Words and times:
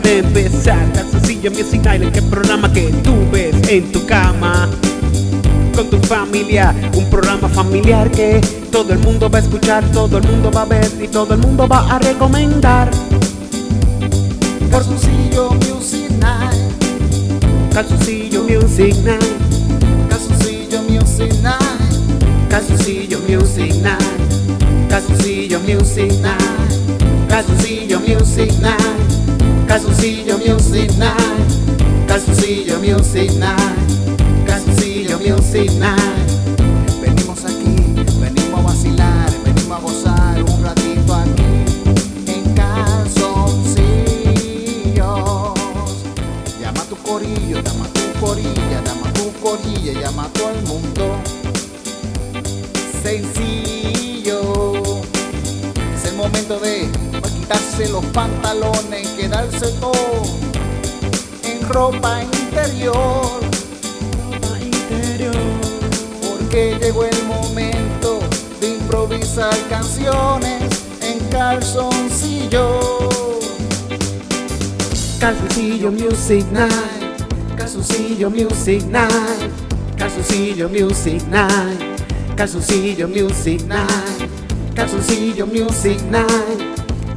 acaba 0.00 0.08
de 0.08 0.18
empezar 0.18 0.92
Calzoncillo 0.92 1.50
Music 1.50 1.80
Island, 1.80 2.16
el 2.16 2.24
programa 2.24 2.72
que 2.72 2.88
tú 3.04 3.14
ves 3.30 3.54
en 3.68 3.92
tu 3.92 4.04
cama 4.06 4.68
con 5.74 5.88
tu 5.88 5.98
familia, 6.00 6.74
un 6.94 7.08
programa 7.08 7.48
familiar 7.48 8.10
que 8.10 8.40
todo 8.70 8.92
el 8.92 8.98
mundo 8.98 9.30
va 9.30 9.38
a 9.38 9.42
escuchar, 9.42 9.84
todo 9.92 10.18
el 10.18 10.24
mundo 10.24 10.50
va 10.50 10.62
a 10.62 10.64
ver 10.66 10.90
y 11.00 11.08
todo 11.08 11.34
el 11.34 11.40
mundo 11.40 11.66
va 11.66 11.94
a 11.94 11.98
recomendar. 11.98 12.90
Calzoncillo 14.70 15.50
Music 15.54 16.10
Night. 16.18 17.72
Calzoncillo 17.72 18.42
Music 18.42 18.94
Night. 19.04 19.22
Calzoncillo 20.08 20.82
Music 20.82 21.32
Night. 21.42 22.48
Calzoncillo 22.50 23.20
Music 23.28 23.74
Night. 23.82 24.88
Calzoncillo 24.88 25.60
Music 25.60 26.12
Night. 26.20 27.28
Calzoncillo 27.28 28.00
Music 28.00 28.52
Night. 28.60 29.29
Calzoncillo 29.70 30.36
Music 30.36 30.90
Night. 30.98 32.04
Calzoncillo 32.08 32.80
Music 32.80 33.30
Night. 33.38 33.78
Calzoncillo 34.44 35.16
Music 35.20 35.70
Night. 35.78 36.28
Venimos 37.00 37.44
aquí, 37.44 37.76
venimos 38.20 38.58
a 38.58 38.62
vacilar, 38.64 39.30
venimos 39.44 39.70
a 39.70 39.80
gozar 39.80 40.42
un 40.42 40.64
ratito 40.64 41.14
aquí 41.14 41.64
en 42.26 42.52
calzoncillos. 42.52 43.84
Llama 46.60 46.82
tu 46.88 46.96
corillo, 46.96 47.60
llama 47.62 47.86
tu 47.94 48.00
corilla, 48.18 48.82
llama 48.84 49.12
tu 49.12 49.30
corilla, 49.40 50.00
llama 50.00 50.28
todo 50.32 50.50
el 50.50 50.62
mundo. 50.66 51.22
Quitarse 57.80 57.88
los 57.88 58.04
pantalones, 58.06 59.08
quedarse 59.10 59.66
todo 59.80 60.22
en 61.44 61.68
ropa 61.68 62.22
interior. 62.22 63.40
Porque 66.20 66.76
llegó 66.80 67.04
el 67.04 67.24
momento 67.24 68.20
de 68.60 68.68
improvisar 68.76 69.56
canciones 69.68 70.62
en 71.02 71.18
calzoncillo. 71.30 73.08
Calzoncillo 75.18 75.90
Music 75.90 76.44
Night. 76.50 77.56
Calzoncillo 77.56 78.30
Music 78.30 78.82
Night. 78.86 79.50
Calzoncillo 79.96 80.68
Music 80.68 81.22
Night. 81.28 81.80
Calzoncillo 82.36 83.08
Music 83.08 83.62
Night. 83.66 84.74
Calzoncillo 84.74 85.46
Music 85.46 86.00
Night. 86.10 86.59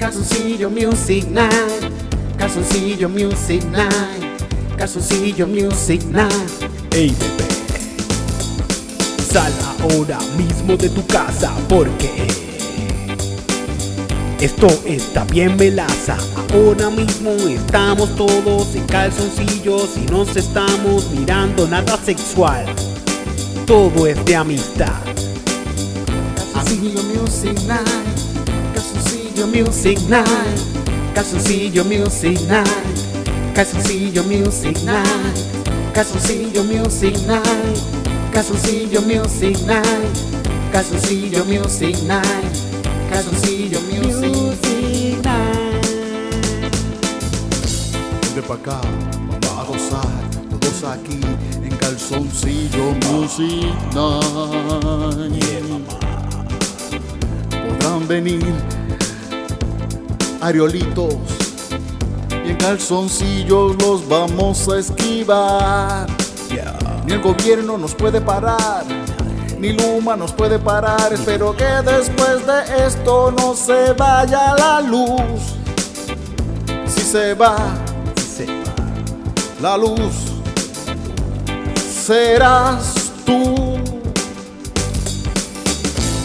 Calzoncillo 0.04 0.70
Music 0.70 1.26
Night. 1.30 1.90
Calzoncillo 2.38 3.08
Music 3.08 3.64
Night. 3.72 4.44
Calzoncillo 4.78 5.48
Music 5.48 6.04
Night. 6.12 6.70
Ey, 6.92 7.16
bebé. 7.18 7.48
Sal 9.32 9.54
ahora 9.80 10.20
mismo 10.36 10.76
de 10.76 10.90
tu 10.90 11.08
casa 11.08 11.54
porque 11.70 12.12
esto 14.42 14.68
está 14.86 15.24
bien 15.24 15.56
melaza. 15.56 16.18
Ahora 16.52 16.90
mismo 16.90 17.32
estamos 17.48 18.14
todos 18.18 18.76
en 18.76 18.86
calzoncillos 18.88 19.92
y 19.96 20.12
nos 20.12 20.36
estamos 20.36 21.10
mirando 21.12 21.66
nada 21.66 21.98
sexual. 22.04 22.66
Todo 23.66 24.06
es 24.06 24.26
de 24.26 24.36
amistad. 24.36 25.00
Calzoncillo 26.54 27.02
Music 27.04 27.58
Night. 27.70 28.03
Calzoncillo 29.34 29.48
Music 29.48 30.00
Night. 30.08 30.62
Calzoncillo 31.16 31.84
Music 31.84 32.40
Night. 32.46 33.00
Calzoncillo 33.56 34.24
Music 34.24 34.78
Night. 34.84 35.92
Calzoncillo 35.92 36.64
Music 36.64 37.18
Night. 37.26 37.82
Calzoncillo 38.32 39.02
Music 39.02 39.58
Night. 39.66 40.72
Calzoncillo 40.72 41.46
Music 41.46 41.98
Night. 42.04 42.58
Calzoncillo 43.10 43.82
Music 43.82 45.18
Night. 45.24 45.84
De 48.36 48.42
pa' 48.42 48.54
acá, 48.54 48.82
vamos 49.42 49.58
a 49.58 49.64
gozar, 49.64 50.30
todos 50.50 50.84
aquí 50.84 51.20
en 51.64 51.76
calzoncillo 51.78 52.94
Music 53.10 53.74
Night. 53.96 55.34
Podrán 57.50 58.08
venir 58.08 58.83
ariolitos 60.44 61.16
y 62.46 62.50
en 62.50 62.58
calzoncillo 62.58 63.74
los 63.74 64.08
vamos 64.08 64.68
a 64.68 64.80
esquivar. 64.80 66.08
Ni 67.06 67.14
el 67.14 67.22
gobierno 67.22 67.78
nos 67.78 67.96
puede 67.96 68.20
parar, 68.22 68.84
ni 69.58 69.74
Luma 69.74 70.16
nos 70.16 70.34
puede 70.34 70.60
parar. 70.60 71.14
Espero 71.14 71.56
que 71.56 71.66
después 71.66 72.46
de 72.46 72.86
esto 72.86 73.32
no 73.32 73.56
se 73.56 73.94
vaya 73.94 74.54
la 74.56 74.82
luz. 74.82 75.56
Si 76.88 77.02
se 77.02 77.34
va, 77.34 77.56
la 79.62 79.78
luz 79.78 80.14
serás 82.06 83.12
tú. 83.26 83.78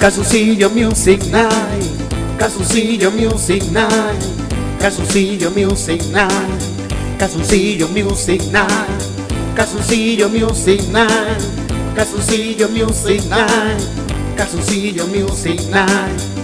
Calzoncillo 0.01 0.71
Music 0.71 1.25
Night. 1.31 1.98
Calzoncillo 2.39 3.11
Music 3.11 3.65
Night. 3.73 4.25
Calzoncillo 4.79 5.51
Music 5.51 6.01
Night. 6.13 6.65
Calzoncillo 7.19 7.89
Music 7.89 8.41
Night. 8.53 9.05
Calzoncillo 9.55 10.29
Music 10.29 10.81
Night. 10.93 11.43
Calzoncillo 11.95 12.69
Music 12.69 13.25
Night. 13.25 13.85
Calzoncillo 14.37 15.07
Music 15.09 15.61
Night. 15.69 16.38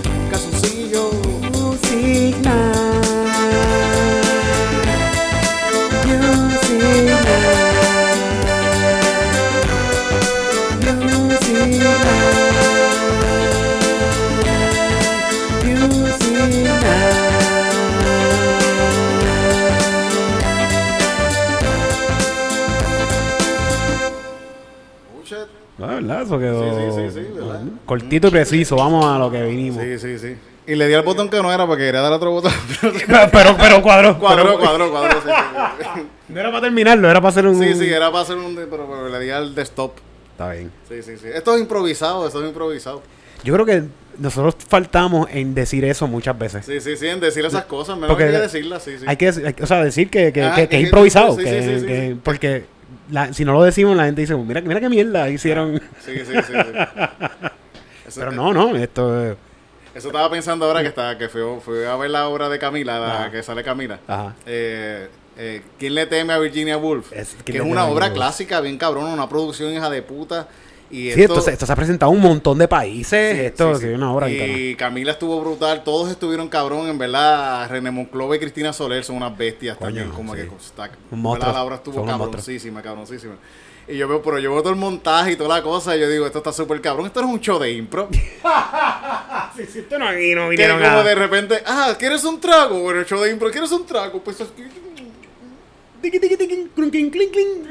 Eso 26.37 26.39
quedó 26.41 26.93
Sí, 26.95 27.11
sí, 27.11 27.21
sí, 27.21 27.21
sí, 27.29 27.35
¿verdad? 27.35 27.61
cortito 27.87 28.29
y 28.29 28.31
preciso. 28.31 28.77
Vamos 28.77 29.05
a 29.05 29.19
lo 29.19 29.31
que 29.31 29.43
vinimos. 29.43 29.83
Sí, 29.83 29.99
sí, 29.99 30.19
sí. 30.19 30.37
Y 30.67 30.77
le 30.77 30.89
di 30.89 30.95
al 30.95 31.03
botón 31.03 31.29
que 31.29 31.43
no 31.43 31.53
era 31.53 31.67
porque 31.67 31.85
quería 31.85 32.01
dar 32.01 32.13
otro 32.13 32.31
botón. 32.31 32.53
pero, 33.07 33.57
pero 33.59 33.83
cuadro. 33.83 34.19
cuadro, 34.19 34.45
pero- 34.45 34.59
cuadro, 34.59 34.91
cuadro. 34.93 35.21
Sí, 35.21 35.29
sí, 35.95 36.01
No 36.29 36.41
era 36.41 36.49
para 36.51 36.63
terminarlo, 36.63 37.11
era 37.11 37.21
para 37.21 37.29
hacer 37.31 37.47
un. 37.47 37.59
sí, 37.63 37.75
sí, 37.75 37.87
era 37.93 38.11
para 38.11 38.23
hacer 38.23 38.37
un... 38.39 38.55
Pero, 38.55 38.69
pero 38.89 39.09
le 39.11 39.21
di 39.21 39.31
al 39.31 39.55
de 39.55 39.63
stop. 39.63 39.93
Está 40.33 40.51
bien. 40.53 40.71
Sí, 40.89 41.03
sí, 41.03 41.17
sí. 41.19 41.27
Esto 41.33 41.55
es 41.55 41.61
improvisado, 41.61 42.27
esto 42.27 42.43
es 42.43 42.49
improvisado. 42.49 43.03
Yo 43.45 43.53
creo 43.53 43.67
que 43.67 43.83
nosotros 44.19 44.57
faltamos 44.69 45.29
en 45.31 45.55
decir 45.55 45.85
eso 45.85 46.07
muchas 46.09 46.37
veces. 46.39 46.65
Sí, 46.65 46.81
sí, 46.81 46.97
sí, 46.97 47.09
en 47.09 47.21
decir 47.21 47.45
esas 47.45 47.67
cosas. 47.67 47.97
Menos 47.97 48.09
Porque 48.17 48.25
que 48.31 48.39
decirlas, 48.39 48.83
sí, 48.83 48.93
sí. 48.99 49.05
Hay 49.07 49.17
que, 49.19 49.29
hay 49.29 49.55
o 49.61 49.67
sea, 49.67 49.85
decir 49.85 50.09
que, 50.09 50.33
que, 50.33 50.43
Ah, 50.43 50.55
que- 50.55 50.63
que 50.63 50.69
que- 50.69 50.77
es 50.79 50.83
improvisado. 50.85 51.37
sí, 51.37 51.45
sí, 51.45 51.81
sí. 51.81 52.21
Porque 52.25 52.65
la- 53.11 53.33
si 53.33 53.45
no 53.45 53.53
lo 53.53 53.63
decimos, 53.63 53.97
la 53.97 54.05
gente 54.05 54.21
dice, 54.21 54.35
mira, 54.37 54.61
mira 54.61 54.81
qué 54.81 54.89
mierda 54.89 55.29
hicieron. 55.29 55.81
Sí, 56.05 56.17
sí, 56.19 56.25
sí. 56.25 56.43
sí. 56.43 56.53
Eso, 58.09 58.21
Pero 58.21 58.33
no, 58.33 58.53
no, 58.53 58.77
esto 58.77 59.25
es. 59.25 59.37
Eso 59.95 60.09
estaba 60.09 60.29
pensando 60.31 60.67
ahora 60.67 60.83
que 60.83 60.89
estaba, 60.89 61.17
que 61.17 61.29
fui, 61.29 61.41
fui 61.65 61.85
a 61.85 61.97
ver 61.97 62.11
la 62.11 62.29
obra 62.29 62.49
de 62.49 62.59
Camila, 62.59 62.99
la 62.99 63.15
Ajá. 63.23 63.31
que 63.31 63.43
sale 63.43 63.63
Camila. 63.65 63.99
Ajá. 64.07 64.35
Eh, 64.45 65.09
eh, 65.39 65.63
¿Quién 65.79 65.95
le 65.95 66.07
teme 66.07 66.33
a 66.33 66.39
Virginia 66.39 66.77
Woolf? 66.77 67.13
Es- 67.13 67.37
¿Quién 67.45 67.59
que 67.59 67.65
es 67.65 67.73
una 67.73 67.87
obra 67.87 68.13
clásica, 68.13 68.61
bien 68.61 68.77
cabrón, 68.77 69.05
una 69.07 69.29
producción 69.29 69.73
hija 69.73 69.89
de 69.89 70.03
puta. 70.03 70.49
Y 70.95 71.11
Sí, 71.13 71.23
esto, 71.23 71.35
esto, 71.35 71.41
se, 71.41 71.53
esto 71.55 71.67
se 71.67 71.73
ha 71.73 71.77
presentado 71.77 72.13
en 72.13 72.19
un 72.19 72.23
montón 72.23 72.57
de 72.57 72.69
países. 72.69 73.37
Sí, 73.37 73.41
esto 73.47 73.75
sí, 73.75 73.87
sí. 73.89 73.93
una 73.93 74.13
interna. 74.31 74.57
Y 74.57 74.75
Camila 74.77 75.11
estuvo 75.11 75.41
brutal, 75.41 75.83
todos 75.83 76.09
estuvieron 76.09 76.49
cabrón, 76.49 76.87
en 76.89 76.97
verdad. 76.97 77.69
René 77.69 77.91
Monclova 77.91 78.37
y 78.37 78.39
Cristina 78.39 78.73
Soler 78.73 79.03
son 79.03 79.17
unas 79.17 79.37
bestias 79.37 79.77
Coño, 79.77 79.87
también, 79.89 80.11
como 80.11 80.35
que 80.35 80.43
está, 80.43 80.91
Un 81.11 81.21
monstruo, 81.21 81.53
la 81.53 81.65
obra 81.65 81.77
son 81.83 81.85
estuvo 81.95 82.07
cabroncísima, 82.07 82.81
cabroncísima. 82.81 83.35
Y 83.89 83.97
yo 83.97 84.07
veo, 84.07 84.23
pero 84.23 84.39
yo 84.39 84.53
veo 84.53 84.61
todo 84.63 84.73
el 84.73 84.79
montaje 84.79 85.33
y 85.33 85.37
toda 85.37 85.57
la 85.57 85.63
cosa, 85.65 85.97
y 85.97 86.01
yo 86.01 86.09
digo, 86.09 86.27
esto 86.27 86.39
está 86.39 86.53
súper 86.53 86.81
cabrón, 86.81 87.07
esto 87.07 87.21
no 87.21 87.29
es 87.29 87.35
un 87.35 87.41
show 87.41 87.59
de 87.59 87.73
impro. 87.73 88.09
Sí, 89.57 89.67
sí, 89.67 89.79
esto 89.81 89.99
no, 89.99 90.07
no 90.07 90.11
que 90.51 90.57
como 90.69 91.01
a- 91.01 91.05
de 91.05 91.15
repente, 91.17 91.63
ah, 91.67 91.95
¿quieres 91.99 92.23
un 92.25 92.41
trago? 92.41 92.81
Bueno, 92.81 93.01
el 93.01 93.07
show 93.07 93.21
de 93.21 93.31
impro, 93.33 93.51
¿quieres 93.51 93.73
un 93.73 93.85
trago? 93.85 94.21
Pues 94.23 94.37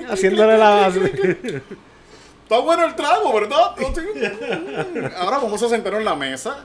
Haciéndole 0.10 0.58
la. 0.58 0.92
Está 2.44 2.60
bueno 2.60 2.86
el 2.86 2.96
trago, 2.96 3.34
¿verdad? 3.34 3.76
Ahora 5.18 5.38
vamos 5.40 5.62
a 5.64 5.70
sentarnos 5.70 6.00
en 6.00 6.06
la 6.06 6.16
mesa. 6.16 6.58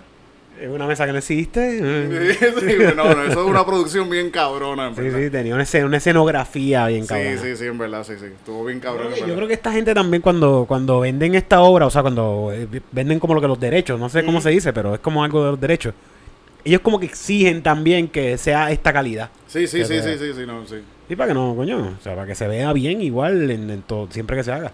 Es 0.60 0.68
una 0.68 0.88
mesa 0.88 1.06
que 1.06 1.12
no 1.12 1.18
existe. 1.18 1.78
Sí, 1.78 2.76
no, 2.96 3.04
no, 3.14 3.22
eso 3.22 3.42
es 3.44 3.48
una 3.48 3.64
producción 3.64 4.10
bien 4.10 4.30
cabrona, 4.30 4.88
en 4.88 4.96
Sí, 4.96 5.02
verdad. 5.02 5.18
sí, 5.20 5.30
tenía 5.30 5.54
una, 5.54 5.64
una 5.86 5.96
escenografía 5.98 6.86
bien 6.88 7.02
Sí, 7.02 7.08
cabrona. 7.08 7.40
sí, 7.40 7.56
sí, 7.56 7.64
en 7.66 7.78
verdad, 7.78 8.02
sí, 8.04 8.14
sí. 8.18 8.24
Estuvo 8.26 8.64
bien 8.64 8.80
cabrón. 8.80 9.12
en 9.16 9.24
Yo 9.28 9.36
creo 9.36 9.46
que 9.46 9.54
esta 9.54 9.70
gente 9.70 9.94
también 9.94 10.20
cuando, 10.20 10.64
cuando 10.66 10.98
venden 11.00 11.36
esta 11.36 11.60
obra, 11.60 11.86
o 11.86 11.90
sea, 11.90 12.02
cuando 12.02 12.50
eh, 12.52 12.66
venden 12.90 13.20
como 13.20 13.34
lo 13.34 13.40
que 13.40 13.46
los 13.46 13.60
derechos, 13.60 14.00
no 14.00 14.08
sé 14.08 14.24
cómo 14.24 14.38
Mm. 14.38 14.42
se 14.42 14.50
dice, 14.50 14.72
pero 14.72 14.94
es 14.94 15.00
como 15.00 15.22
algo 15.22 15.44
de 15.44 15.50
los 15.52 15.60
derechos. 15.60 15.94
Ellos 16.64 16.80
como 16.80 16.98
que 16.98 17.06
exigen 17.06 17.62
también 17.62 18.08
que 18.08 18.36
sea 18.36 18.72
esta 18.72 18.92
calidad. 18.92 19.30
Sí, 19.46 19.68
sí, 19.68 19.84
sí, 19.84 20.00
sí, 20.02 20.18
sí, 20.18 20.32
sí, 20.34 20.44
no, 20.44 20.66
sí. 20.66 20.76
Y 21.08 21.14
para 21.14 21.28
que 21.28 21.34
no, 21.34 21.54
coño, 21.54 21.94
o 21.98 22.02
sea, 22.02 22.16
para 22.16 22.26
que 22.26 22.34
se 22.34 22.48
vea 22.48 22.72
bien 22.72 23.00
igual 23.00 23.48
en, 23.52 23.70
en 23.70 23.82
todo, 23.82 24.08
siempre 24.10 24.36
que 24.36 24.42
se 24.42 24.50
haga. 24.50 24.72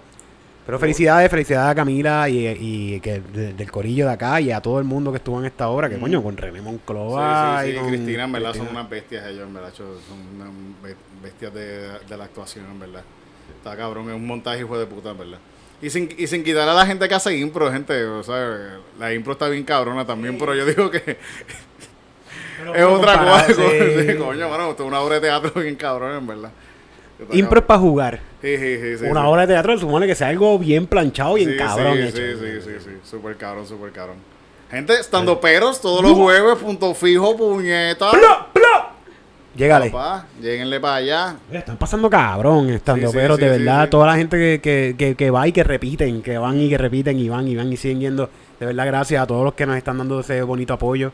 Pero 0.67 0.79
felicidades, 0.79 1.31
felicidades 1.31 1.71
a 1.73 1.75
Camila 1.75 2.27
y, 2.29 2.47
y 2.49 3.01
que 3.01 3.21
de- 3.21 3.53
del 3.53 3.71
corillo 3.71 4.07
de 4.07 4.13
acá 4.15 4.41
y 4.41 4.51
a 4.51 4.61
todo 4.63 4.79
el 4.79 4.85
mundo 4.85 5.11
que 5.11 5.19
estuvo 5.19 5.39
en 5.39 5.45
esta 5.47 5.69
obra, 5.69 5.91
que 5.91 5.97
Mm. 5.99 6.01
coño, 6.01 6.23
con 6.23 6.37
René 6.39 6.59
Sí, 6.59 6.65
Moncloa 6.65 7.61
sí, 7.63 7.69
y 7.69 7.73
sí, 7.73 7.79
con 7.79 7.89
Cristina, 7.89 8.25
en 8.25 8.33
verdad, 8.33 8.55
son 8.55 8.69
unas 8.69 8.89
bestias 8.89 9.27
ellos, 9.27 9.47
en 9.47 9.53
verdad, 9.55 9.73
son 9.75 9.87
unas 10.37 10.49
be- 10.83 10.97
bestias 11.23 11.53
de, 11.53 11.99
de 12.09 12.17
la 12.17 12.25
actuación, 12.25 12.65
en 12.71 12.81
verdad. 12.81 13.03
Está 13.59 13.77
cabrón, 13.77 14.09
es 14.09 14.17
un 14.17 14.27
montaje 14.27 14.61
hijo 14.61 14.79
de 14.79 14.87
puta, 14.87 15.11
en 15.11 15.19
verdad. 15.19 15.39
Y 15.83 15.91
sin, 15.91 16.09
y 16.17 16.27
sin 16.29 16.43
quitar 16.43 16.67
a 16.67 16.73
la 16.73 16.87
gente 16.87 17.07
que 17.09 17.15
hace 17.15 17.37
impro, 17.37 17.71
gente, 17.71 18.03
o 18.05 18.23
sea, 18.23 18.79
la 18.99 19.13
impro 19.13 19.35
está 19.35 19.49
bien 19.49 19.65
cabrona 19.65 20.07
también, 20.07 20.39
pero 20.39 20.55
yo 20.55 20.65
digo 20.65 20.91
que 20.91 21.19
es 22.75 22.85
otra 22.85 23.19
cosa. 23.19 23.47
sí. 23.55 24.07
Sí, 24.09 24.15
coño, 24.17 24.49
mano, 24.49 24.71
esto 24.71 24.85
es 24.85 24.89
una 24.89 25.01
obra 25.01 25.17
de 25.17 25.21
teatro 25.23 25.61
bien 25.61 25.75
cabrón, 25.77 26.17
en 26.17 26.27
verdad. 26.27 26.51
Impro 27.33 27.61
es 27.61 27.65
para 27.67 27.81
jugar. 27.81 28.21
Sí, 28.43 28.57
sí, 28.57 28.99
sí, 28.99 29.05
Una 29.07 29.29
obra 29.29 29.43
de 29.43 29.55
teatro 29.55 29.79
supone 29.79 30.07
que 30.07 30.15
sea 30.15 30.29
algo 30.29 30.59
bien 30.59 30.87
planchado, 30.87 31.35
bien 31.35 31.51
Sí, 31.51 31.57
cabrón 31.57 31.97
sí, 31.97 32.03
hecho. 32.03 32.17
Sí, 32.17 32.23
sí, 32.41 32.61
sí, 32.61 32.71
sí. 32.85 32.91
Súper 33.03 33.37
cabrón, 33.37 33.67
súper 33.67 33.93
cabrón. 33.93 34.17
Gente, 34.71 34.95
estando 34.95 35.41
peros 35.41 35.81
todos 35.81 36.03
los 36.03 36.13
jueves, 36.13 36.57
punto 36.57 36.95
fijo, 36.95 37.37
puñeta. 37.37 38.11
¡Plo! 38.11 38.47
¡Plo! 38.53 38.65
Llégale. 39.57 39.91
Papá, 39.91 40.27
lleguenle 40.41 40.81
para 40.81 40.97
allá. 40.97 41.37
Están 41.53 41.77
pasando 41.77 42.11
cabrón 42.11 42.71
estando, 42.71 43.07
Sí, 43.07 43.13
sí, 43.13 43.19
pero 43.19 43.37
sí, 43.37 43.43
de 43.43 43.51
verdad, 43.51 43.89
toda 43.89 44.09
la 44.09 44.17
gente 44.17 44.37
que, 44.37 44.61
que, 44.61 44.97
que, 44.99 45.15
que 45.15 45.31
va 45.31 45.47
y 45.47 45.53
que 45.53 45.63
repiten, 45.63 46.23
que 46.23 46.37
van 46.39 46.61
y 46.61 46.69
que 46.69 46.77
repiten 46.77 47.19
y 47.21 47.29
van 47.29 47.47
y 47.47 47.55
van 47.55 47.73
y 47.73 47.77
siguen 47.77 48.01
yendo, 48.01 48.29
de 48.59 48.67
verdad, 48.67 48.87
gracias 48.87 49.23
a 49.23 49.27
todos 49.27 49.45
los 49.45 49.55
que 49.55 49.65
nos 49.65 49.77
están 49.77 49.99
dando 49.99 50.21
ese 50.21 50.43
bonito 50.43 50.75
apoyo. 50.75 51.13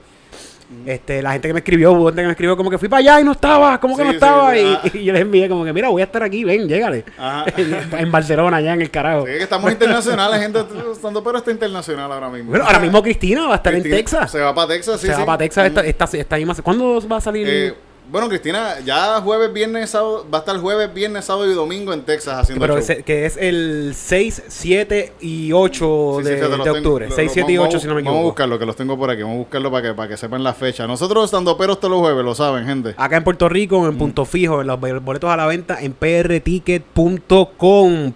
Este, 0.87 1.21
la 1.21 1.33
gente 1.33 1.49
que 1.49 1.53
me 1.55 1.59
escribió, 1.61 1.91
hubo 1.93 2.07
gente 2.07 2.23
que 2.23 2.27
me 2.27 2.33
escribió 2.33 2.57
como 2.57 2.71
que 2.71 2.79
fui 2.79 2.89
para 2.89 3.01
allá 3.01 3.21
y 3.21 3.25
no 3.25 3.33
estaba, 3.33 3.81
como 3.81 3.97
que 3.97 4.03
Sí, 4.03 4.09
no 4.09 4.15
estaba, 4.15 4.53
sí, 4.53 4.61
y, 4.61 4.65
ah. 4.67 4.81
y 4.95 5.05
yo 5.05 5.13
les 5.13 5.23
envié 5.23 5.49
como 5.49 5.65
que 5.65 5.73
mira, 5.73 5.89
voy 5.89 6.01
a 6.01 6.05
estar 6.05 6.23
aquí, 6.23 6.45
ven, 6.45 6.69
llégale. 6.69 7.05
Ajá. 7.19 7.45
en 7.99 8.13
Barcelona, 8.13 8.59
allá 8.59 8.75
en 8.75 8.83
el 8.83 8.91
carajo. 8.91 9.27
Sí, 9.27 9.33
que 9.33 9.43
estamos 9.43 9.71
internacionales, 9.73 10.41
gente. 10.41 10.61
Estando 10.93 11.25
pero 11.25 11.39
está 11.39 11.51
internacional 11.51 12.13
ahora 12.13 12.29
mismo. 12.29 12.51
Bueno, 12.51 12.65
ahora 12.65 12.79
mismo 12.79 13.03
Cristina 13.03 13.47
va 13.49 13.55
a 13.55 13.57
estar 13.57 13.73
Cristina 13.73 13.97
en 13.97 14.01
Texas. 14.05 14.31
Se 14.31 14.39
va 14.41 14.55
para 14.55 14.69
Texas, 14.69 15.01
sí. 15.01 15.07
Se 15.09 15.13
va 15.15 15.27
para 15.27 15.39
Texas 15.39 15.67
esta, 15.67 15.83
Mm. 15.83 15.87
esta, 15.87 16.05
esta 16.17 16.37
misma 16.37 16.55
se- 16.55 16.63
¿Cuándo 16.63 17.01
va 17.09 17.17
a 17.17 17.21
salir? 17.21 17.49
Eh, 17.51 17.75
bueno, 18.11 18.29
Cristina, 18.29 18.81
ya 18.85 19.21
jueves, 19.21 19.53
viernes, 19.53 19.91
sábado, 19.91 20.27
va 20.33 20.39
a 20.39 20.41
estar 20.41 20.57
jueves, 20.59 20.93
viernes, 20.93 21.25
sábado 21.25 21.51
y 21.51 21.55
domingo 21.55 21.93
en 21.93 22.03
Texas 22.03 22.35
haciendo 22.39 22.61
pero 22.61 22.75
show. 22.75 22.83
ese- 22.83 23.03
que 23.03 23.27
es 23.27 23.37
el 23.37 23.93
6, 23.97 24.43
7 24.49 25.13
y 25.21 25.53
8 25.53 26.17
Sí, 26.21 26.25
sí, 26.27 26.35
de, 26.35 26.45
octubre. 26.71 27.09
lo- 27.09 27.15
6, 27.15 27.29
lo- 27.29 27.33
7 27.35 27.53
y 27.53 27.57
vamos- 27.57 27.75
8, 27.75 27.81
si 27.81 27.87
no 27.87 27.95
me 27.95 28.03
Vamos 28.03 28.09
a 28.09 28.11
equivoco. 28.17 28.31
buscarlo, 28.33 28.59
que 28.59 28.67
los 28.67 28.77
tengo 28.77 28.99
por 28.99 29.11
aquí. 29.11 29.23
Vamos 29.23 29.37
a 29.37 29.39
buscarlo 29.39 29.71
para 29.71 29.89
que, 29.89 29.95
para 29.95 30.09
que 30.09 30.17
sepan 30.17 30.43
la 30.43 30.55
fecha. 30.55 30.87
Nosotros 30.87 31.25
estando 31.27 31.57
peros 31.57 31.79
todos 31.79 31.93
los 31.93 32.01
jueves, 32.01 32.25
lo 32.25 32.35
saben, 32.35 32.67
gente. 32.67 32.95
Acá 32.97 33.17
en 33.17 33.25
Puerto 33.25 33.49
Rico, 33.49 33.81
Mm. 33.81 33.87
en 33.87 33.99
punto 33.99 34.25
fijo, 34.25 34.61
en 34.61 34.67
los 34.67 34.81
boletos 34.81 35.31
a 35.31 35.37
la 35.37 35.47
venta 35.47 35.79
en 35.81 35.93
prticket.com. 35.93 38.13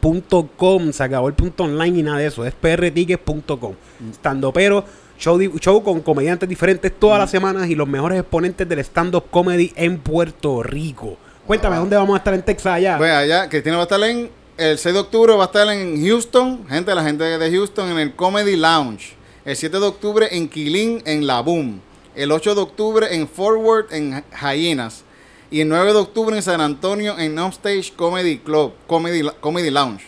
.com. 0.57 0.93
Se 0.93 1.03
acabó 1.03 1.29
el 1.29 1.35
punto 1.35 1.65
online 1.65 2.01
y 2.01 2.03
nada 2.03 2.19
de 2.19 2.27
eso. 2.27 2.45
Es 2.45 2.55
prticket.com. 2.55 3.75
Mm. 4.01 4.11
Estando 4.11 4.53
pero, 4.53 4.85
show, 5.19 5.83
con 5.83 6.01
comediantes 6.01 6.49
diferentes 6.49 6.93
todas 6.99 7.19
Mm. 7.19 7.21
las 7.21 7.31
semanas 7.31 7.69
y 7.69 7.75
los 7.75 7.89
mejores 7.89 8.21
exponentes 8.21 8.69
del 8.69 8.79
stand-up 8.81 9.25
comedy 9.31 9.73
en 9.77 9.99
Puerto 9.99 10.63
Rico. 10.63 11.17
Cuéntame, 11.47 11.77
Ah. 11.77 11.81
¿dónde 11.81 11.97
vamos 11.97 12.15
a 12.15 12.19
estar 12.19 12.35
en 12.35 12.43
Texas 12.43 12.75
allá? 12.75 12.97
Bueno, 12.97 13.17
allá, 13.17 13.49
Cristina 13.49 13.77
va 13.77 13.83
a 13.83 13.85
estar 13.85 14.03
en 14.03 14.31
el 14.57 14.79
6 14.79 14.95
de 14.95 15.01
octubre, 15.01 15.35
va 15.35 15.45
a 15.45 15.47
estar 15.47 15.69
en 15.69 16.05
Houston, 16.07 16.67
gente, 16.69 16.95
la 16.95 17.03
gente 17.05 17.25
de 17.25 17.51
Houston, 17.51 17.91
en 17.91 17.99
el 17.99 18.15
Comedy 18.15 18.57
Lounge. 18.57 19.15
El 19.45 19.57
7 19.57 19.79
de 19.79 19.85
octubre 19.87 20.29
en 20.31 20.49
Quilín, 20.49 21.03
en 21.05 21.27
La 21.27 21.41
Boom. 21.41 21.81
El 22.15 22.33
8 22.33 22.55
de 22.55 22.61
octubre 22.63 23.15
en 23.15 23.29
Forward, 23.29 23.93
en 23.93 24.25
Hyenas. 24.41 25.05
Y 25.51 25.61
el 25.61 25.69
9 25.69 25.93
de 25.93 25.99
octubre 25.99 26.35
en 26.35 26.43
San 26.43 26.61
Antonio, 26.61 27.19
en 27.19 27.39
Upstage 27.39 27.93
Comedy 27.95 28.39
Club, 28.39 28.73
Comedy, 28.87 29.23
Comedy 29.41 29.71
Lounge. 29.71 30.07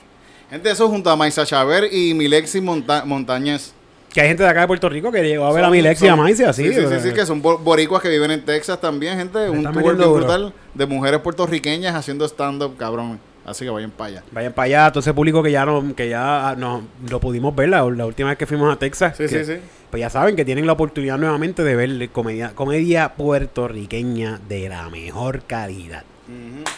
Gente, 0.48 0.70
eso 0.70 0.88
junto 0.88 1.10
a 1.10 1.16
Maisa 1.16 1.44
Chaver 1.44 1.92
y 1.92 2.14
Milexi 2.14 2.60
Monta 2.60 3.04
Montañez. 3.04 3.72
Que 4.16 4.22
hay 4.22 4.28
gente 4.28 4.44
de 4.44 4.48
acá 4.48 4.62
de 4.62 4.66
Puerto 4.66 4.88
Rico 4.88 5.12
que 5.12 5.22
llegó 5.22 5.44
a 5.44 5.52
ver 5.52 5.62
a 5.62 5.68
Milex 5.68 6.00
y 6.00 6.08
a 6.08 6.16
Maice 6.16 6.46
así. 6.46 6.66
Sí, 6.68 6.72
sí, 6.72 6.86
sí, 6.88 7.00
sí, 7.08 7.12
que 7.12 7.26
son 7.26 7.42
bo- 7.42 7.58
boricuas 7.58 8.00
que 8.00 8.08
viven 8.08 8.30
en 8.30 8.42
Texas 8.46 8.80
también, 8.80 9.18
gente. 9.18 9.50
Un 9.50 9.62
tour 9.62 9.94
bien 9.94 10.10
brutal 10.10 10.54
de 10.72 10.86
mujeres 10.86 11.20
puertorriqueñas 11.20 11.94
haciendo 11.94 12.24
stand-up, 12.26 12.78
cabrón. 12.78 13.20
Así 13.44 13.66
que 13.66 13.70
vayan 13.70 13.90
para 13.90 14.08
allá. 14.08 14.22
Vayan 14.32 14.54
para 14.54 14.64
allá, 14.64 14.90
todo 14.90 15.00
ese 15.00 15.12
público 15.12 15.42
que 15.42 15.52
ya 15.52 15.66
no, 15.66 15.94
que 15.94 16.08
ya 16.08 16.48
ah, 16.48 16.56
no, 16.56 16.82
lo 17.10 17.20
pudimos 17.20 17.54
ver 17.54 17.68
la, 17.68 17.82
la 17.90 18.06
última 18.06 18.30
vez 18.30 18.38
que 18.38 18.46
fuimos 18.46 18.74
a 18.74 18.78
Texas. 18.78 19.18
Sí, 19.18 19.24
que- 19.26 19.44
sí, 19.44 19.52
sí. 19.52 19.60
Pues 19.90 20.00
ya 20.00 20.08
saben 20.08 20.34
que 20.34 20.46
tienen 20.46 20.66
la 20.66 20.72
oportunidad 20.72 21.18
nuevamente 21.18 21.62
de 21.62 21.76
ver 21.76 22.08
comedia, 22.08 22.52
comedia 22.54 23.12
puertorriqueña 23.16 24.40
de 24.48 24.70
la 24.70 24.88
mejor 24.88 25.42
calidad. 25.42 26.04
Pues, 26.26 26.76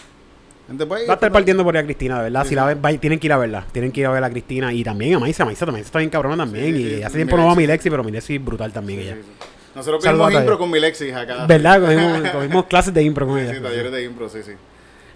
Va 0.70 0.96
a 0.96 1.14
estar 1.14 1.32
partiendo 1.32 1.64
por 1.64 1.74
ahí 1.76 1.82
a 1.82 1.84
Cristina, 1.84 2.18
de 2.18 2.24
verdad. 2.24 2.42
Sí, 2.42 2.48
si 2.48 2.50
sí. 2.50 2.54
la 2.56 2.74
ven, 2.74 2.98
tienen 2.98 3.18
que 3.18 3.26
ir 3.26 3.32
a 3.32 3.38
verla. 3.38 3.64
Tienen 3.72 3.90
que 3.90 4.00
ir 4.00 4.06
a 4.06 4.10
ver 4.10 4.22
a 4.22 4.28
Cristina 4.30 4.72
y 4.72 4.84
también 4.84 5.14
a 5.14 5.18
Maisa. 5.18 5.44
Maisa 5.44 5.64
también 5.64 5.84
está 5.84 5.98
bien 5.98 6.10
cabrona 6.10 6.36
también. 6.44 6.74
Sí, 6.74 6.82
y 6.82 6.88
sí, 6.96 7.02
hace 7.02 7.10
sí, 7.12 7.16
tiempo 7.16 7.36
no 7.38 7.46
va 7.46 7.52
a 7.52 7.54
Milexi. 7.54 7.88
Milexi, 7.88 7.90
pero 7.90 8.04
Milexi 8.04 8.34
es 8.36 8.44
brutal 8.44 8.72
también 8.72 9.00
ella. 9.00 9.14
Sí, 9.14 9.22
sí. 9.22 9.46
Nosotros 9.74 10.04
a 10.04 10.32
impro 10.32 10.58
con 10.58 10.70
Milexis 10.70 11.14
acá. 11.14 11.46
¿Verdad? 11.46 11.80
Cogimos, 11.80 12.30
cogimos 12.32 12.64
clases 12.66 12.92
de 12.92 13.02
impro 13.02 13.26
con 13.26 13.38
Sí, 13.38 13.44
ella. 13.44 13.54
sí, 13.54 13.60
talleres 13.62 13.92
de 13.92 14.04
impro, 14.04 14.28
sí, 14.28 14.40
sí. 14.44 14.52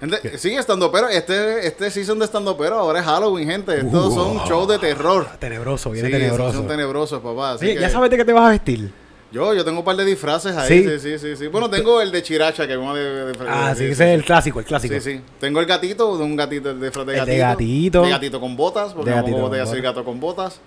Gente, 0.01 0.39
sigue 0.39 0.57
estando 0.59 0.91
pero 0.91 1.09
este, 1.09 1.65
este 1.67 1.89
season 1.91 2.19
de 2.19 2.25
estando 2.25 2.57
pero 2.57 2.77
ahora 2.79 3.01
es 3.01 3.05
Halloween, 3.05 3.49
gente. 3.49 3.77
Estos 3.79 4.15
son 4.15 4.39
shows 4.49 4.69
de 4.69 4.79
terror. 4.79 5.27
Tenebroso, 5.39 5.91
viene 5.91 6.09
Sí, 6.09 6.13
tenebroso. 6.15 6.59
son 6.59 6.67
tenebrosos, 6.67 7.21
papá. 7.21 7.53
Así 7.53 7.67
Oye, 7.67 7.75
que 7.75 7.81
¿ya 7.83 7.91
sabes 7.91 8.11
de 8.11 8.17
qué 8.17 8.25
te 8.25 8.33
vas 8.33 8.47
a 8.47 8.51
vestir? 8.51 8.91
Yo, 9.33 9.55
yo 9.55 9.65
tengo 9.65 9.79
un 9.79 9.85
par 9.85 9.97
de 9.97 10.05
disfraces 10.05 10.55
ahí. 10.57 10.69
Sí. 10.85 10.99
Sí, 11.01 11.19
sí, 11.19 11.37
sí. 11.37 11.47
Bueno, 11.47 11.71
tengo 11.71 12.01
el 12.03 12.13
de 12.13 12.23
Chiracha, 12.23 12.67
que 12.67 12.75
es 12.75 12.79
uno 12.79 12.95
de, 12.95 13.33
de- 13.33 13.39
Ah, 13.49 13.71
de- 13.71 13.77
sí, 13.77 13.85
ese 13.93 14.13
es 14.13 14.19
el 14.21 14.25
clásico, 14.25 14.61
el 14.61 14.67
clásico. 14.67 14.95
Sí, 14.95 15.01
sí. 15.01 15.21
Tengo 15.41 15.59
el 15.61 15.67
gatito, 15.67 16.19
de 16.19 16.25
un 16.25 16.37
gatito 16.37 16.75
de 16.75 16.85
disfraz 16.87 17.07
de 17.07 17.13
El 17.15 17.19
gatito. 17.21 17.33
de 17.33 17.39
gatito. 17.39 18.03
De 18.03 18.11
gatito 18.11 18.41
con 18.41 18.57
botas, 18.57 18.93
porque 18.93 19.11
no 19.11 19.23
soy 19.23 19.33
botas. 19.33 19.73
gato 19.81 20.05
con 20.05 20.21
botas. 20.21 20.61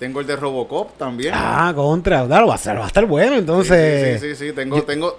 Tengo 0.00 0.20
el 0.20 0.26
de 0.26 0.34
Robocop 0.34 0.96
también. 0.96 1.34
Ah, 1.36 1.72
contra. 1.76 2.26
Claro, 2.26 2.46
va 2.48 2.54
a, 2.54 2.58
ser, 2.58 2.76
va 2.78 2.84
a 2.84 2.86
estar 2.88 3.04
bueno, 3.06 3.36
entonces. 3.36 4.18
Sí, 4.20 4.28
sí, 4.28 4.34
sí, 4.34 4.46
sí. 4.48 4.52
Tengo, 4.54 4.82
tengo, 4.82 5.16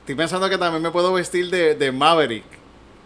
estoy 0.00 0.14
pensando 0.14 0.48
que 0.48 0.56
también 0.56 0.82
me 0.82 0.90
puedo 0.90 1.12
vestir 1.12 1.50
de, 1.50 1.74
de 1.74 1.92
Maverick. 1.92 2.44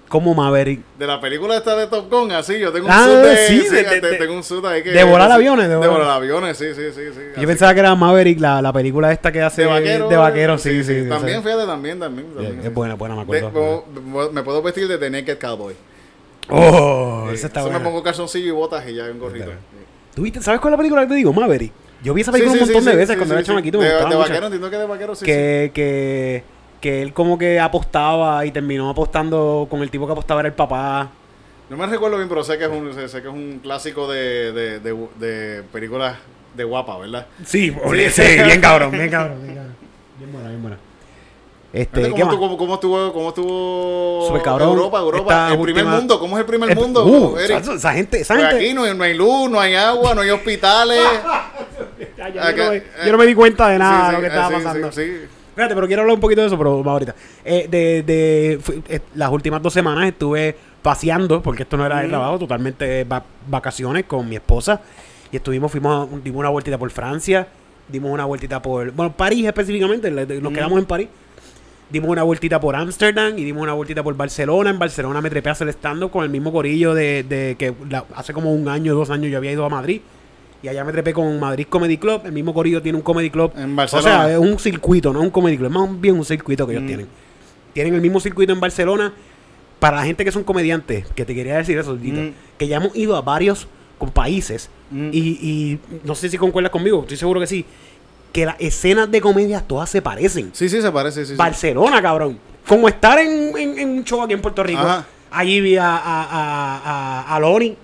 Como 0.09 0.35
Maverick. 0.35 0.83
De 0.99 1.07
la 1.07 1.21
película 1.21 1.57
esta 1.57 1.75
de 1.75 1.89
Top 1.89 2.09
Gun, 2.09 2.31
así, 2.31 2.59
yo 2.61 2.73
tengo 2.73 2.87
un 2.87 2.93
Ah, 2.93 3.05
suit 3.07 3.17
de, 3.17 3.37
sí, 3.49 3.61
sí, 3.63 3.75
de- 3.75 4.01
de- 4.01 4.17
tengo 4.17 4.35
un 4.35 4.45
suit 4.45 4.65
ahí 4.65 4.83
que... 4.83 4.91
de 4.93 5.03
volar 5.05 5.31
aviones, 5.33 5.69
de 5.69 5.75
De 5.77 5.87
volar- 5.89 6.09
aviones, 6.11 6.57
sí, 6.57 6.67
sí, 6.75 6.83
sí, 6.95 7.01
sí. 7.13 7.21
así. 7.33 7.41
Yo 7.41 7.47
pensaba 7.49 7.75
que 7.75 7.81
era 7.81 7.93
Maverick, 7.97 8.39
la, 8.41 8.63
la 8.63 8.73
película 8.73 9.11
esta 9.13 9.33
que 9.33 9.43
hace 9.43 9.63
de 9.63 9.67
vaquero. 9.69 10.09
de 10.09 10.17
vaquero, 10.17 10.59
sí, 10.59 10.85
sí. 10.85 11.07
También, 11.09 11.43
fíjate, 11.43 11.67
también, 11.67 11.99
también. 11.99 12.29
también, 12.35 12.61
Es 12.63 12.73
buena, 12.73 12.95
buena, 12.95 13.17
me 13.17 13.23
acuerdo. 13.23 13.85
me 14.33 14.43
puedo 14.45 14.63
vestir 14.63 14.87
de 14.87 14.97
The 14.99 15.11
Naked 15.11 15.39
Cowboy. 15.41 15.75
oh, 16.51 17.29
esa 17.33 17.49
está 17.49 17.61
eso 17.61 17.69
buena. 17.69 17.79
me 17.81 17.85
pongo 17.85 18.03
calzoncillo 18.03 18.47
y 18.47 18.51
botas 18.53 18.89
y 18.89 18.95
ya 18.95 19.05
un 19.05 19.19
gorrito. 19.19 19.51
¿Tú 20.15 20.23
viste? 20.23 20.41
¿Sabes 20.41 20.61
cuál 20.61 20.73
es 20.73 20.77
la 20.77 20.79
película 20.79 21.03
que 21.03 21.09
te 21.09 21.15
digo? 21.17 21.33
Maverick. 21.33 21.73
Yo 22.03 22.15
vi 22.15 22.21
esa 22.21 22.31
película 22.31 22.53
un 22.55 22.61
montón 22.61 22.85
de 22.85 22.95
veces 22.97 23.17
cuando 23.17 23.35
era 23.35 23.43
chamaquito. 23.43 23.79
De, 23.79 23.89
de 23.89 24.15
vaquero, 24.17 24.47
entiendo 24.47 24.71
que 24.71 24.77
de 24.79 24.87
vaquero 24.87 25.15
sí. 25.15 25.21
sí. 25.25 25.27
que, 25.27 26.45
que, 26.81 27.03
él 27.03 27.13
como 27.13 27.39
que 27.39 27.59
apostaba 27.61 28.45
y 28.47 28.51
terminó 28.51 28.89
apostando 28.91 29.67
con 29.71 29.83
el 29.83 29.91
tipo 29.91 30.07
que 30.07 30.13
apostaba 30.13 30.41
era 30.41 30.49
el 30.49 30.55
papá. 30.55 31.11
No 31.69 31.77
me 31.77 31.87
recuerdo 31.87 32.17
bien, 32.17 32.29
pero 32.29 32.45
sé 32.45 32.59
que 32.59 32.65
es 32.65 32.71
un, 32.71 32.93
sé, 32.95 33.23
que 33.23 33.29
es 33.29 33.35
un 33.35 33.61
clásico 33.63 34.11
de, 34.11 34.53
de, 34.53 34.81
de, 34.81 34.97
de 35.19 35.63
películas 35.65 36.17
de 36.55 36.65
guapa, 36.65 36.97
¿verdad? 36.99 37.27
Sí, 37.45 37.75
sí, 38.11 38.23
bien 38.45 38.61
cabrón, 38.61 38.93
bien 38.93 39.11
cabrón, 39.11 39.43
bien 39.43 39.55
cabrón. 39.57 39.77
Bien 40.19 40.33
buena, 40.33 40.49
bien 40.49 40.63
buena. 40.63 40.77
Este, 41.73 42.01
Gente, 42.01 42.15
¿qué 42.17 42.23
¿Cómo, 42.23 42.39
cómo, 42.39 42.57
cómo 42.57 42.75
estuvo, 42.75 43.13
cómo 43.13 43.29
estuvo 43.31 44.43
cabrón. 44.43 44.69
Europa, 44.71 44.99
Europa? 45.01 45.49
El 45.53 45.61
primer 45.61 45.85
mundo, 45.85 46.19
¿cómo 46.19 46.37
es 46.37 46.41
el 46.41 46.47
primer 46.47 46.71
Eh, 46.71 46.75
mundo, 46.75 47.05
uh, 47.05 47.37
esa, 47.37 47.75
esa 47.75 47.93
gente, 47.93 48.21
esa 48.21 48.37
gente. 48.37 48.57
aquí 48.57 48.73
no 48.73 48.85
hay, 48.85 48.95
no 48.97 49.05
hay 49.05 49.15
luz, 49.15 49.51
no 49.51 49.61
hay 49.61 49.75
agua, 49.75 50.15
no 50.15 50.21
hay 50.23 50.31
hospitales. 50.31 51.01
Ya, 52.17 52.29
ya, 52.31 52.47
Acá- 52.49 52.57
yo, 52.57 52.65
no 52.65 52.71
me, 52.73 52.83
yo 53.07 53.13
no 53.13 53.19
me 53.19 53.27
di 53.27 53.35
cuenta 53.35 53.69
de 53.69 53.79
nada 53.79 54.01
Sí, 54.01 54.07
de 54.07 54.13
lo 54.13 54.21
que 54.21 54.27
eh, 54.27 54.29
estaba 54.29 54.49
sí, 54.49 54.55
pasando. 54.65 54.93
Sí. 54.93 55.13
Espérate, 55.57 55.75
pero 55.75 55.87
quiero 55.87 56.03
hablar 56.03 56.15
un 56.17 56.21
poquito 56.21 56.43
de 56.43 56.49
eso, 56.49 56.59
pero 56.59 56.73
vamos 56.77 56.87
ahorita. 56.93 57.15
Eh, 57.43 57.67
de, 57.71 58.03
de, 58.03 58.59
fui- 58.61 58.83
eh, 58.91 59.01
las 59.15 59.31
últimas 59.33 59.63
dos 59.63 59.73
semanas 59.73 60.07
estuve 60.07 60.55
paseando, 60.83 61.41
porque 61.43 61.63
esto 61.63 61.79
no 61.79 61.87
era 61.87 62.01
de 62.01 62.09
Mm. 62.09 62.11
trabajo, 62.11 62.39
totalmente 62.41 63.05
va- 63.05 63.25
vacaciones 63.49 64.05
con 64.05 64.29
mi 64.29 64.37
esposa. 64.37 64.83
Y 65.33 65.37
estuvimos, 65.37 65.73
fuimos, 65.73 66.09
a- 66.13 66.17
dimos 66.23 66.41
una 66.41 66.51
vueltita 66.51 66.77
por 66.77 66.91
Francia, 66.91 67.49
dimos 67.89 68.11
una 68.13 68.27
vueltita 68.27 68.61
por, 68.61 68.91
bueno, 68.93 69.15
París 69.17 69.47
específicamente, 69.47 70.11
nos 70.11 70.53
Mm. 70.53 70.55
quedamos 70.55 70.79
en 70.79 70.85
París. 70.85 71.09
Dimos 71.89 72.11
una 72.11 72.23
vueltita 72.25 72.61
por 72.61 72.77
Ámsterdam 72.77 73.39
y 73.39 73.45
dimos 73.45 73.63
una 73.63 73.73
vueltita 73.73 74.03
por 74.03 74.15
Barcelona. 74.15 74.69
En 74.69 74.79
Barcelona 74.79 75.23
me 75.23 75.31
trepé 75.31 75.49
a 75.49 75.53
hacer 75.53 75.69
stand-up 75.71 76.11
con 76.11 76.23
el 76.23 76.29
mismo 76.29 76.53
corillo 76.53 76.93
de, 76.93 77.23
de 77.23 77.57
que 77.59 77.73
la- 77.89 78.05
hace 78.15 78.35
como 78.35 78.53
un 78.53 78.69
año, 78.69 78.95
dos 78.95 79.09
años 79.09 79.31
yo 79.31 79.39
había 79.39 79.53
ido 79.53 79.65
a 79.65 79.71
Madrid. 79.71 80.03
Y 80.63 80.69
allá 80.69 80.85
me 80.85 80.93
trepé 80.93 81.13
con 81.13 81.39
Madrid 81.39 81.67
Comedy 81.69 81.99
Club. 81.99 82.23
El 82.25 82.33
mismo 82.33 82.53
Corillo 82.55 82.81
tiene 82.83 82.97
un 82.97 83.03
Comedy 83.03 83.31
Club. 83.31 83.53
En 83.57 83.73
O 83.73 83.77
Barcelona. 83.77 84.25
sea, 84.25 84.33
es 84.33 84.39
un 84.39 84.59
circuito, 84.59 85.13
no 85.13 85.21
es 85.21 85.25
un 85.27 85.31
Comedy 85.31 85.57
Club. 85.57 85.69
Es 85.69 85.73
más 85.75 86.01
bien 86.01 86.17
un 86.17 86.25
circuito 86.25 86.67
que 86.67 86.73
ellos 86.73 86.85
Mm. 86.85 86.87
tienen. 86.89 87.07
Tienen 87.75 87.95
el 87.95 88.01
mismo 88.01 88.21
circuito 88.21 88.53
en 88.53 88.61
Barcelona. 88.61 89.13
Para 89.79 89.99
la 89.99 90.05
gente 90.05 90.25
que 90.25 90.33
son 90.33 90.43
comediantes, 90.43 91.07
que 91.15 91.25
te 91.27 91.35
quería 91.35 91.59
decir 91.59 91.77
eso, 91.79 91.95
Tito, 91.97 92.21
Mm. 92.21 92.31
que 92.59 92.67
ya 92.67 92.79
hemos 92.79 92.97
ido 92.97 93.15
a 93.15 93.21
varios 93.21 93.69
con 93.99 94.11
países. 94.11 94.71
Mm. 94.91 95.11
Y, 95.13 95.19
y 95.19 95.79
no 96.05 96.15
sé 96.15 96.31
si 96.31 96.39
concuerdas 96.39 96.73
conmigo, 96.73 97.03
estoy 97.03 97.19
seguro 97.19 97.41
que 97.41 97.47
sí. 97.47 97.65
Que 98.33 98.47
las 98.47 98.57
escenas 98.59 99.11
de 99.11 99.21
comedia 99.21 99.61
todas 99.61 99.91
se 99.91 100.01
parecen. 100.03 100.51
Sí, 100.55 100.69
sí, 100.71 100.81
se 100.81 100.91
parece, 100.91 101.25
sí, 101.27 101.33
sí. 101.33 101.37
Barcelona, 101.37 102.01
cabrón. 102.01 102.39
Como 102.67 102.89
estar 102.89 103.19
en, 103.19 103.57
en- 103.57 103.79
en 103.79 103.89
un 103.91 104.05
show 104.05 104.23
aquí 104.23 104.33
en 104.33 104.41
Puerto 104.41 104.63
Rico. 104.63 104.81
Ajá. 104.81 105.07
Allí 105.31 105.61
vi 105.61 105.77
a, 105.77 105.97
a, 105.97 107.27
a, 107.27 107.37
a. 107.37 107.41
Ujú. 107.41 107.75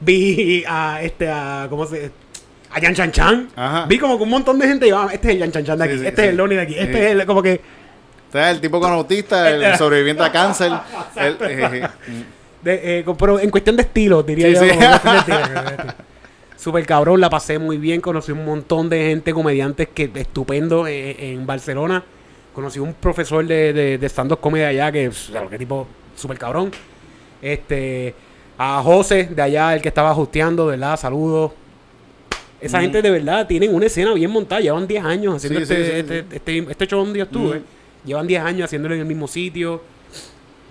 Vi 0.00 0.64
a 0.66 1.00
este, 1.02 1.28
a, 1.30 1.66
¿cómo 1.70 1.86
se 1.86 2.10
A 2.72 2.80
Yan 2.80 2.94
Chan 2.94 3.12
Chan. 3.12 3.48
Ajá. 3.54 3.86
Vi 3.86 3.98
como 3.98 4.16
que 4.16 4.22
un 4.24 4.30
montón 4.30 4.58
de 4.58 4.66
gente. 4.66 4.88
y, 4.88 4.90
ah, 4.90 5.08
este 5.12 5.28
es 5.28 5.34
el 5.34 5.38
Yan 5.40 5.52
Chan 5.52 5.64
Chan 5.64 5.78
de 5.78 5.84
aquí. 5.84 5.98
sí, 5.98 6.06
este 6.06 6.22
sí. 6.22 6.22
es 6.22 6.28
el 6.30 6.36
Loni 6.36 6.54
de 6.56 6.62
aquí. 6.62 6.74
Este 6.76 7.06
es 7.06 7.12
el, 7.12 7.26
como 7.26 7.42
que. 7.42 7.60
Este 8.26 8.40
es 8.40 8.46
el 8.48 8.60
tipo 8.60 8.80
con 8.80 8.92
autista, 8.92 9.48
el 9.50 9.76
sobreviviente 9.76 10.22
a 10.22 10.32
cáncer. 10.32 10.72
el- 11.16 11.36
eh, 11.40 11.82
eh, 11.82 11.88
de, 12.62 12.98
eh, 12.98 13.04
co- 13.04 13.16
pero 13.16 13.38
en 13.38 13.50
cuestión 13.50 13.76
de 13.76 13.82
estilo, 13.82 14.22
diría 14.22 14.48
yo. 14.50 14.60
Super 16.56 16.84
cabrón, 16.86 17.20
la 17.20 17.30
pasé 17.30 17.58
muy 17.58 17.76
bien. 17.76 18.00
Conocí 18.00 18.32
un 18.32 18.44
montón 18.44 18.88
de 18.88 19.10
gente, 19.10 19.32
comediantes 19.32 19.88
que 19.88 20.10
estupendo 20.14 20.86
eh, 20.86 21.32
en 21.32 21.46
Barcelona. 21.46 22.02
Conocí 22.52 22.78
un 22.80 22.94
profesor 22.94 23.46
de, 23.46 23.72
de, 23.72 23.98
de 23.98 24.06
stand-up 24.08 24.40
comedy 24.40 24.64
allá 24.64 24.90
que, 24.90 25.10
claro, 25.30 25.48
que 25.50 25.58
tipo 25.58 25.86
super 26.16 26.38
cabrón. 26.38 26.72
Este, 27.40 28.14
a 28.58 28.82
José 28.82 29.28
de 29.30 29.42
allá, 29.42 29.74
el 29.74 29.82
que 29.82 29.88
estaba 29.88 30.12
hosteando, 30.16 30.64
de 30.66 30.72
verdad, 30.76 30.98
saludos. 30.98 31.52
Esa 32.60 32.78
Mm. 32.78 32.82
gente 32.82 33.02
de 33.02 33.10
verdad 33.10 33.46
tienen 33.46 33.74
una 33.74 33.86
escena 33.86 34.14
bien 34.14 34.30
montada. 34.30 34.60
Llevan 34.60 34.86
10 34.86 35.04
años 35.04 35.36
haciendo 35.36 35.58
Sí, 35.58 35.62
este, 35.64 35.76
sí, 35.84 35.90
este, 35.98 36.20
sí. 36.22 36.26
este, 36.32 36.58
este 36.70 36.86
show 36.86 37.00
donde 37.04 37.18
yo 37.18 37.24
estuve. 37.26 37.58
Mm. 37.60 37.62
Llevan 38.06 38.26
10 38.26 38.42
años 38.42 38.64
haciéndolo 38.64 38.94
en 38.94 39.00
el 39.02 39.06
mismo 39.06 39.28
sitio. 39.28 39.82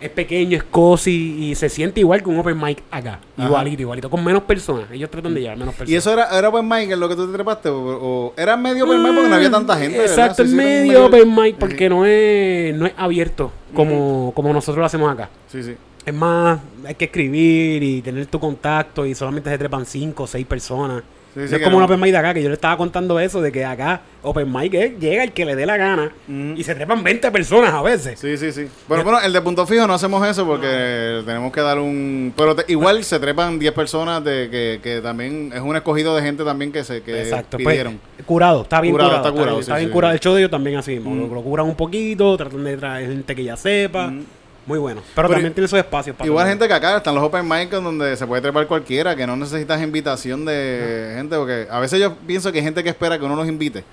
Es 0.05 0.11
pequeño, 0.11 0.57
es 0.57 0.63
cozy 0.63 1.49
y 1.49 1.55
se 1.55 1.69
siente 1.69 1.99
igual 1.99 2.21
que 2.21 2.29
un 2.29 2.39
open 2.39 2.59
mic 2.59 2.83
acá. 2.91 3.19
Ajá. 3.37 3.47
Igualito, 3.47 3.81
igualito. 3.81 4.09
Con 4.09 4.23
menos 4.23 4.43
personas. 4.43 4.91
Ellos 4.91 5.09
tratan 5.09 5.33
de 5.33 5.41
llevar 5.41 5.57
menos 5.57 5.73
personas. 5.73 5.91
¿Y 5.91 5.95
eso 5.95 6.13
era, 6.13 6.37
era 6.37 6.49
open 6.49 6.67
mic 6.67 6.91
en 6.91 6.99
lo 6.99 7.09
que 7.09 7.15
tú 7.15 7.27
te 7.27 7.33
trepaste? 7.33 7.69
¿O, 7.69 7.77
o 7.77 8.33
era 8.37 8.55
medio 8.55 8.85
open 8.85 9.01
mic 9.01 9.13
porque 9.13 9.29
no 9.29 9.35
había 9.35 9.51
tanta 9.51 9.77
gente? 9.77 10.01
Exacto, 10.01 10.43
sí, 10.43 10.51
un 10.51 10.57
medio 10.57 11.05
open 11.05 11.35
mic 11.35 11.55
porque 11.57 11.89
no 11.89 12.05
es, 12.05 12.75
no 12.75 12.85
es 12.85 12.93
abierto 12.97 13.51
como, 13.73 14.31
como 14.35 14.53
nosotros 14.53 14.77
lo 14.77 14.85
hacemos 14.85 15.11
acá. 15.11 15.29
Sí, 15.47 15.63
sí. 15.63 15.75
Es 16.05 16.13
más, 16.13 16.59
hay 16.85 16.93
que 16.95 17.05
escribir 17.05 17.81
y 17.81 18.01
tener 18.01 18.27
tu 18.27 18.39
contacto 18.39 19.05
y 19.05 19.15
solamente 19.15 19.49
se 19.49 19.57
trepan 19.57 19.85
5 19.85 20.23
o 20.23 20.27
6 20.27 20.45
personas. 20.45 21.03
Sí, 21.35 21.41
No 21.41 21.47
sí, 21.49 21.55
es 21.55 21.61
como 21.63 21.75
un 21.75 21.81
no. 21.81 21.85
open 21.85 21.99
mic 21.99 22.11
de 22.13 22.17
acá, 22.17 22.33
que 22.33 22.41
yo 22.41 22.47
le 22.47 22.55
estaba 22.55 22.77
contando 22.77 23.19
eso, 23.19 23.41
de 23.41 23.51
que 23.51 23.65
acá 23.65 24.01
open 24.23 24.49
mic 24.51 24.73
es, 24.73 24.97
llega 24.99 25.21
el 25.21 25.33
que 25.33 25.43
le 25.43 25.55
dé 25.57 25.65
la 25.65 25.75
gana 25.75 26.11
Ujú. 26.29 26.53
y 26.55 26.63
se 26.63 26.73
trepan 26.73 27.03
20 27.03 27.29
personas 27.29 27.73
a 27.73 27.81
veces. 27.81 28.17
Sí, 28.17 28.37
sí, 28.37 28.53
sí. 28.53 28.67
Bueno, 28.87 29.03
bueno, 29.03 29.19
el 29.21 29.33
de 29.33 29.41
punto 29.41 29.67
fijo 29.67 29.85
no 29.85 29.93
hacemos 29.95 30.25
eso 30.25 30.45
porque 30.47 31.21
tenemos 31.25 31.51
que 31.51 31.59
dar 31.61 31.77
un... 31.77 32.33
Pero 32.37 32.55
te- 32.55 32.71
igual 32.71 33.03
se 33.03 33.19
trepan 33.19 33.59
10 33.59 33.73
personas 33.73 34.23
de 34.23 34.47
que, 34.49 34.79
que 34.81 35.01
también 35.01 35.51
es 35.53 35.59
un 35.61 35.75
escogido 35.75 36.15
de 36.15 36.21
gente 36.21 36.43
también 36.45 36.71
que 36.71 36.83
se 36.85 37.01
que 37.01 37.21
Exacto, 37.23 37.57
pues, 37.57 37.67
pidieron. 37.67 37.99
curado, 38.25 38.61
está 38.61 38.79
bien 38.79 38.93
Curado, 38.93 39.09
curado. 39.11 39.27
está 39.27 39.37
curado, 39.37 39.55
bien, 39.57 39.63
sí, 39.65 39.69
está 39.71 39.77
bien 39.79 39.89
curado. 39.91 40.13
El 40.13 40.19
show 40.21 40.33
de 40.33 40.39
ellos 40.39 40.51
también 40.51 40.77
así. 40.77 40.99
Mm. 40.99 41.19
Lo, 41.27 41.35
lo 41.35 41.41
curan 41.43 41.65
un 41.65 41.75
poquito, 41.75 42.37
tratan 42.37 42.63
de 42.63 42.77
traer 42.77 43.09
gente 43.09 43.35
que 43.35 43.43
ya 43.43 43.57
sepa. 43.57 44.07
Mm. 44.07 44.23
Muy 44.65 44.79
bueno. 44.79 45.01
Pero, 45.13 45.27
Pero 45.27 45.29
también 45.35 45.53
tiene 45.53 45.65
esos 45.65 45.77
espacios 45.77 46.15
para 46.15 46.27
Igual 46.27 46.45
el 46.47 46.51
gente 46.53 46.67
que 46.67 46.73
acá 46.73 46.97
están 46.97 47.13
los 47.13 47.23
open 47.23 47.47
mic 47.47 47.69
donde 47.69 48.15
se 48.17 48.25
puede 48.25 48.41
trepar 48.41 48.65
cualquiera, 48.67 49.15
que 49.15 49.27
no 49.27 49.35
necesitas 49.35 49.81
invitación 49.81 50.43
de 50.45 51.13
gente, 51.15 51.35
porque 51.37 51.67
a 51.69 51.79
veces 51.79 51.99
yo 51.99 52.15
pienso 52.25 52.51
que 52.51 52.57
hay 52.59 52.63
gente 52.65 52.83
que 52.83 52.89
espera 52.89 53.19
que 53.19 53.25
uno 53.25 53.35
los 53.35 53.47
invite 53.47 53.83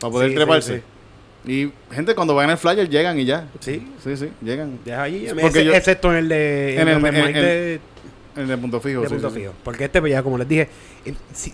para 0.00 0.10
poder 0.10 0.30
Sí, 0.30 0.34
treparse. 0.34 0.76
sí, 0.78 0.82
Y 1.44 1.72
gente 1.94 2.14
cuando 2.14 2.34
van 2.34 2.44
en 2.46 2.50
el 2.52 2.56
flyer 2.58 2.88
llegan 2.88 3.18
y 3.18 3.24
ya. 3.24 3.48
Sí, 3.60 3.86
Sí, 4.02 4.16
sí, 4.16 4.30
llegan. 4.42 4.78
deja 4.84 5.02
allí. 5.02 5.26
Porque 5.28 5.46
Ese- 5.46 5.64
yo- 5.64 5.72
excepto 5.74 6.10
en 6.12 6.16
el 6.18 6.28
de, 6.28 6.74
en 6.74 6.80
en 6.80 6.88
el 6.88 6.94
el- 6.94 6.98
open 7.04 7.14
en- 7.16 7.26
mic 7.26 7.36
en- 7.36 7.42
de, 7.42 7.80
En 8.36 8.50
el 8.50 8.58
punto 8.58 8.80
fijo. 8.80 9.00
de 9.02 9.08
sí, 9.08 9.14
punto 9.14 9.28
sí, 9.30 9.34
sí. 9.34 9.40
fijo. 9.42 9.52
Porque 9.64 9.84
este, 9.84 10.00
pues 10.00 10.10
ya 10.12 10.22
como 10.22 10.38
les 10.38 10.48
dije, 10.48 10.68
el- 11.04 11.16
si- 11.32 11.52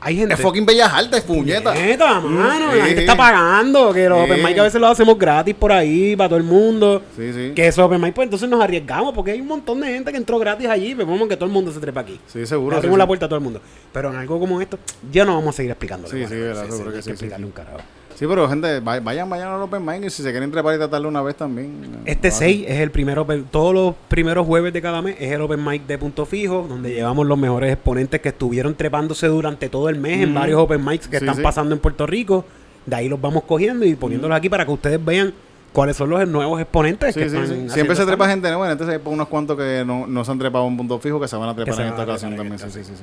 hay 0.00 0.16
gente. 0.16 0.34
Es 0.34 0.40
fucking 0.40 0.64
bellas 0.66 0.92
altas, 0.92 1.20
puñeta. 1.22 1.72
Puñeta, 1.72 2.20
mano, 2.20 2.66
la 2.74 2.84
gente 2.86 2.94
sí. 2.94 3.00
está 3.00 3.16
pagando, 3.16 3.92
que 3.92 4.08
los 4.08 4.18
Sí. 4.18 4.24
open 4.24 4.42
mic 4.44 4.58
a 4.58 4.62
veces 4.62 4.80
los 4.80 4.90
hacemos 4.90 5.18
gratis 5.18 5.54
por 5.54 5.72
ahí 5.72 6.16
para 6.16 6.28
todo 6.30 6.38
el 6.38 6.44
mundo. 6.44 7.02
Sí, 7.16 7.32
sí. 7.32 7.52
Que 7.54 7.66
esos 7.68 7.84
open 7.84 8.00
mic, 8.00 8.14
pues 8.14 8.26
entonces 8.26 8.48
nos 8.48 8.62
arriesgamos 8.62 9.12
porque 9.14 9.32
hay 9.32 9.40
un 9.40 9.46
montón 9.48 9.80
de 9.80 9.88
gente 9.88 10.10
que 10.10 10.16
entró 10.18 10.38
gratis 10.38 10.68
allí, 10.68 10.94
pero 10.94 11.06
vamos 11.08 11.28
que 11.28 11.36
todo 11.36 11.46
el 11.46 11.52
mundo 11.52 11.72
se 11.72 11.80
trepa 11.80 12.00
aquí. 12.00 12.18
Sí, 12.26 12.38
Le 12.40 12.46
seguro. 12.46 12.74
sí, 12.76 12.78
abrimos 12.78 12.98
la 12.98 13.06
puerta 13.06 13.26
a 13.26 13.28
todo 13.28 13.38
el 13.38 13.44
mundo. 13.44 13.60
Pero 13.92 14.10
en 14.10 14.16
algo 14.16 14.38
como 14.40 14.60
esto, 14.60 14.78
ya 15.12 15.24
no 15.24 15.34
vamos 15.34 15.54
a 15.54 15.56
seguir 15.56 15.70
explicando. 15.70 16.08
Sí, 16.08 16.24
sí, 16.28 16.34
verdad, 16.34 16.68
seguro 16.68 16.92
que 16.92 17.02
sí, 17.02 17.10
explicarle 17.10 17.46
un 17.46 17.52
carajo. 17.52 17.78
Sí, 18.20 18.26
pero 18.28 18.46
gente, 18.50 18.80
vay- 18.82 19.02
vayan, 19.02 19.30
vayan 19.30 19.48
al 19.48 19.62
open 19.62 19.82
mic 19.82 20.04
y 20.04 20.10
si 20.10 20.22
se 20.22 20.30
quieren 20.30 20.50
trepar 20.50 20.74
y 20.74 20.76
tratarlo 20.76 21.08
una 21.08 21.22
vez 21.22 21.36
también. 21.36 22.02
Este 22.04 22.28
eh, 22.28 22.30
6 22.30 22.64
es 22.68 22.80
el 22.80 22.90
primero, 22.90 23.26
todos 23.50 23.72
los 23.72 23.94
primeros 24.08 24.46
jueves 24.46 24.74
de 24.74 24.82
cada 24.82 25.00
mes 25.00 25.16
es 25.18 25.32
el 25.32 25.40
Open 25.40 25.64
Mic 25.64 25.86
de 25.86 25.96
Punto 25.96 26.26
Fijo, 26.26 26.66
donde 26.68 26.92
llevamos 26.92 27.26
los 27.26 27.38
mejores 27.38 27.72
exponentes 27.72 28.20
que 28.20 28.28
estuvieron 28.28 28.74
trepándose 28.74 29.26
durante 29.26 29.70
todo 29.70 29.88
el 29.88 29.98
mes 29.98 30.20
en 30.22 30.34
varios 30.34 30.60
Open 30.60 30.84
Mics 30.84 31.08
que 31.08 31.18
Sí, 31.18 31.24
están 31.24 31.36
sí. 31.36 31.42
pasando 31.42 31.74
en 31.74 31.80
Puerto 31.80 32.06
Rico. 32.06 32.44
De 32.84 32.94
ahí 32.94 33.08
los 33.08 33.18
vamos 33.18 33.44
cogiendo 33.44 33.86
y 33.86 33.94
poniéndolos 33.94 34.36
aquí 34.36 34.50
para 34.50 34.66
que 34.66 34.72
ustedes 34.72 35.02
vean 35.02 35.32
cuáles 35.72 35.96
son 35.96 36.10
los 36.10 36.28
nuevos 36.28 36.60
exponentes 36.60 37.14
Sí, 37.14 37.20
que 37.20 37.26
están 37.26 37.70
Siempre 37.70 37.96
se 37.96 38.04
trepa 38.04 38.28
gente 38.28 38.48
nueva, 38.48 38.70
entonces 38.70 38.96
hay 38.96 39.02
unos 39.12 39.28
cuantos 39.28 39.56
que 39.56 39.82
no, 39.86 40.06
no 40.06 40.26
se 40.26 40.30
han 40.30 40.38
trepado 40.38 40.64
a 40.64 40.66
un 40.66 40.76
punto 40.76 40.98
fijo 40.98 41.18
que 41.18 41.26
se 41.26 41.36
van 41.36 41.48
a 41.48 41.54
trepar 41.54 41.80
en 41.80 41.86
esta 41.86 42.02
a 42.02 42.04
ocasión 42.04 42.32
en 42.32 42.36
también. 42.36 42.58
Sí, 42.58 42.66
sí, 42.70 42.84
sí. 42.84 43.02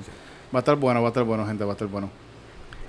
Va 0.53 0.59
a 0.59 0.61
estar 0.61 0.75
bueno, 0.75 1.01
va 1.01 1.07
a 1.07 1.09
estar 1.09 1.23
bueno, 1.23 1.43
gente, 1.47 1.63
va 1.63 1.71
a 1.71 1.73
estar 1.73 1.87
bueno. 1.87 2.11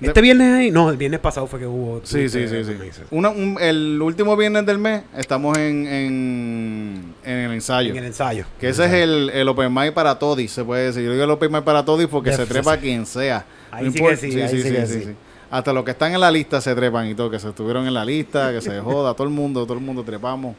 Este 0.01 0.21
viernes 0.21 0.53
ahí, 0.53 0.71
no, 0.71 0.89
el 0.89 0.97
viernes 0.97 1.19
pasado 1.19 1.45
fue 1.47 1.59
que 1.59 1.67
hubo. 1.67 1.99
Sí, 2.03 2.29
sí, 2.29 2.47
sí, 2.47 2.63
sí. 2.63 2.73
Una- 3.11 3.29
un- 3.29 3.57
el 3.59 4.01
último 4.01 4.37
viernes 4.37 4.65
del 4.65 4.77
mes 4.77 5.01
estamos 5.17 5.57
en, 5.57 5.85
en, 5.87 7.13
en 7.23 7.37
el 7.37 7.51
ensayo. 7.51 7.91
En 7.91 7.97
el 7.97 8.05
ensayo. 8.05 8.45
Que 8.59 8.69
ese 8.69 8.85
es 8.85 8.93
el, 8.93 9.29
el 9.31 9.47
open 9.49 9.73
mic 9.73 9.93
para 9.93 10.17
todis, 10.17 10.51
se 10.51 10.63
puede 10.63 10.85
decir. 10.85 11.03
Yo 11.03 11.11
digo 11.11 11.23
el 11.25 11.31
open 11.31 11.51
mic 11.51 11.63
para 11.63 11.83
todis 11.83 12.07
porque 12.07 12.31
se 12.31 12.43
sí, 12.45 12.49
trepa 12.49 12.75
sí. 12.75 12.81
quien 12.81 13.05
sea. 13.05 13.45
Ahí 13.71 13.85
No 13.87 13.91
sí 13.91 13.99
que 13.99 14.15
sí, 14.17 14.41
ahí 14.41 14.61
sí 14.61 14.71
que 14.71 14.85
sí. 14.85 15.15
Hasta 15.51 15.73
los 15.73 15.83
que 15.83 15.91
están 15.91 16.13
en 16.13 16.19
la 16.21 16.31
lista 16.31 16.61
se 16.61 16.73
trepan 16.75 17.07
y 17.07 17.15
todo, 17.15 17.29
que 17.29 17.39
se 17.39 17.49
estuvieron 17.49 17.85
en 17.87 17.93
la 17.93 18.05
lista, 18.05 18.51
que 18.51 18.61
se 18.61 18.79
joda, 18.79 19.13
todo 19.15 19.25
el 19.27 19.33
mundo, 19.33 19.63
todo 19.65 19.77
el 19.77 19.83
mundo 19.83 20.03
trepamos. 20.03 20.55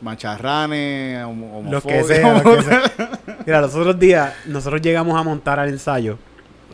Macharranes, 0.00 1.26
Los 1.70 1.84
que 1.84 2.02
sean, 2.04 2.42
los 2.42 2.64
que. 2.64 2.78
Mira, 3.46 3.60
los 3.60 3.74
otros 3.74 3.98
días, 3.98 4.32
nosotros 4.46 4.80
llegamos 4.80 5.18
a 5.18 5.22
montar 5.22 5.58
al 5.58 5.68
ensayo 5.68 6.18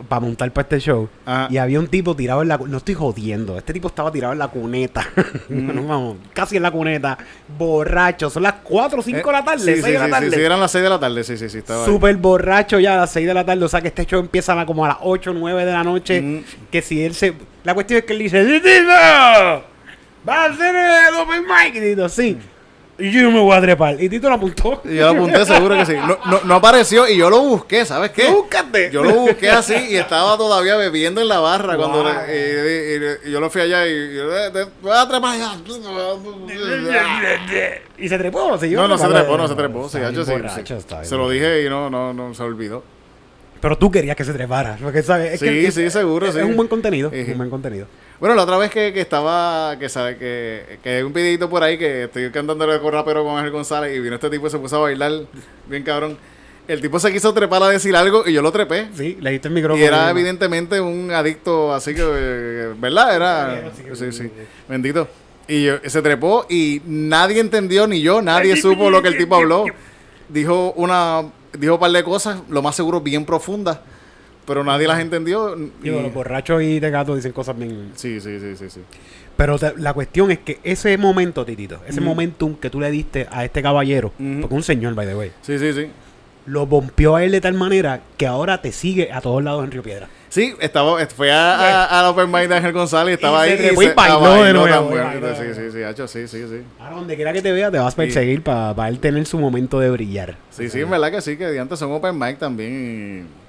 para 0.07 0.19
montar 0.19 0.51
para 0.51 0.63
este 0.63 0.79
show. 0.79 1.09
Ajá. 1.25 1.47
Y 1.49 1.57
había 1.57 1.79
un 1.79 1.87
tipo 1.87 2.15
tirado 2.15 2.41
en 2.41 2.47
la 2.47 2.57
No 2.57 2.77
estoy 2.77 2.93
jodiendo. 2.95 3.57
Este 3.57 3.73
tipo 3.73 3.87
estaba 3.87 4.11
tirado 4.11 4.33
en 4.33 4.39
la 4.39 4.47
cuneta. 4.47 5.07
Mm. 5.49 5.75
No, 5.75 5.83
vamos, 5.87 6.17
casi 6.33 6.57
en 6.57 6.63
la 6.63 6.71
cuneta. 6.71 7.17
Borracho. 7.57 8.29
Son 8.29 8.43
las 8.43 8.55
4 8.63 8.99
o 8.99 9.01
5 9.01 9.17
de 9.25 9.31
la 9.31 9.43
tarde. 9.45 9.71
Eh, 9.71 9.75
Sí, 9.75 9.81
6 9.81 9.85
sí, 9.85 9.91
de 9.91 9.99
la 9.99 10.05
sí, 10.05 10.11
tarde. 10.11 10.31
sí, 10.31 10.41
eran 10.41 10.59
las 10.59 10.71
6 10.71 10.83
de 10.83 10.89
la 10.89 10.99
tarde, 10.99 11.23
sí, 11.23 11.37
sí, 11.37 11.49
sí, 11.49 11.57
estaba 11.59 11.85
ahí. 11.85 11.91
Súper 11.91 12.15
borracho 12.17 12.79
ya 12.79 12.95
a 12.95 12.97
las 12.97 13.11
6 13.11 13.27
de 13.27 13.33
la 13.33 13.45
tarde. 13.45 13.63
O 13.63 13.69
sea 13.69 13.81
que 13.81 13.87
este 13.87 14.05
show 14.05 14.19
empieza 14.19 14.65
como 14.65 14.83
a 14.83 14.89
las 14.89 14.97
8 15.01 15.31
o 15.31 15.33
9 15.33 15.65
de 15.65 15.71
la 15.71 15.83
noche. 15.83 16.21
Mm. 16.21 16.43
Que 16.69 16.81
si 16.81 17.03
él 17.03 17.13
se. 17.13 17.33
La 17.63 17.73
cuestión 17.73 17.99
es 17.99 18.05
que 18.05 18.13
él 18.13 18.19
dice. 18.19 18.43
¡Va 20.27 20.43
a 20.43 20.45
hacer 20.45 20.75
el 20.75 21.15
open 21.15 21.43
mic! 21.43 21.75
Y 21.75 21.79
Tito, 21.79 22.09
sí. 22.09 22.37
Y 22.99 23.11
yo 23.11 23.29
me 23.29 23.39
voy 23.39 23.55
a 23.55 23.61
trepar. 23.61 24.01
Y 24.01 24.09
Tito 24.09 24.27
lo 24.27 24.35
apuntó. 24.35 24.81
Y 24.83 24.95
yo 24.95 25.03
lo 25.13 25.19
apunté 25.19 25.45
seguro 25.45 25.75
que 25.77 25.85
sí. 25.85 25.93
No, 25.93 26.17
no, 26.25 26.41
no 26.43 26.55
apareció 26.55 27.07
y 27.07 27.15
yo 27.17 27.29
lo 27.29 27.39
busqué, 27.41 27.85
¿sabes 27.85 28.09
qué? 28.11 28.23
¿Lo 28.23 28.37
buscaste? 28.37 28.89
Yo 28.91 29.03
lo 29.03 29.13
busqué 29.13 29.49
así 29.51 29.75
y 29.91 29.95
estaba 29.97 30.35
todavía 30.35 30.75
bebiendo 30.77 31.21
en 31.21 31.27
la 31.27 31.39
barra 31.39 31.77
cuando 31.77 32.01
Wow. 32.03 32.11
le- 32.27 33.21
y, 33.23 33.27
y- 33.27 33.29
y 33.29 33.31
yo 33.31 33.39
lo 33.39 33.49
fui 33.51 33.61
allá 33.61 33.85
y, 33.85 34.15
yo, 34.15 34.35
"Eh, 34.35 34.65
voy 34.81 34.91
a 34.93 35.07
trepar 35.07 35.35
allá. 35.35 35.51
y 37.97 38.09
se 38.09 38.17
trepó, 38.17 38.57
se 38.57 38.69
No, 38.69 38.87
no 38.87 38.97
se 38.97 39.07
trepó, 39.07 39.37
no 39.37 39.47
se 39.47 39.55
trepó. 39.55 39.85
Hacho, 39.85 39.99
bien 39.99 40.25
sí, 40.25 40.31
borracho, 40.31 40.79
sí. 40.79 40.85
Se 41.03 41.15
lo 41.15 41.29
dije 41.29 41.63
y 41.65 41.69
no, 41.69 41.89
no, 41.89 42.13
no 42.13 42.33
se 42.33 42.43
olvidó. 42.43 42.83
Pero 43.59 43.77
tú 43.77 43.89
querías 43.89 44.15
que 44.15 44.23
se 44.23 44.33
trepara. 44.33 44.77
Porque, 44.81 45.01
¿sabes? 45.01 45.33
Es 45.33 45.39
Sí, 45.39 45.45
que, 45.45 45.71
sí, 45.71 45.89
seguro, 45.89 46.27
es, 46.27 46.33
sí. 46.33 46.39
Es 46.39 46.45
un 46.45 46.55
buen 46.55 46.67
contenido. 46.67 47.09
Ejé. 47.11 47.31
Un 47.31 47.37
buen 47.39 47.49
contenido. 47.49 47.87
Bueno, 48.19 48.33
la 48.33 48.43
otra 48.43 48.57
vez 48.57 48.71
que, 48.71 48.93
que 48.93 49.01
estaba, 49.01 49.77
que 49.77 49.89
sabe, 49.89 50.17
que, 50.17 50.79
que 50.81 50.89
hay 50.89 51.03
un 51.03 51.13
videito 51.13 51.47
por 51.49 51.61
ahí 51.61 51.77
que 51.77 52.05
estoy 52.05 52.31
cantándole 52.31 52.79
con 52.79 52.91
rapero 52.91 53.23
con 53.23 53.37
Ángel 53.37 53.51
González 53.51 53.95
y 53.95 53.99
vino 53.99 54.15
este 54.15 54.29
tipo 54.31 54.47
y 54.47 54.49
se 54.49 54.57
puso 54.57 54.77
a 54.77 54.79
bailar 54.79 55.11
bien 55.67 55.83
cabrón. 55.83 56.17
El 56.67 56.81
tipo 56.81 56.99
se 56.99 57.13
quiso 57.13 57.31
trepar 57.33 57.61
a 57.63 57.69
decir 57.69 57.95
algo 57.95 58.23
y 58.27 58.33
yo 58.33 58.41
lo 58.41 58.51
trepé. 58.51 58.87
Sí, 58.95 59.17
le 59.21 59.31
diste 59.31 59.47
el 59.49 59.53
micrófono. 59.53 59.81
Y 59.81 59.85
era 59.85 60.09
evidentemente 60.09 60.81
un 60.81 61.11
adicto 61.11 61.73
así 61.73 61.93
que, 61.93 62.73
¿verdad? 62.77 63.15
Era, 63.15 63.71
Sí, 63.75 63.83
sí, 63.93 63.95
sí, 63.95 64.11
sí. 64.11 64.23
sí, 64.23 64.31
bendito. 64.67 65.07
Y 65.47 65.65
yo- 65.65 65.77
se 65.85 66.01
trepó 66.01 66.45
y 66.49 66.81
nadie 66.85 67.39
entendió, 67.39 67.85
ni 67.87 68.01
yo, 68.01 68.21
nadie 68.21 68.57
supo 68.57 68.89
lo 68.89 69.01
que 69.03 69.09
el 69.09 69.17
tipo 69.17 69.35
habló. 69.35 69.65
Dijo 70.27 70.73
una, 70.75 71.23
dijo 71.57 71.75
un 71.75 71.79
par 71.79 71.91
de 71.91 72.03
cosas, 72.03 72.39
lo 72.49 72.61
más 72.63 72.75
seguro 72.75 72.99
bien 72.99 73.23
profundas, 73.25 73.79
pero 74.47 74.63
nadie 74.63 74.87
las 74.87 74.99
entendió. 74.99 75.55
Digo, 75.55 75.99
y- 75.99 76.01
los 76.03 76.13
borrachos 76.13 76.63
y 76.63 76.79
de 76.79 76.89
gato 76.89 77.15
dicen 77.15 77.33
cosas 77.33 77.55
bien... 77.59 77.91
sí, 77.95 78.19
sí, 78.19 78.39
sí, 78.39 78.55
sí, 78.57 78.69
sí. 78.69 78.81
Pero 79.35 79.59
te- 79.59 79.73
la 79.77 79.93
cuestión 79.93 80.31
es 80.31 80.39
que 80.39 80.59
ese 80.63 80.97
momento, 80.97 81.45
Titito, 81.45 81.79
ese 81.87 81.99
Ujú. 81.99 82.09
momentum 82.09 82.55
que 82.55 82.71
tú 82.71 82.79
le 82.79 82.89
diste 82.89 83.27
a 83.29 83.45
este 83.45 83.61
caballero, 83.61 84.07
Ujú. 84.19 84.41
porque 84.41 84.55
es 84.55 84.57
un 84.57 84.63
señor, 84.63 84.95
by 84.95 85.05
the 85.05 85.15
way, 85.15 85.31
Sí, 85.43 85.59
sí, 85.59 85.73
sí. 85.73 85.87
lo 86.47 86.65
bompeó 86.65 87.17
a 87.17 87.23
él 87.23 87.31
de 87.31 87.41
tal 87.41 87.53
manera 87.53 88.01
que 88.17 88.25
ahora 88.25 88.61
te 88.61 88.71
sigue 88.71 89.11
a 89.11 89.21
todos 89.21 89.43
lados 89.43 89.63
en 89.63 89.69
Río 89.71 89.83
Piedra. 89.83 90.07
Sí, 90.29 90.53
estaba, 90.59 91.05
fue 91.07 91.31
a, 91.31 91.55
a, 91.85 91.99
a 91.99 92.03
la 92.03 92.09
Open 92.09 92.29
Mic 92.31 92.47
de 92.49 92.55
Ángel 92.55 92.73
González 92.73 93.11
y 93.11 93.15
estaba 93.15 93.47
Y 93.47 93.51
ahí. 93.51 93.57
se 93.59 93.73
y 93.73 93.75
se- 93.77 93.93
bailó 93.93 94.43
de 94.43 94.53
nuevo. 94.53 94.91
Sí, 94.91 95.43
sí, 95.55 95.71
sí, 95.71 95.83
hacho, 95.83 96.07
sí, 96.07 96.27
sí, 96.27 96.43
sí. 96.49 96.61
Ahora, 96.79 96.95
donde 96.95 97.15
quiera 97.15 97.31
que 97.31 97.41
te 97.41 97.51
vea, 97.51 97.69
te 97.71 97.77
vas 97.77 97.93
a 97.93 97.97
perseguir 97.97 98.41
para 98.43 98.89
él 98.89 98.99
tener 98.99 99.25
su 99.25 99.37
momento 99.39 99.79
de 99.79 99.89
brillar. 99.89 100.35
Sí, 100.49 100.67
sí, 100.69 100.81
en 100.81 100.89
verdad 100.89 101.11
que 101.11 101.21
sí, 101.21 101.37
que 101.37 101.57
antes 101.59 101.77
son 101.79 101.91
Open 101.91 102.17
Mic 102.17 102.37
también 102.39 103.25
y 103.25 103.46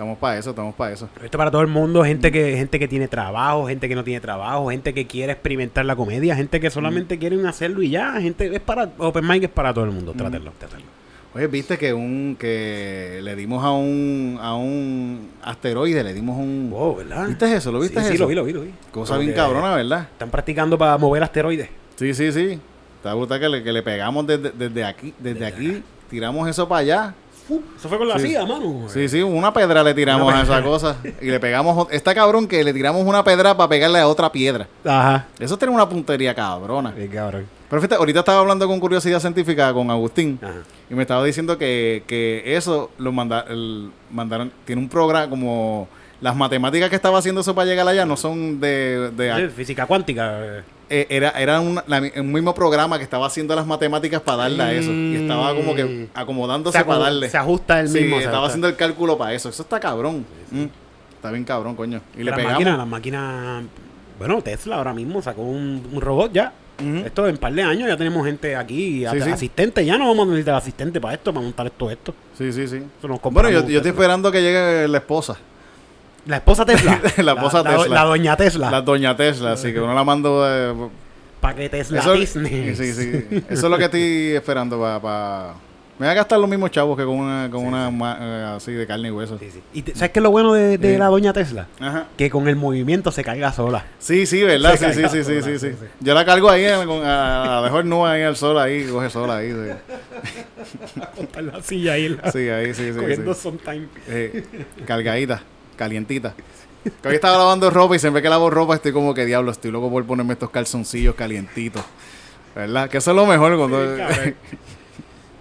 estamos 0.00 0.16
para 0.16 0.38
eso, 0.38 0.50
estamos 0.50 0.74
para 0.74 0.94
eso. 0.94 1.10
Esto 1.22 1.36
para 1.36 1.50
todo 1.50 1.60
el 1.60 1.68
mundo, 1.68 2.02
gente 2.02 2.32
que 2.32 2.56
gente 2.56 2.78
que 2.78 2.88
tiene 2.88 3.06
trabajo, 3.06 3.68
gente 3.68 3.86
que 3.86 3.94
no 3.94 4.02
tiene 4.02 4.18
trabajo, 4.18 4.70
gente 4.70 4.94
que 4.94 5.06
quiere 5.06 5.32
experimentar 5.32 5.84
la 5.84 5.94
comedia, 5.94 6.34
gente 6.34 6.58
que 6.58 6.70
solamente 6.70 7.18
quieren 7.18 7.44
hacerlo 7.44 7.82
y 7.82 7.90
ya, 7.90 8.18
gente 8.18 8.54
es 8.54 8.60
para 8.60 8.90
Open 8.96 9.28
Mic 9.28 9.42
es 9.42 9.50
para 9.50 9.74
todo 9.74 9.84
el 9.84 9.90
mundo, 9.90 10.14
trátenlo, 10.16 10.52
trátenlo. 10.58 10.86
Oye, 11.34 11.46
viste 11.48 11.76
que 11.76 11.92
un 11.92 12.34
que 12.40 13.20
le 13.22 13.36
dimos 13.36 13.62
a 13.62 13.72
un 13.72 14.38
a 14.40 14.54
un 14.54 15.28
asteroide, 15.42 16.02
le 16.02 16.14
dimos 16.14 16.38
un 16.38 16.70
Wow, 16.70 16.96
¿verdad? 16.96 17.28
¿Viste 17.28 17.54
eso? 17.54 17.70
¿Lo 17.70 17.78
viste 17.80 18.00
sí, 18.00 18.06
eso? 18.06 18.12
Sí, 18.12 18.18
lo 18.18 18.26
vi, 18.26 18.34
lo 18.34 18.44
vi, 18.44 18.52
lo 18.54 18.62
vi. 18.62 18.70
Cosa 18.90 19.14
Como 19.14 19.20
bien 19.20 19.34
cabrona, 19.34 19.74
¿verdad? 19.76 20.08
Están 20.12 20.30
practicando 20.30 20.78
para 20.78 20.96
mover 20.96 21.22
asteroides. 21.22 21.68
Sí, 21.96 22.14
sí, 22.14 22.32
sí. 22.32 22.58
Está 22.96 23.12
brutal 23.12 23.38
que 23.38 23.48
le, 23.50 23.62
que 23.62 23.72
le 23.72 23.82
pegamos 23.82 24.26
desde, 24.26 24.50
desde 24.50 24.82
aquí, 24.82 25.12
desde 25.18 25.44
aquí, 25.44 25.82
tiramos 26.08 26.48
eso 26.48 26.66
para 26.66 26.80
allá. 26.80 27.14
Eso 27.76 27.88
fue 27.88 27.98
con 27.98 28.08
la 28.08 28.18
Sí. 28.18 28.28
silla, 28.28 28.44
mano. 28.46 28.86
Sí, 28.88 29.08
sí, 29.08 29.22
una 29.22 29.52
pedra 29.52 29.82
le 29.82 29.94
tiramos 29.94 30.32
a 30.32 30.42
esa 30.42 30.62
cosa. 30.62 30.96
Y 31.20 31.26
le 31.26 31.40
pegamos. 31.40 31.88
Está 31.90 32.14
cabrón 32.14 32.46
que 32.46 32.62
le 32.64 32.72
tiramos 32.72 33.04
una 33.06 33.24
pedra 33.24 33.56
para 33.56 33.68
pegarle 33.68 33.98
a 33.98 34.06
otra 34.08 34.30
piedra. 34.30 34.66
Ajá. 34.84 35.26
Eso 35.38 35.56
tiene 35.58 35.74
una 35.74 35.88
puntería 35.88 36.34
cabrona. 36.34 36.94
Qué 36.94 37.08
cabrón. 37.08 37.46
Pero 37.68 37.80
fíjate, 37.82 37.94
ahorita 37.96 38.18
estaba 38.20 38.40
hablando 38.40 38.66
con 38.66 38.80
curiosidad 38.80 39.20
científica 39.20 39.72
con 39.72 39.90
Agustín. 39.90 40.38
Ajá. 40.42 40.54
Y 40.90 40.94
me 40.94 41.02
estaba 41.02 41.24
diciendo 41.24 41.56
que, 41.56 42.02
que 42.06 42.42
eso 42.56 42.90
lo 42.98 43.12
manda, 43.12 43.44
el- 43.48 43.90
mandaron. 44.10 44.50
Tiene 44.64 44.82
un 44.82 44.88
programa 44.88 45.28
como. 45.30 45.88
Las 46.20 46.36
matemáticas 46.36 46.90
que 46.90 46.96
estaba 46.96 47.18
haciendo 47.18 47.40
eso 47.40 47.54
para 47.54 47.66
llegar 47.66 47.88
allá 47.88 48.04
no 48.04 48.14
son 48.16 48.60
de. 48.60 49.10
de 49.16 49.48
Sí, 49.48 49.54
física 49.56 49.86
cuántica. 49.86 50.62
Eh. 50.90 51.06
era 51.08 51.30
era 51.30 51.60
un, 51.60 51.80
la 51.86 52.02
un 52.16 52.32
mismo 52.32 52.54
programa 52.54 52.98
que 52.98 53.04
estaba 53.04 53.26
haciendo 53.26 53.54
las 53.56 53.66
matemáticas 53.66 54.20
para 54.20 54.38
darle 54.38 54.62
a 54.62 54.72
eso. 54.72 54.90
Y 54.92 55.16
estaba 55.16 55.54
como 55.54 55.74
que 55.74 56.08
acomodándose 56.14 56.78
Se, 56.78 56.84
para 56.84 56.98
darle. 56.98 57.28
se 57.30 57.38
ajusta 57.38 57.80
el 57.80 57.88
Sí, 57.88 58.00
mismo. 58.00 58.16
estaba 58.18 58.38
ajusta. 58.38 58.48
haciendo 58.48 58.68
el 58.68 58.76
cálculo 58.76 59.16
para 59.16 59.32
eso. 59.34 59.48
Eso 59.48 59.62
está 59.62 59.80
cabrón. 59.80 60.26
Mm, 60.50 60.64
está 61.14 61.30
bien 61.30 61.44
cabrón, 61.44 61.74
coño. 61.76 62.00
Y 62.14 62.18
le 62.18 62.24
las 62.24 62.34
pegamos. 62.36 62.52
máquinas, 62.54 62.78
las 62.78 62.86
máquinas. 62.88 63.64
Bueno, 64.18 64.42
Tesla 64.42 64.76
ahora 64.76 64.92
mismo 64.92 65.22
sacó 65.22 65.42
un, 65.42 65.88
un 65.92 66.00
robot 66.00 66.32
ya. 66.32 66.52
Esto 67.04 67.26
en 67.26 67.32
un 67.34 67.38
par 67.38 67.52
de 67.52 67.62
años 67.62 67.86
ya 67.88 67.96
tenemos 67.98 68.24
gente 68.24 68.56
aquí, 68.56 69.04
Sí, 69.12 69.20
sí. 69.20 69.30
asistente. 69.30 69.84
Ya 69.84 69.98
no 69.98 70.06
vamos 70.08 70.26
a 70.26 70.30
necesitar 70.30 70.54
asistente 70.54 70.98
para 70.98 71.12
esto, 71.12 71.30
para 71.30 71.44
montar 71.44 71.66
esto, 71.66 71.90
esto. 71.90 72.14
Sí, 72.38 72.50
sí, 72.54 72.66
sí. 72.66 72.80
Bueno, 73.30 73.50
yo, 73.50 73.58
estoy 73.60 73.90
esperando 73.90 74.32
que 74.32 74.40
llegue 74.40 74.88
la 74.88 74.96
esposa. 74.96 75.36
La 76.26 76.36
esposa 76.36 76.64
Tesla. 76.64 77.00
La 77.18 77.32
esposa 77.32 77.62
la, 77.62 77.70
Tesla. 77.76 77.94
La, 77.94 78.04
doña 78.04 78.36
Tesla. 78.36 78.70
La 78.70 78.80
doña 78.82 79.16
Tesla, 79.16 79.52
así 79.52 79.72
que 79.72 79.80
uno 79.80 79.94
la 79.94 80.04
mando. 80.04 80.42
eh, 80.46 80.74
para 81.40 81.54
que 81.56 81.68
Tesla 81.70 82.00
eso, 82.00 82.12
Disney. 82.12 82.74
sí, 82.76 82.92
sí. 82.92 83.24
Eso 83.48 83.66
es 83.66 83.70
lo 83.70 83.78
que 83.78 83.84
estoy 83.84 84.32
esperando 84.36 84.78
para. 84.78 85.54
Me 85.98 86.06
voy 86.06 86.12
a 86.12 86.14
gastar 86.14 86.38
los 86.38 86.48
mismos 86.48 86.70
chavos 86.70 86.96
que 86.96 87.04
con 87.04 87.14
una, 87.18 87.50
con 87.50 87.62
una 87.66 87.90
ma- 87.90 88.16
eh, 88.18 88.54
así 88.56 88.72
de 88.72 88.86
carne 88.86 89.08
y 89.08 89.10
hueso. 89.10 89.38
¿Y 89.74 89.82
te- 89.82 89.94
sabes 89.94 90.12
qué 90.12 90.18
es 90.20 90.22
lo 90.22 90.30
bueno 90.30 90.54
de, 90.54 90.78
la 90.98 91.06
doña 91.08 91.34
Tesla? 91.34 91.66
Ajá. 91.78 92.06
Que 92.16 92.30
con 92.30 92.48
el 92.48 92.56
movimiento 92.56 93.12
se 93.12 93.22
carga 93.22 93.52
sola. 93.52 93.84
Sí, 93.98 94.24
sí, 94.24 94.42
¿verdad? 94.42 94.78
Sí, 94.78 94.86
sí, 94.94 95.02
sí, 95.10 95.24
sí, 95.24 95.42
sola, 95.42 95.58
sí. 95.58 95.76
Yo 96.00 96.14
la 96.14 96.24
cargo 96.24 96.48
ahí, 96.48 96.64
eh, 96.64 96.74
con, 96.86 97.04
a, 97.04 97.58
a 97.58 97.62
dejar 97.62 97.84
nube 97.84 98.08
ahí 98.08 98.22
al 98.22 98.34
sol, 98.36 98.58
ahí, 98.58 98.86
coge 98.86 99.10
sol 99.10 99.30
ahí. 99.30 99.52
Sí, 99.52 101.00
la 101.42 101.62
silla 101.62 101.92
ahí. 101.92 102.08
la- 102.08 102.32
sí 102.32 102.48
ahí, 102.48 102.72
sí, 102.74 102.92
sí. 102.94 102.98
cogiendo 102.98 103.34
sí. 103.34 103.40
sometime. 103.42 103.86
Eh, 104.08 104.42
cargadita, 104.86 105.42
calientita. 105.80 106.34
Que 107.02 107.08
hoy 107.08 107.14
estaba 107.16 107.36
lavando 107.36 107.68
ropa 107.70 107.96
y 107.96 107.98
siempre 107.98 108.22
que 108.22 108.28
lavo 108.28 108.48
ropa 108.50 108.74
estoy 108.74 108.92
como 108.92 109.12
que 109.12 109.26
diablo, 109.26 109.50
estoy 109.50 109.70
loco 109.70 109.90
por 109.90 110.04
ponerme 110.04 110.34
estos 110.34 110.50
calzoncillos 110.50 111.14
calientitos. 111.14 111.82
¿Verdad? 112.54 112.88
Que 112.88 112.98
eso 112.98 113.10
es 113.10 113.16
lo 113.16 113.26
mejor 113.26 113.56
cuando... 113.56 113.96
Sí. 113.96 114.34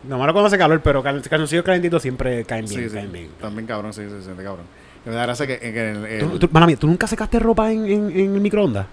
No 0.02 0.18
malo 0.18 0.32
cuando 0.32 0.48
hace 0.48 0.58
calor, 0.58 0.80
pero 0.82 1.04
cal- 1.04 1.22
calzoncillos 1.22 1.64
calentitos 1.66 2.02
siempre 2.02 2.46
caen 2.46 2.66
bien. 2.66 2.84
Sí, 2.84 2.90
sí. 2.90 2.96
caen 2.96 3.12
bien. 3.12 3.30
También 3.40 3.68
cabrón, 3.68 3.94
sí, 3.94 4.02
sí, 4.08 4.16
sí, 4.24 4.30
cabrón. 4.44 4.66
Me 5.06 5.12
da 5.14 5.24
gracia 5.24 5.46
que, 5.46 5.60
que 5.60 5.92
el- 5.92 6.06
el- 6.06 6.20
¿Tú, 6.22 6.40
tú, 6.40 6.50
mala 6.52 6.66
mía, 6.68 6.78
¿tú 6.78 6.88
nunca 6.88 7.06
secaste 7.06 7.38
ropa 7.38 7.70
en, 7.72 7.86
en, 7.86 8.10
en 8.12 8.34
el 8.36 8.40
microondas? 8.42 8.88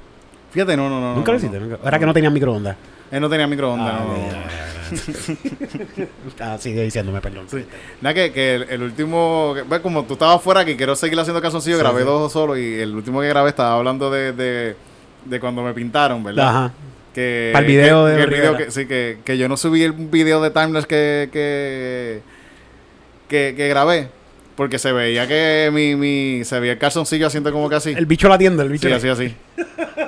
Fíjate, 0.50 0.76
no, 0.76 0.88
no, 0.90 1.00
no. 1.00 1.14
¿Nunca 1.14 1.30
lo 1.30 1.38
hiciste? 1.38 1.60
no. 1.60 1.78
Era 1.84 1.98
que 2.00 2.06
no 2.06 2.12
tenían 2.12 2.32
microondas. 2.34 2.76
Él 3.10 3.20
no 3.20 3.28
tenía 3.30 3.46
microondas. 3.46 3.94
Ah, 3.94 4.04
no. 4.04 4.66
Ah, 6.40 6.56
sigue 6.60 6.82
diciéndome, 6.84 7.20
perdón. 7.20 7.46
Sí. 7.50 7.64
Nada, 8.00 8.14
que, 8.14 8.32
que 8.32 8.54
el, 8.56 8.62
el 8.70 8.82
último, 8.82 9.54
que- 9.68 9.80
como 9.80 10.04
tú 10.04 10.12
estabas 10.14 10.40
fuera, 10.42 10.64
que 10.64 10.76
quiero 10.76 10.94
seguir 10.94 11.18
haciendo 11.18 11.40
calzoncillos, 11.42 11.78
Sí, 11.78 11.82
grabé 11.82 12.00
sí. 12.02 12.06
dos 12.06 12.32
solo 12.32 12.56
y 12.56 12.74
el 12.80 12.94
último 12.94 13.20
que 13.20 13.28
grabé 13.28 13.48
estaba 13.50 13.74
hablando 13.76 14.10
de, 14.10 14.32
de, 14.32 14.76
de 15.24 15.40
cuando 15.40 15.62
me 15.62 15.72
pintaron, 15.74 16.22
¿verdad? 16.22 16.48
Ajá. 16.48 16.72
Que, 17.14 17.50
Pa'l 17.52 17.64
video 17.64 18.04
que- 18.06 18.10
de 18.12 18.22
el 18.22 18.30
video 18.30 18.56
que, 18.56 18.70
sí, 18.70 18.86
que, 18.86 19.18
que 19.24 19.38
yo 19.38 19.48
no 19.48 19.56
subí 19.56 19.82
el 19.82 19.92
video 19.92 20.40
de 20.42 20.50
Timeless 20.50 20.86
que, 20.86 21.30
que, 21.32 22.20
que, 23.28 23.54
que 23.56 23.68
grabé, 23.68 24.08
porque 24.54 24.78
se 24.78 24.92
veía 24.92 25.26
que 25.26 25.70
mi, 25.72 25.96
mi, 25.96 26.44
se 26.44 26.60
veía 26.60 26.74
el 26.74 26.78
calzoncillo 26.78 27.26
haciendo 27.26 27.50
como 27.52 27.68
que 27.70 27.76
así. 27.76 27.90
El 27.92 28.06
bicho 28.06 28.28
latiendo, 28.28 28.62
el 28.62 28.68
bicho. 28.68 28.86
Sí, 28.88 28.92
así, 28.94 29.08
así. 29.08 29.34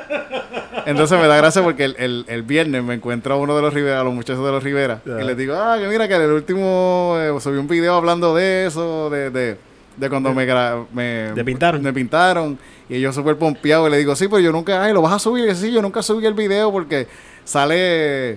Entonces 0.91 1.19
me 1.21 1.27
da 1.29 1.37
gracia 1.37 1.63
porque 1.63 1.85
el, 1.85 1.97
el, 1.99 2.25
el 2.29 2.43
viernes 2.43 2.83
me 2.83 2.95
encuentro 2.95 3.35
a 3.35 3.37
uno 3.37 3.55
de 3.57 3.63
los 3.63 3.75
Rivera, 3.75 4.01
a 4.01 4.05
los 4.05 4.15
muchachos 4.15 4.45
de 4.45 4.51
los 4.53 4.63
Rivera, 4.63 5.01
y 5.05 5.25
les 5.25 5.37
digo, 5.37 5.55
ah, 5.55 5.77
que 5.79 5.87
mira 5.89 6.09
que 6.09 6.15
en 6.15 6.23
el 6.23 6.33
último 6.33 7.17
eh, 7.19 7.33
subí 7.41 7.59
un 7.59 7.69
video 7.69 7.95
hablando 7.95 8.35
de 8.35 8.67
eso, 8.67 9.11
de, 9.11 9.31
de, 9.31 9.57
de 9.97 10.09
cuando 10.09 10.33
me, 10.33 10.47
me, 10.93 11.33
¿Te 11.35 11.45
pintaron? 11.45 11.83
me 11.83 11.93
pintaron. 11.93 12.59
Y 12.89 12.97
ellos 12.97 13.15
súper 13.15 13.37
pompeados 13.37 13.89
y 13.89 13.91
le 13.91 13.99
digo, 13.99 14.17
sí, 14.17 14.29
pero 14.29 14.41
yo 14.41 14.51
nunca, 14.53 14.83
ay, 14.83 14.93
lo 14.95 15.03
vas 15.03 15.13
a 15.13 15.19
subir. 15.19 15.45
Y 15.45 15.49
dice, 15.49 15.61
sí, 15.67 15.73
yo 15.73 15.83
nunca 15.83 16.03
subí 16.03 16.25
el 16.25 16.35
video 16.35 16.73
porque 16.73 17.07
sale 17.45 18.31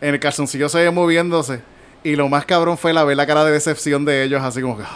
en 0.00 0.14
el 0.14 0.20
calzoncillo 0.20 0.68
se 0.68 0.78
ve 0.78 0.90
moviéndose. 0.90 1.60
Y 2.02 2.16
lo 2.16 2.28
más 2.30 2.46
cabrón 2.46 2.78
fue 2.78 2.92
la 2.94 3.04
ver 3.04 3.16
la 3.16 3.26
cara 3.26 3.44
de 3.44 3.52
decepción 3.52 4.04
de 4.06 4.22
ellos, 4.22 4.40
así 4.42 4.62
como 4.62 4.78
que, 4.78 4.84
Di- 4.84 4.88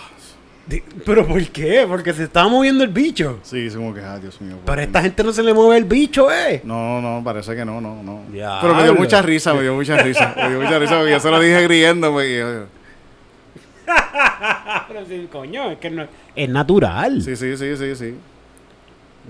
¿Pero 1.05 1.27
por 1.27 1.43
qué? 1.49 1.85
Porque 1.87 2.13
se 2.15 2.25
estaba 2.25 2.49
moviendo 2.49 2.85
el 2.85 2.91
bicho. 2.91 3.39
sí, 3.43 3.67
es 3.67 3.77
como 3.77 3.93
que, 3.93 4.01
ah, 4.01 4.19
Dios 4.19 4.41
mío. 4.41 4.57
¿por 4.57 4.65
Pero 4.65 4.81
a 4.81 4.85
esta 4.85 5.03
gente 5.03 5.23
no 5.23 5.33
se 5.33 5.43
le 5.43 5.53
mueve 5.53 5.77
el 5.77 5.85
bicho, 5.85 6.33
eh. 6.33 6.63
No, 6.65 7.01
no, 7.03 7.23
parece 7.23 7.55
que 7.55 7.65
no, 7.65 7.81
no, 7.83 8.03
no. 8.03 8.23
Diablo. 8.33 8.61
Pero 8.63 8.75
me 8.75 8.83
dio 8.85 8.95
mucha 8.95 9.21
risa, 9.21 9.53
me 9.53 9.63
dio 9.63 9.75
mucha 9.75 9.99
risa. 9.99 10.35
me 10.37 10.49
dio 10.51 10.61
mucha 10.61 10.79
risa 10.79 10.97
porque 10.97 11.11
yo 11.11 11.21
se 11.21 11.31
lo 11.31 11.39
dije 11.41 11.69
riéndome. 11.69 12.27
Y 12.29 12.39
yo, 12.39 12.47
Pero 14.89 15.07
sí, 15.07 15.29
coño, 15.31 15.71
es 15.73 15.79
que 15.79 15.91
no- 15.91 16.07
es 16.35 16.49
natural. 16.49 17.21
sí, 17.23 17.37
sí, 17.37 17.57
sí, 17.57 17.77
sí, 17.77 17.95
sí. 17.97 18.15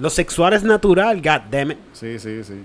Lo 0.01 0.11
sexual 0.11 0.53
es 0.55 0.62
natural, 0.62 1.16
god 1.20 1.40
damn 1.51 1.73
it. 1.73 1.79
Sí, 1.92 2.18
sí, 2.18 2.42
sí. 2.44 2.62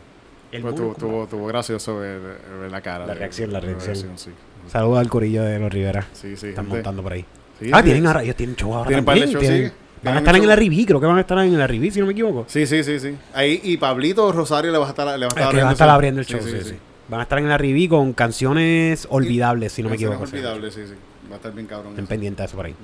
El 0.51 0.61
Pues 0.63 0.75
tuvo, 0.75 0.95
tuvo, 0.95 1.27
tuvo 1.27 1.45
gracioso 1.47 1.97
ver, 1.97 2.19
ver 2.59 2.71
la 2.71 2.81
cara. 2.81 3.05
La 3.05 3.13
de- 3.13 3.19
reacción, 3.19 3.51
la 3.53 3.59
reacción. 3.59 3.95
sí. 4.17 4.31
Saludos 4.67 4.99
al 4.99 5.09
corillo 5.09 5.43
de 5.43 5.57
los 5.59 5.71
Rivera. 5.71 6.05
Sí, 6.13 6.35
sí. 6.37 6.47
Están 6.49 6.65
gente- 6.65 6.77
montando 6.77 7.01
por 7.03 7.13
ahí. 7.13 7.25
Sí, 7.59 7.69
ah, 7.73 7.77
sí. 7.79 7.83
tienen 7.83 8.07
ahora, 8.07 8.23
ellos 8.23 8.35
tienen 8.35 8.55
show 8.55 8.73
ahora 8.73 8.87
Tienen 8.87 9.05
también. 9.05 9.29
shows, 9.29 9.39
tienen- 9.41 9.67
sí. 9.69 9.73
Van 10.01 10.15
a 10.15 10.19
estar 10.19 10.33
en 10.35 10.41
show. 10.41 10.45
el 10.49 10.51
Arribí, 10.51 10.85
creo 10.85 10.99
que 11.01 11.05
van 11.07 11.17
a 11.17 11.21
estar 11.21 11.37
en 11.39 11.53
el 11.53 11.61
Arribí, 11.61 11.91
si 11.91 11.99
no 11.99 12.05
me 12.05 12.13
equivoco. 12.13 12.45
Sí, 12.47 12.65
sí, 12.65 12.83
sí, 12.83 12.99
sí. 12.99 13.15
Ahí, 13.33 13.59
y 13.63 13.75
Pablito 13.77 14.31
Rosario 14.31 14.71
le 14.71 14.77
va 14.77 14.85
a 14.85 14.89
estar, 14.89 15.05
le 15.07 15.11
va 15.11 15.15
a 15.25 15.27
Es 15.27 15.33
estar 15.35 15.49
que 15.51 15.57
van 15.57 15.67
a 15.67 15.71
estar 15.73 15.87
eso. 15.87 15.93
abriendo 15.93 16.21
el 16.21 16.25
show, 16.27 16.39
sí, 16.41 16.51
sí. 16.63 16.75
Van 17.09 17.19
a 17.19 17.23
estar 17.23 17.37
en 17.39 17.45
el 17.45 17.51
Arribí 17.51 17.87
con 17.89 18.13
canciones 18.13 19.07
olvidables, 19.09 19.73
si 19.73 19.83
no 19.83 19.89
me 19.89 19.95
equivoco. 19.95 20.23
olvidables, 20.23 20.73
sí, 20.73 20.81
sí. 20.87 20.93
Va 21.29 21.33
a 21.33 21.37
estar 21.37 21.53
bien 21.53 21.67
cabrón. 21.67 21.89
Estén 21.91 22.07
pendientes 22.07 22.37
de 22.43 22.45
eso 22.45 22.55
por 22.55 22.65
ahí. 22.67 22.75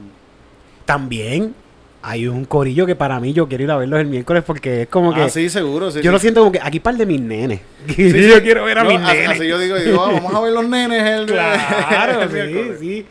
También 0.86 1.56
hay 2.02 2.28
un 2.28 2.46
corillo 2.46 2.86
que 2.86 2.96
para 2.96 3.20
mí 3.20 3.34
yo 3.34 3.48
quiero 3.48 3.64
ir 3.64 3.72
a 3.72 3.78
verlos 3.78 4.00
el 4.00 4.06
miércoles 4.08 4.44
porque 4.46 4.84
es 4.84 4.88
como 4.90 5.12
que... 5.14 5.22
Ah, 5.24 5.30
sí, 5.30 5.50
seguro. 5.50 5.90
Sí, 5.90 5.98
yo 5.98 6.04
sí. 6.04 6.10
lo 6.10 6.20
siento 6.20 6.42
como 6.42 6.52
que 6.52 6.60
aquí 6.62 6.80
par 6.80 6.96
de 6.98 7.06
mis 7.06 7.20
nenes. 7.22 7.62
Sí, 7.96 8.28
yo 8.30 8.42
quiero 8.44 8.66
ver 8.66 8.78
a 8.80 8.84
No, 8.84 8.90
mis 8.92 9.00
nenes. 9.00 9.30
Así 9.30 9.48
yo 9.48 9.58
digo, 9.58 9.76
digo, 9.78 10.04
ah, 10.06 10.12
vamos 10.12 10.34
a 10.36 10.40
ver 10.42 10.54
los 10.54 10.68
nenes 10.68 11.02
el 11.04 11.26
Claro, 11.32 12.22
el 12.22 12.30
sí, 12.30 12.34
miércoles. 12.36 12.80
sí. 12.80 13.06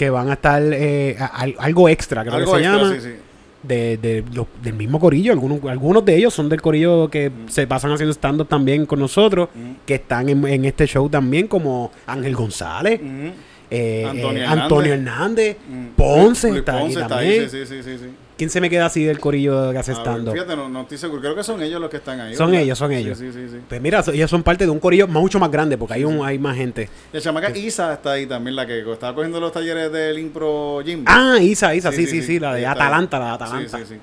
Que 0.00 0.08
van 0.08 0.30
a 0.30 0.32
estar 0.32 0.62
eh, 0.64 1.14
a- 1.20 1.44
algo 1.58 1.86
extra, 1.86 2.22
creo 2.22 2.36
Algo 2.36 2.52
que 2.54 2.58
se 2.62 2.64
extra, 2.64 2.82
llama. 2.84 2.94
sí, 2.94 3.00
sí. 3.02 3.14
De, 3.62 3.98
de 3.98 4.24
los- 4.32 4.46
del 4.62 4.72
mismo 4.72 4.98
corillo. 4.98 5.30
Algunos, 5.30 5.62
algunos 5.64 6.02
de 6.06 6.16
ellos 6.16 6.32
son 6.32 6.48
del 6.48 6.62
corillo 6.62 7.10
que 7.10 7.30
se 7.48 7.66
pasan 7.66 7.92
haciendo 7.92 8.14
stand-up 8.14 8.48
también 8.48 8.86
con 8.86 8.98
nosotros. 8.98 9.50
Mm. 9.54 9.84
Que 9.84 9.96
están 9.96 10.30
en, 10.30 10.46
en 10.46 10.64
este 10.64 10.86
show 10.86 11.06
también, 11.10 11.46
como 11.48 11.92
Ángel 12.06 12.34
González, 12.34 12.98
Ujú. 13.02 13.32
Eh, 13.70 14.04
Antonio 14.06 14.30
eh, 14.30 14.42
Hernández. 14.44 14.62
Antonio 14.62 14.94
Hernández, 14.94 15.56
Mm. 15.68 15.86
Ponce 15.96 16.48
Luis 16.48 16.58
está 16.60 16.78
Ponce 16.78 16.94
está 17.00 17.08
también. 17.08 17.42
ahí, 17.42 17.48
sí, 17.48 17.66
sí, 17.66 17.82
sí, 17.82 17.98
sí. 17.98 18.06
¿Quién 18.36 18.48
se 18.48 18.58
me 18.62 18.70
queda 18.70 18.86
así 18.86 19.04
del 19.04 19.18
corillo 19.20 19.70
que 19.70 19.76
hace 19.76 19.92
stand-up? 19.92 20.32
Fíjate, 20.32 20.56
no, 20.56 20.66
no 20.68 20.80
estoy 20.80 20.96
seguro. 20.96 21.20
Creo 21.20 21.34
que 21.34 21.42
son 21.44 21.62
ellos 21.62 21.78
los 21.78 21.90
que 21.90 21.98
están 21.98 22.18
ahí. 22.20 22.34
Son 22.34 22.46
¿verdad? 22.50 22.62
ellos, 22.64 22.78
son 22.78 22.90
ellos. 22.90 23.18
Sí, 23.18 23.30
sí, 23.32 23.48
sí. 23.50 23.58
Pues 23.68 23.82
mira, 23.82 24.02
ellos 24.10 24.30
son 24.30 24.42
parte 24.42 24.64
de 24.64 24.70
un 24.70 24.80
corillo 24.80 25.06
mucho 25.06 25.38
más 25.38 25.50
grande 25.50 25.76
porque 25.76 25.94
hay, 25.94 26.04
un, 26.04 26.24
hay 26.24 26.38
más 26.38 26.56
gente. 26.56 26.88
La 27.12 27.20
chamaca 27.20 27.50
Isa 27.54 27.92
está 27.92 28.12
ahí 28.12 28.24
también, 28.24 28.56
la 28.56 28.66
que 28.66 28.80
estaba 28.90 29.14
cogiendo 29.14 29.40
los 29.40 29.52
talleres 29.52 29.92
del 29.92 30.18
Impro 30.18 30.80
Gym. 30.82 31.04
Ah, 31.06 31.36
Isa, 31.38 31.74
Isa, 31.74 31.92
sí, 31.92 32.06
sí, 32.06 32.22
sí, 32.22 32.40
la 32.40 32.54
de 32.54 32.66
Atalanta, 32.66 33.18
la 33.18 33.26
de 33.26 33.32
Atalanta. 33.32 33.78
Sí, 33.78 33.84
sí, 33.84 33.94
sí. 33.96 34.00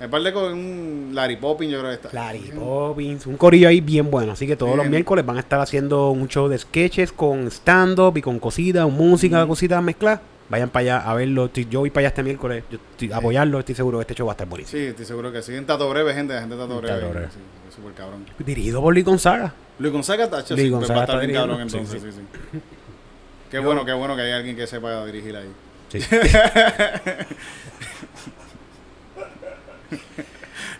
Me 0.00 0.08
parle 0.08 0.32
con 0.32 0.52
un 0.52 1.10
Larry 1.12 1.36
Poppin, 1.36 1.70
yo 1.70 1.78
creo 1.80 1.90
que 1.90 1.94
está. 1.96 2.10
Larry 2.12 2.52
Poppins, 2.54 3.26
un 3.26 3.36
corillo 3.36 3.68
ahí 3.68 3.80
bien 3.80 4.10
bueno. 4.10 4.32
Así 4.32 4.46
que 4.46 4.54
todos 4.56 4.76
los 4.76 4.86
miércoles 4.88 5.26
van 5.26 5.36
a 5.38 5.40
estar 5.40 5.60
haciendo 5.60 6.10
un 6.10 6.28
show 6.28 6.48
de 6.48 6.56
sketches 6.58 7.10
con 7.12 7.48
stand-up 7.50 8.16
y 8.16 8.22
con 8.22 8.38
cositas, 8.38 8.88
música, 8.88 9.46
cositas 9.46 9.82
mezcladas. 9.82 10.20
Vayan 10.50 10.70
para 10.70 10.80
allá 10.80 10.98
a 11.10 11.14
verlo. 11.14 11.50
Yo 11.52 11.80
voy 11.80 11.90
para 11.90 12.02
allá 12.02 12.08
este 12.08 12.22
miércoles. 12.22 12.64
Yo 12.70 12.78
estoy- 12.92 13.12
apoyarlo. 13.12 13.58
Estoy 13.58 13.74
seguro 13.74 13.98
que 13.98 14.02
este 14.02 14.14
show 14.14 14.26
va 14.26 14.32
a 14.32 14.34
estar 14.34 14.48
buenísimo. 14.48 14.80
Sí, 14.80 14.86
estoy 14.86 15.04
seguro 15.04 15.30
que 15.32 15.42
sí. 15.42 15.54
En 15.54 15.66
Tato 15.66 15.90
Breve, 15.90 16.14
gente, 16.14 16.32
la 16.32 16.40
gente 16.40 16.54
de 16.56 16.62
Tato 16.62 16.78
Breve. 16.80 17.00
Tato 17.00 17.10
Breve. 17.10 17.26
Sí, 17.32 17.38
es 17.68 17.74
súper 17.74 17.92
cabrón. 17.92 18.24
Dirigido 18.38 18.80
por 18.80 18.94
Luis 18.94 19.04
Gonzaga. 19.04 19.52
Luis 19.78 19.92
Gonzaga, 19.92 20.30
tacho, 20.30 20.54
Luis 20.54 20.64
sí, 20.66 20.70
pues 20.70 20.80
Gonzaga 20.88 20.94
va 20.96 21.00
a 21.00 21.04
estar 21.04 21.16
está 21.16 21.26
bien 21.26 21.38
cabrón 21.38 21.60
entonces, 21.60 22.02
sí, 22.02 22.08
sí, 22.10 22.18
sí. 22.52 22.58
Qué 23.50 23.58
bueno, 23.60 23.84
qué 23.84 23.92
bueno 23.92 24.14
que 24.16 24.22
hay 24.22 24.32
alguien 24.32 24.56
que 24.56 24.66
sepa 24.66 25.04
dirigir 25.06 25.34
ahí. 25.36 25.48
Sí. 25.88 26.00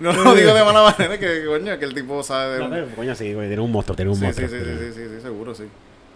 No 0.00 0.12
lo 0.12 0.34
digo 0.34 0.54
de 0.54 0.64
mala 0.64 0.82
manera, 0.96 1.18
que 1.18 1.44
coño, 1.46 1.78
que 1.78 1.84
el 1.84 1.94
tipo 1.94 2.22
sabe 2.22 2.58
de... 2.58 2.68
No, 2.68 2.94
coño, 2.96 3.14
sí, 3.14 3.32
güey, 3.34 3.48
tiene 3.48 3.62
un 3.62 3.72
monstruo, 3.72 3.96
tiene 3.96 4.10
un 4.10 4.16
Sí, 4.16 4.20
sí, 4.20 4.26
monstruo. 4.26 4.48
sí, 4.48 4.56
sí, 4.56 4.64
sí, 4.78 4.92
sí, 4.94 5.08
sí, 5.16 5.20
seguro, 5.22 5.54
sí. 5.54 5.64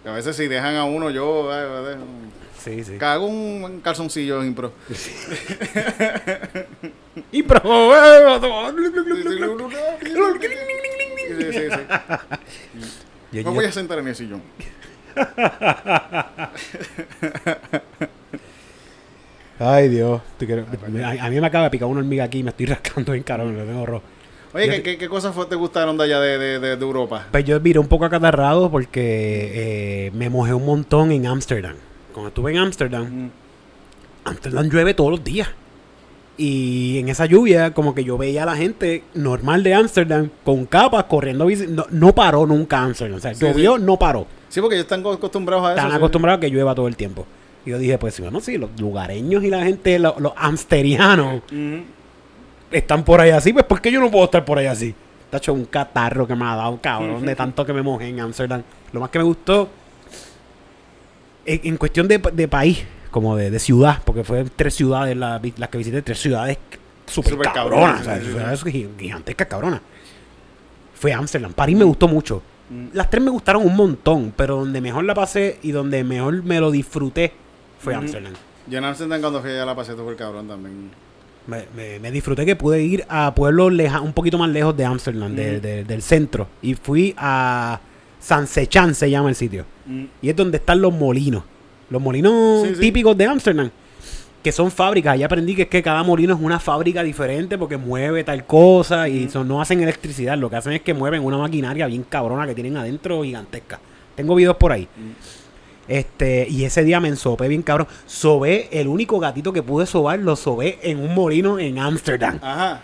A 0.05 0.11
veces 0.11 0.35
si 0.35 0.47
dejan 0.47 0.75
a 0.75 0.85
uno, 0.85 1.09
yo 1.09 1.51
ay, 1.51 1.95
Sí, 2.63 2.83
sí. 2.83 2.97
cago 2.97 3.25
un 3.25 3.81
calzoncillo 3.81 4.41
en 4.41 4.47
impro. 4.47 4.71
Y 7.31 7.43
pro. 7.43 7.61
Sí, 10.01 11.35
sí, 11.37 11.51
sí, 11.51 11.69
sí. 13.31 13.39
Me 13.43 13.43
voy 13.43 13.65
a 13.65 13.71
sentar 13.71 13.99
en 13.99 14.07
el 14.07 14.15
sillón. 14.15 14.41
Ay, 19.59 19.87
Dios. 19.89 20.21
A, 21.03 21.25
a 21.25 21.29
mí 21.29 21.39
me 21.39 21.47
acaba 21.47 21.65
de 21.65 21.69
picar 21.71 21.87
una 21.87 21.99
hormiga 21.99 22.23
aquí 22.25 22.39
y 22.39 22.43
me 22.43 22.49
estoy 22.49 22.65
rascando 22.67 23.11
bien 23.11 23.23
caro, 23.23 23.45
me 23.45 23.53
lo 23.57 23.63
tengo 23.65 23.85
rojo. 23.85 24.03
Oye, 24.53 24.65
¿qué, 24.65 24.71
te- 24.77 24.83
qué, 24.83 24.97
qué 24.97 25.09
cosas 25.09 25.33
fue- 25.33 25.45
te 25.47 25.55
gustaron 25.55 25.97
de 25.97 26.03
allá 26.03 26.19
de, 26.19 26.37
de, 26.37 26.59
de, 26.59 26.75
de 26.77 26.83
Europa? 26.85 27.27
Pues 27.31 27.43
yo 27.45 27.59
viré 27.59 27.79
un 27.79 27.87
poco 27.87 28.05
acatarrado 28.05 28.69
porque 28.69 29.51
eh, 30.07 30.11
me 30.13 30.29
mojé 30.29 30.53
un 30.53 30.65
montón 30.65 31.11
en 31.11 31.25
Ámsterdam. 31.27 31.75
Cuando 32.13 32.27
estuve 32.29 32.51
en 32.51 32.57
Ámsterdam, 32.59 33.03
Mm. 33.05 33.29
Ámsterdam 34.25 34.69
llueve 34.69 34.93
todos 34.93 35.11
los 35.11 35.23
días. 35.23 35.49
Y 36.37 36.97
en 36.99 37.09
esa 37.09 37.25
lluvia, 37.27 37.73
como 37.73 37.93
que 37.93 38.03
yo 38.03 38.17
veía 38.17 38.43
a 38.43 38.45
la 38.47 38.55
gente 38.55 39.03
normal 39.13 39.61
de 39.63 39.73
Ámsterdam 39.75 40.29
con 40.43 40.65
capas 40.65 41.03
corriendo. 41.05 41.45
bici- 41.47 41.67
No, 41.67 41.85
no 41.91 42.13
paró 42.15 42.45
nunca 42.47 42.81
Ámsterdam. 42.83 43.17
O 43.17 43.21
sea, 43.21 43.33
Sí, 43.35 43.45
llovió, 43.45 43.77
no 43.77 43.97
paró. 43.97 44.25
Sí, 44.49 44.59
porque 44.61 44.75
ellos 44.75 44.85
están 44.85 45.01
acostumbrados 45.05 45.65
a 45.65 45.69
eso. 45.71 45.77
Están 45.77 45.91
sí. 45.91 45.97
acostumbrados 45.97 46.37
a 46.37 46.41
que 46.41 46.49
llueva 46.49 46.73
todo 46.73 46.87
el 46.87 46.95
tiempo. 46.95 47.25
Y 47.65 47.69
yo 47.69 47.77
dije, 47.77 47.97
pues 47.97 48.19
bueno, 48.19 48.39
sí, 48.41 48.57
los 48.57 48.69
lugareños 48.79 49.43
y 49.43 49.49
la 49.49 49.63
gente, 49.63 49.97
lo- 49.99 50.15
los 50.19 50.33
amsterianos, 50.35 51.41
están 52.71 53.03
por 53.03 53.21
ahí 53.21 53.29
así, 53.31 53.53
pues 53.53 53.65
¿por 53.65 53.81
qué 53.81 53.91
yo 53.91 53.99
no 53.99 54.09
puedo 54.11 54.25
estar 54.25 54.43
por 54.43 54.57
ahí 54.57 54.65
así? 54.65 54.93
Está 55.25 55.37
hecho 55.37 55.53
un 55.53 55.65
catarro 55.65 56.27
que 56.27 56.35
me 56.35 56.45
ha 56.45 56.55
dado, 56.55 56.79
cabrón, 56.81 57.25
de 57.25 57.35
tanto 57.35 57.65
que 57.65 57.73
me 57.73 57.81
mojé 57.81 58.07
en 58.09 58.19
Amsterdam. 58.19 58.61
Lo 58.91 58.99
más 58.99 59.09
que 59.09 59.17
me 59.19 59.23
gustó, 59.25 59.69
en, 61.45 61.61
en 61.63 61.77
cuestión 61.77 62.07
de, 62.07 62.17
de 62.17 62.47
país, 62.47 62.83
como 63.11 63.35
de, 63.35 63.49
de 63.51 63.59
ciudad, 63.59 63.99
porque 64.05 64.23
fue 64.23 64.43
tres 64.55 64.73
ciudades 64.75 65.15
la- 65.17 65.41
las 65.57 65.69
que 65.69 65.77
visité, 65.77 66.01
tres 66.01 66.19
ciudades 66.19 66.57
súper 67.05 67.37
cabronas, 67.53 68.01
o 68.01 68.03
sea, 68.03 68.19
ciudades 68.21 68.63
gigantescas 68.63 69.47
cabronas. 69.47 69.81
Fue 70.95 71.11
Amsterdam. 71.13 71.53
París 71.53 71.77
me 71.77 71.83
gustó 71.83 72.07
mucho. 72.07 72.41
Mm. 72.69 72.87
Las 72.93 73.09
tres 73.09 73.21
me 73.23 73.29
gustaron 73.29 73.65
un 73.65 73.75
montón, 73.75 74.33
pero 74.35 74.57
donde 74.57 74.79
mejor 74.81 75.03
la 75.03 75.13
pasé 75.13 75.59
y 75.63 75.71
donde 75.71 76.03
mejor 76.03 76.43
me 76.43 76.59
lo 76.59 76.71
disfruté 76.71 77.33
fue. 77.83 77.95
Amsterdam. 77.95 78.33
Yo 78.67 78.77
en 78.77 78.85
Amsterdam 78.85 79.19
cuando 79.21 79.41
fui 79.41 79.51
allá 79.51 79.65
la 79.65 79.75
pasé 79.75 79.93
todo 79.93 80.09
el 80.09 80.15
cabrón 80.15 80.47
también. 80.47 80.91
Me, 81.47 81.65
me- 81.75 81.99
me 81.99 82.11
disfruté 82.11 82.45
que 82.45 82.55
pude 82.55 82.81
ir 82.81 83.03
a 83.09 83.33
pueblos 83.35 83.73
leja, 83.73 83.99
un 83.99 84.13
poquito 84.13 84.37
más 84.37 84.49
lejos 84.49 84.75
de 84.77 84.85
Amsterdam, 84.85 85.35
de- 85.35 85.59
de- 85.59 85.83
del 85.83 86.01
centro. 86.01 86.47
Y 86.61 86.73
fui 86.75 87.13
a 87.17 87.79
San 88.21 88.47
Sechan, 88.47 88.95
se 88.95 89.09
llama 89.09 89.27
el 89.29 89.35
sitio. 89.35 89.65
Mm. 89.85 90.03
Y 90.21 90.29
es 90.29 90.35
donde 90.35 90.57
están 90.57 90.81
los 90.81 90.93
molinos. 90.93 91.43
Los 91.89 92.01
molinos 92.01 92.65
Sí, 92.67 92.75
sí. 92.75 92.81
típicos 92.81 93.17
de 93.17 93.25
Amsterdam. 93.25 93.69
Que 94.41 94.51
son 94.53 94.71
fábricas. 94.71 95.13
Allá 95.13 95.25
aprendí 95.25 95.55
que 95.55 95.63
es 95.63 95.67
que 95.67 95.83
cada 95.83 96.03
molino 96.03 96.33
es 96.33 96.39
una 96.41 96.59
fábrica 96.59 97.03
diferente 97.03 97.57
porque 97.57 97.75
mueve 97.77 98.23
tal 98.23 98.45
cosa. 98.45 99.09
Y 99.09 99.29
son- 99.29 99.47
no 99.47 99.61
hacen 99.61 99.81
electricidad. 99.81 100.37
Lo 100.37 100.49
que 100.49 100.55
hacen 100.55 100.71
es 100.73 100.81
que 100.81 100.93
mueven 100.93 101.23
una 101.25 101.37
maquinaria 101.37 101.85
bien 101.87 102.03
cabrona 102.07 102.47
que 102.47 102.53
tienen 102.55 102.77
adentro 102.77 103.21
gigantesca. 103.23 103.79
Tengo 104.15 104.35
videos 104.35 104.55
por 104.55 104.71
ahí. 104.71 104.87
Este, 105.87 106.47
y 106.49 106.63
ese 106.65 106.83
día 106.83 106.99
me 106.99 107.09
ensopé 107.09 107.47
bien 107.47 107.61
cabrón. 107.61 107.87
Sobé, 108.05 108.69
el 108.71 108.87
único 108.87 109.19
gatito 109.19 109.51
que 109.53 109.63
pude 109.63 109.85
sobar, 109.85 110.19
lo 110.19 110.35
sobé 110.35 110.79
en 110.81 110.99
un 110.99 111.13
molino 111.13 111.59
en 111.59 111.79
Ámsterdam. 111.79 112.39
Ajá. 112.41 112.81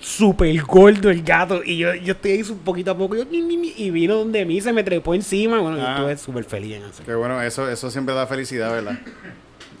Súper 0.00 0.60
gordo 0.62 1.10
el 1.10 1.22
gato. 1.22 1.62
Y 1.64 1.78
yo, 1.78 1.94
yo 1.94 2.12
estoy 2.12 2.32
ahí 2.32 2.42
un 2.42 2.58
poquito 2.58 2.90
a 2.90 2.96
poco. 2.96 3.16
yo, 3.16 3.24
ni, 3.24 3.40
ni, 3.40 3.56
ni, 3.56 3.74
y 3.76 3.90
vino 3.90 4.16
donde 4.16 4.44
mí, 4.44 4.60
se 4.60 4.72
me 4.72 4.82
trepó 4.82 5.14
encima. 5.14 5.60
Bueno, 5.60 5.78
yo 5.78 5.88
estuve 5.88 6.16
súper 6.16 6.44
feliz 6.44 6.76
en 6.76 6.84
Ámsterdam. 6.84 7.06
Qué 7.06 7.14
bueno, 7.14 7.42
eso, 7.42 7.68
eso 7.68 7.90
siempre 7.90 8.14
da 8.14 8.26
felicidad, 8.26 8.70
¿verdad? 8.72 8.98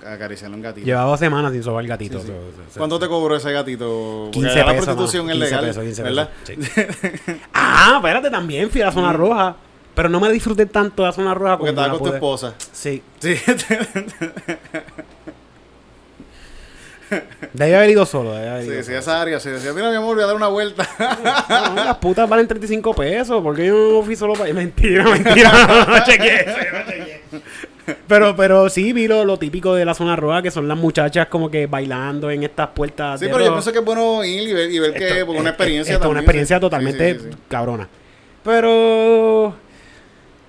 Acariciarle 0.06 0.56
un 0.56 0.62
gatito. 0.62 0.86
Llevaba 0.86 1.10
dos 1.10 1.20
semanas 1.20 1.52
sin 1.52 1.62
sobar 1.62 1.82
el 1.82 1.88
gatito. 1.88 2.20
sí. 2.20 2.30
¿Cuánto 2.76 2.98
te 2.98 3.08
cobró 3.08 3.36
ese 3.36 3.50
gatito? 3.52 4.30
Porque 4.32 4.40
15 4.40 4.50
allá 4.50 4.64
pesos. 4.64 4.66
la 4.66 4.82
prostitución 4.82 5.30
es 5.30 5.36
15 5.36 5.44
legal, 5.50 5.64
pesos, 5.66 5.82
15 5.84 6.02
¿verdad? 6.02 6.30
pesos, 6.44 6.64
sí. 7.24 7.32
ah, 7.54 7.94
espérate, 7.96 8.30
también 8.30 8.68
fui 8.70 8.82
a 8.82 8.86
la 8.86 8.92
zona 8.92 9.12
roja. 9.14 9.56
Pero 9.94 10.08
no 10.08 10.18
me 10.20 10.30
disfruté 10.32 10.66
tanto 10.66 11.02
de 11.02 11.08
la 11.08 11.12
zona 11.12 11.34
roja 11.34 11.56
Porque 11.58 11.70
estaba 11.70 11.90
con 11.98 12.08
tu 12.08 12.14
esposa. 12.14 12.54
Sí. 12.72 13.02
Sí. 13.20 13.36
Debí 17.52 17.72
haber 17.74 17.90
ido 17.90 18.06
solo. 18.06 18.32
debí 18.34 18.48
haber 18.48 18.64
ido 18.64 18.74
sí, 18.76 18.82
sí, 18.84 18.92
esa 18.94 19.20
área. 19.20 19.38
Sí, 19.38 19.50
decía, 19.50 19.72
mira, 19.72 19.90
mi 19.90 19.96
amor, 19.96 20.14
voy 20.16 20.24
a 20.24 20.26
dar 20.26 20.34
una 20.36 20.48
vuelta. 20.48 20.88
No, 21.76 21.84
las 21.84 21.96
putas 21.98 22.28
valen 22.28 22.48
35 22.48 22.94
pesos. 22.94 23.42
porque 23.42 23.66
yo 23.66 23.74
no 23.92 24.02
fui 24.02 24.16
solo 24.16 24.32
para 24.34 24.52
Mentira, 24.52 25.04
mentira. 25.10 25.52
No, 25.66 25.84
no 25.86 26.04
chequeé 26.04 26.46
no. 27.30 27.40
Pero, 28.08 28.34
pero 28.34 28.68
sí 28.70 28.94
vi 28.94 29.06
lo, 29.06 29.24
lo 29.26 29.38
típico 29.38 29.74
de 29.74 29.84
la 29.84 29.92
zona 29.94 30.16
roja, 30.16 30.40
que 30.40 30.50
son 30.50 30.66
las 30.66 30.78
muchachas 30.78 31.26
como 31.28 31.50
que 31.50 31.66
bailando 31.66 32.30
en 32.30 32.42
estas 32.42 32.68
puertas. 32.68 33.20
Sí, 33.20 33.26
de 33.26 33.32
pero 33.32 33.44
yo 33.44 33.50
pienso 33.52 33.72
que 33.72 33.78
es 33.80 33.84
bueno 33.84 34.24
ir 34.24 34.48
y 34.48 34.52
ver, 34.54 34.70
y 34.70 34.78
ver 34.78 34.96
Esto- 34.96 35.14
que 35.14 35.24
porque 35.26 35.40
una 35.40 35.50
experiencia 35.50 35.92
esto 35.92 36.04
es 36.06 36.10
una 36.10 36.20
también, 36.20 36.24
experiencia 36.24 36.56
sí. 36.56 36.60
totalmente 36.60 37.14
sí, 37.18 37.26
sí. 37.30 37.36
cabrona. 37.48 37.88
Pero. 38.42 39.54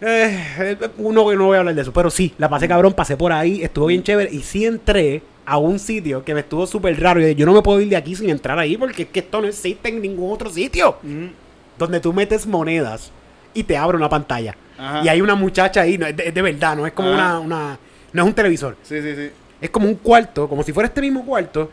Eh, 0.02 0.40
eh, 0.60 0.78
uno 0.98 1.32
no 1.34 1.46
voy 1.46 1.56
a 1.56 1.60
hablar 1.60 1.76
de 1.76 1.82
eso. 1.82 1.94
Pero 1.94 2.10
sí, 2.10 2.34
la 2.38 2.50
pasé 2.50 2.68
cabrón, 2.68 2.94
pasé 2.94 3.18
por 3.18 3.32
ahí, 3.32 3.64
estuvo 3.64 3.88
bien 3.88 4.04
chévere. 4.04 4.30
Y 4.32 4.42
sí 4.42 4.66
entré 4.66 5.22
a 5.46 5.58
un 5.58 5.80
sitio 5.80 6.24
que 6.24 6.34
me 6.34 6.42
estuvo 6.42 6.68
súper 6.68 7.00
raro. 7.00 7.26
Y 7.26 7.36
yo 7.36 7.46
no 7.46 7.54
me 7.54 7.62
puedo 7.62 7.80
ir 7.82 7.90
de 7.90 7.96
aquí 7.96 8.16
sin 8.16 8.30
entrar 8.30 8.58
ahí 8.60 8.78
porque 8.78 9.04
es 9.04 9.10
que 9.10 9.20
esto 9.20 9.42
no 9.42 9.48
existe 9.48 9.90
en 9.90 10.02
ningún 10.02 10.32
otro 10.32 10.50
sitio. 10.50 10.98
Mm. 11.02 11.28
Donde 11.78 12.00
tú 12.00 12.14
metes 12.14 12.46
monedas 12.48 13.12
y 13.54 13.64
te 13.64 13.78
abre 13.78 13.98
una 13.98 14.10
pantalla. 14.10 14.56
Ajá. 14.78 15.02
Y 15.04 15.08
hay 15.10 15.22
una 15.22 15.36
muchacha 15.36 15.82
ahí, 15.82 15.98
no, 15.98 16.06
es, 16.06 16.16
de, 16.16 16.28
es 16.28 16.34
de 16.34 16.42
verdad, 16.42 16.76
no 16.76 16.86
es 16.86 16.94
como 16.94 17.12
una, 17.12 17.40
una. 17.40 17.80
No 18.14 18.22
es 18.22 18.28
un 18.28 18.34
televisor. 18.34 18.78
Sí, 18.84 19.02
sí, 19.02 19.16
sí. 19.16 19.30
Es 19.60 19.70
como 19.70 19.88
un 19.88 19.96
cuarto, 19.96 20.48
como 20.48 20.64
si 20.64 20.74
fuera 20.74 20.88
este 20.88 21.02
mismo 21.02 21.26
cuarto, 21.26 21.70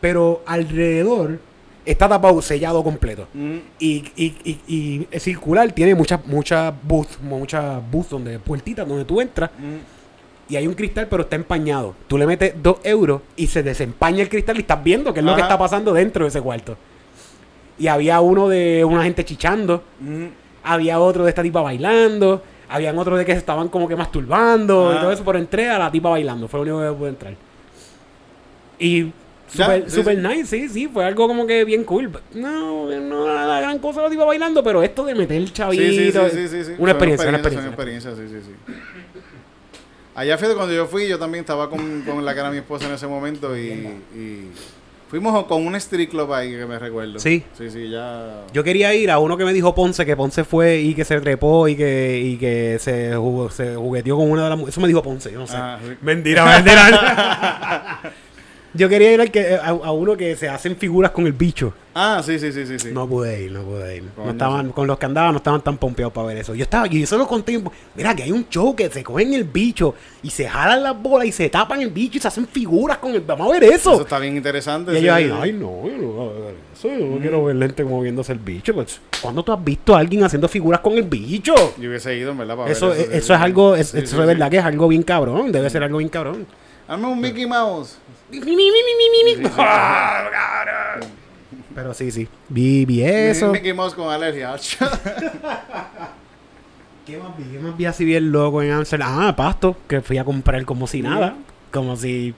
pero 0.00 0.42
alrededor 0.46 1.38
está 1.86 2.08
tapado, 2.08 2.42
sellado 2.42 2.82
completo. 2.84 3.26
Mm. 3.32 3.56
Y, 3.78 4.04
y, 4.16 4.34
y, 4.44 4.58
y 4.66 5.08
es 5.10 5.22
circular, 5.22 5.70
tiene 5.72 5.94
muchas 5.94 6.26
muchas 6.26 6.74
booths, 6.82 7.18
muchas 7.22 7.80
booths 7.90 8.10
donde, 8.10 8.38
puertitas 8.38 8.86
donde 8.86 9.04
tú 9.04 9.20
entras 9.20 9.50
Mm. 9.58 10.52
y 10.52 10.56
hay 10.56 10.66
un 10.66 10.74
cristal 10.74 11.06
pero 11.08 11.22
está 11.22 11.36
empañado. 11.36 11.94
Tú 12.08 12.18
le 12.18 12.26
metes 12.26 12.54
dos 12.62 12.78
euros 12.84 13.22
y 13.36 13.46
se 13.46 13.62
desempaña 13.62 14.22
el 14.22 14.28
cristal 14.28 14.56
y 14.56 14.60
estás 14.60 14.82
viendo 14.82 15.14
qué 15.14 15.20
es 15.20 15.26
lo 15.26 15.34
que 15.34 15.42
está 15.42 15.56
pasando 15.58 15.92
dentro 15.92 16.24
de 16.24 16.28
ese 16.28 16.40
cuarto. 16.42 16.76
Y 17.78 17.88
había 17.88 18.20
uno 18.20 18.48
de 18.48 18.84
una 18.84 19.02
gente 19.04 19.24
chichando, 19.24 19.82
Mm. 20.00 20.24
había 20.64 20.98
otro 20.98 21.24
de 21.24 21.30
esta 21.30 21.42
tipa 21.42 21.60
bailando, 21.62 22.42
habían 22.68 22.98
otros 22.98 23.18
de 23.18 23.24
que 23.24 23.32
se 23.32 23.38
estaban 23.38 23.68
como 23.68 23.86
que 23.86 23.94
masturbando 23.94 24.92
y 24.92 24.96
Ah. 24.96 25.00
todo 25.02 25.12
eso, 25.12 25.24
pero 25.24 25.38
entré 25.38 25.68
a 25.70 25.78
la 25.78 25.90
tipa 25.90 26.08
bailando, 26.08 26.48
fue 26.48 26.64
lo 26.64 26.76
único 26.76 26.92
que 26.92 26.98
pude 26.98 27.08
entrar. 27.10 27.34
Y 28.78 29.12
super, 29.48 29.90
super 29.90 30.16
sí. 30.16 30.22
nice, 30.22 30.46
sí, 30.46 30.68
sí, 30.68 30.88
fue 30.92 31.04
algo 31.04 31.26
como 31.28 31.46
que 31.46 31.64
bien 31.64 31.84
cool. 31.84 32.10
No, 32.34 32.86
no 33.00 33.30
era 33.30 33.46
la 33.46 33.60
gran 33.60 33.78
cosa 33.78 34.02
la 34.02 34.10
tipa 34.10 34.24
bailando, 34.24 34.62
pero 34.62 34.82
esto 34.82 35.04
de 35.04 35.14
meter 35.14 35.36
el 35.36 35.52
chavito, 35.52 35.82
Sí, 35.82 36.10
sí, 36.12 36.12
sí, 36.12 36.48
sí, 36.48 36.64
sí. 36.64 36.72
una 36.78 36.92
experiencia, 36.92 37.28
una 37.28 37.38
experiencia. 37.38 38.10
sí, 38.14 38.22
sí, 38.28 38.36
sí. 38.44 38.72
Allá 40.14 40.36
fíjate, 40.38 40.56
cuando 40.56 40.74
yo 40.74 40.86
fui, 40.86 41.06
yo 41.08 41.18
también 41.18 41.42
estaba 41.42 41.68
con, 41.68 42.02
con 42.02 42.24
la 42.24 42.34
cara 42.34 42.48
de 42.48 42.54
mi 42.54 42.58
esposa 42.60 42.86
en 42.86 42.94
ese 42.94 43.06
momento 43.06 43.54
y, 43.56 43.60
y 44.14 44.50
fuimos 45.10 45.44
con 45.44 45.66
un 45.66 45.74
street 45.76 46.08
club 46.08 46.32
ahí 46.32 46.52
que 46.52 46.64
me 46.64 46.78
recuerdo. 46.78 47.18
Sí. 47.18 47.44
Sí, 47.56 47.70
sí, 47.70 47.90
ya. 47.90 48.44
Yo 48.50 48.64
quería 48.64 48.94
ir 48.94 49.10
a 49.10 49.18
uno 49.18 49.36
que 49.36 49.44
me 49.44 49.52
dijo 49.52 49.74
Ponce, 49.74 50.06
que 50.06 50.16
Ponce 50.16 50.42
fue 50.44 50.78
y 50.80 50.94
que 50.94 51.04
se 51.04 51.20
trepó 51.20 51.68
y 51.68 51.76
que, 51.76 52.18
y 52.18 52.36
que 52.38 52.78
se, 52.80 53.14
jugó- 53.14 53.50
se 53.50 53.74
jugueteó 53.76 54.16
con 54.16 54.30
una 54.30 54.44
de 54.44 54.48
las 54.50 54.58
mu- 54.58 54.68
Eso 54.68 54.80
me 54.80 54.88
dijo 54.88 55.02
Ponce, 55.02 55.30
yo 55.30 55.38
no 55.38 55.46
sé. 55.46 55.56
Ah. 55.58 55.78
Mentira, 56.00 56.46
mentira. 56.46 58.00
Yo 58.76 58.88
quería 58.88 59.12
ir 59.12 59.20
al 59.20 59.30
que, 59.30 59.54
a, 59.54 59.68
a 59.68 59.92
uno 59.92 60.16
que 60.16 60.36
se 60.36 60.48
hacen 60.48 60.76
figuras 60.76 61.10
con 61.12 61.26
el 61.26 61.32
bicho. 61.32 61.72
Ah, 61.98 62.20
sí, 62.22 62.38
sí, 62.38 62.52
sí, 62.52 62.66
sí. 62.66 62.78
sí. 62.78 62.88
No 62.92 63.08
pude 63.08 63.44
ir, 63.44 63.52
no 63.52 63.62
pude 63.62 63.96
ir. 63.96 64.02
No 64.18 64.30
estaban, 64.30 64.70
con 64.72 64.86
los 64.86 64.98
que 64.98 65.06
andaban 65.06 65.32
no 65.32 65.38
estaban 65.38 65.62
tan 65.62 65.78
pompeados 65.78 66.12
para 66.12 66.26
ver 66.26 66.36
eso. 66.36 66.54
Yo 66.54 66.64
estaba, 66.64 66.86
y 66.88 67.00
yo 67.00 67.06
solo 67.06 67.26
conté, 67.26 67.58
mira 67.94 68.14
que 68.14 68.22
hay 68.24 68.32
un 68.32 68.46
show 68.50 68.76
que 68.76 68.90
se 68.90 69.02
cogen 69.02 69.32
el 69.32 69.44
bicho 69.44 69.94
y 70.22 70.28
se 70.28 70.46
jalan 70.46 70.82
las 70.82 71.00
bolas 71.00 71.26
y 71.28 71.32
se 71.32 71.48
tapan 71.48 71.80
el 71.80 71.88
bicho 71.88 72.18
y 72.18 72.20
se 72.20 72.28
hacen 72.28 72.46
figuras 72.46 72.98
con 72.98 73.14
el. 73.14 73.22
Vamos 73.22 73.48
a 73.48 73.52
ver 73.58 73.64
eso. 73.64 73.94
Eso 73.94 74.02
está 74.02 74.18
bien 74.18 74.36
interesante. 74.36 74.92
y 74.92 74.96
sí, 74.96 75.00
ellos 75.04 75.14
ahí, 75.14 75.30
ay 75.40 75.52
no, 75.54 75.88
yo 75.88 75.96
no 75.96 76.06
voy 76.08 76.28
a 76.28 76.32
ver 76.44 76.54
eso, 76.74 76.88
yo 76.88 77.06
no 77.06 77.18
quiero 77.18 77.44
ver 77.46 77.58
gente 77.58 77.82
moviéndose 77.84 78.32
el 78.32 78.40
bicho. 78.40 78.74
Pues, 78.74 79.00
¿Cuándo 79.22 79.42
tú 79.42 79.52
has 79.52 79.64
visto 79.64 79.96
a 79.96 80.00
alguien 80.00 80.22
haciendo 80.22 80.48
figuras 80.48 80.80
con 80.80 80.92
el 80.98 81.04
bicho? 81.04 81.54
Yo 81.80 81.88
hubiese 81.88 82.14
ido, 82.14 82.32
en 82.32 82.38
verdad, 82.38 82.56
para 82.56 82.70
Eso, 82.70 82.90
ver 82.90 83.00
eso, 83.00 83.06
sí, 83.10 83.20
sí. 83.22 83.32
es 83.32 83.40
algo, 83.40 83.74
es, 83.74 83.88
Sí, 83.88 83.98
eso 84.00 84.20
sí. 84.20 84.26
verdad 84.26 84.50
que 84.50 84.58
es 84.58 84.64
algo 84.64 84.86
bien 84.88 85.02
cabrón, 85.02 85.50
debe 85.50 85.70
ser 85.70 85.82
algo 85.82 85.96
bien 85.96 86.10
cabrón. 86.10 86.46
Hazme 86.88 87.06
un 87.08 87.20
Mickey 87.20 87.46
Mouse. 87.46 87.98
Pero 91.74 91.92
sí, 91.94 92.10
sí. 92.10 92.28
Vi, 92.48 92.84
vi 92.84 93.02
eso. 93.02 93.52
Mickey 93.52 93.72
Mouse 93.72 93.94
con 93.94 94.12
alergia. 94.12 94.54
¿Qué 97.04 97.18
más 97.18 97.36
vi? 97.36 97.44
¿Qué 97.44 97.58
más 97.58 97.76
vi 97.76 97.84
así 97.86 98.04
bien 98.04 98.30
loco 98.30 98.62
en 98.62 98.70
Amsterdam? 98.72 99.18
Ah, 99.20 99.34
pasto, 99.34 99.76
que 99.88 100.00
fui 100.00 100.18
a 100.18 100.24
comprar 100.24 100.64
como 100.64 100.86
si 100.86 101.02
nada. 101.02 101.34
Como 101.72 101.96
si. 101.96 102.34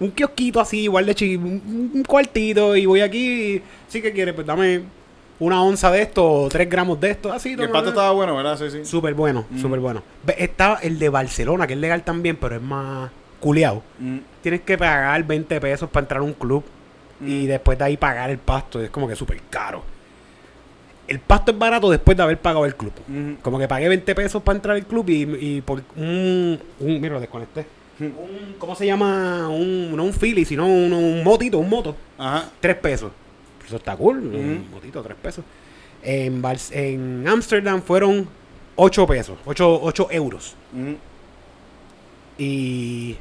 Un 0.00 0.10
kiosquito 0.10 0.60
así, 0.60 0.82
igual 0.82 1.06
de 1.06 1.14
chiquito. 1.14 1.42
Un, 1.44 1.90
un 1.94 2.02
cuartito. 2.04 2.76
Y 2.76 2.86
voy 2.86 3.00
aquí. 3.00 3.60
Sí 3.88 4.00
que 4.00 4.12
quiere, 4.12 4.32
pues 4.32 4.46
dame 4.46 4.82
una 5.40 5.62
onza 5.62 5.90
de 5.90 6.02
esto 6.02 6.24
o 6.24 6.48
tres 6.48 6.68
gramos 6.70 7.00
de 7.00 7.10
esto. 7.10 7.32
Así, 7.32 7.50
Y 7.50 7.60
el 7.60 7.70
pato 7.70 7.88
estaba 7.88 8.12
bueno, 8.12 8.36
¿verdad? 8.36 8.56
Sí, 8.56 8.70
sí. 8.70 8.84
Súper 8.84 9.14
bueno, 9.14 9.44
súper 9.60 9.80
bueno. 9.80 10.02
Está 10.38 10.78
el 10.82 10.98
de 10.98 11.08
Barcelona, 11.08 11.66
que 11.66 11.74
es 11.74 11.78
legal 11.80 12.02
también, 12.04 12.36
pero 12.36 12.56
es 12.56 12.62
más 12.62 13.10
culeado. 13.40 13.82
Mm. 13.98 14.18
Tienes 14.42 14.60
que 14.62 14.76
pagar 14.78 15.22
20 15.24 15.60
pesos 15.60 15.88
para 15.90 16.04
entrar 16.04 16.20
a 16.20 16.24
un 16.24 16.32
club 16.34 16.62
y 17.24 17.46
después 17.46 17.78
de 17.78 17.84
ahí 17.84 17.96
pagar 17.96 18.30
el 18.30 18.38
pasto. 18.38 18.80
Es 18.82 18.90
como 18.90 19.06
que 19.08 19.16
súper 19.16 19.40
caro. 19.50 19.82
El 21.06 21.20
pasto 21.20 21.52
es 21.52 21.58
barato 21.58 21.90
después 21.90 22.16
de 22.16 22.22
haber 22.22 22.38
pagado 22.38 22.64
el 22.64 22.74
club. 22.74 22.92
Ujú. 23.08 23.36
Como 23.42 23.58
que 23.58 23.68
pagué 23.68 23.88
20 23.88 24.14
pesos 24.14 24.42
para 24.42 24.56
entrar 24.56 24.76
al 24.76 24.86
club 24.86 25.08
y, 25.10 25.22
y 25.56 25.60
por 25.60 25.82
un, 25.96 26.58
un- 26.80 27.00
Mira, 27.00 27.14
lo 27.14 27.20
desconecté. 27.20 27.66
Un, 28.00 28.56
¿Cómo 28.58 28.74
se 28.74 28.86
llama? 28.86 29.48
Un, 29.48 29.94
no 29.94 30.02
un 30.04 30.12
Philly, 30.12 30.44
sino 30.44 30.66
un, 30.66 30.92
un 30.92 31.22
motito, 31.22 31.58
un 31.58 31.68
moto. 31.68 31.94
Ajá. 32.18 32.48
3 32.60 32.76
pesos. 32.76 33.12
Eso 33.66 33.76
está 33.76 33.96
cool. 33.96 34.18
Un 34.18 34.68
motito, 34.70 35.02
3 35.02 35.16
pesos. 35.22 35.44
En 36.02 37.24
Amsterdam 37.28 37.80
fueron 37.82 38.26
8 38.76 39.06
pesos. 39.06 39.38
8, 39.44 39.80
8 39.82 40.08
euros. 40.10 40.56
Y. 42.38 43.16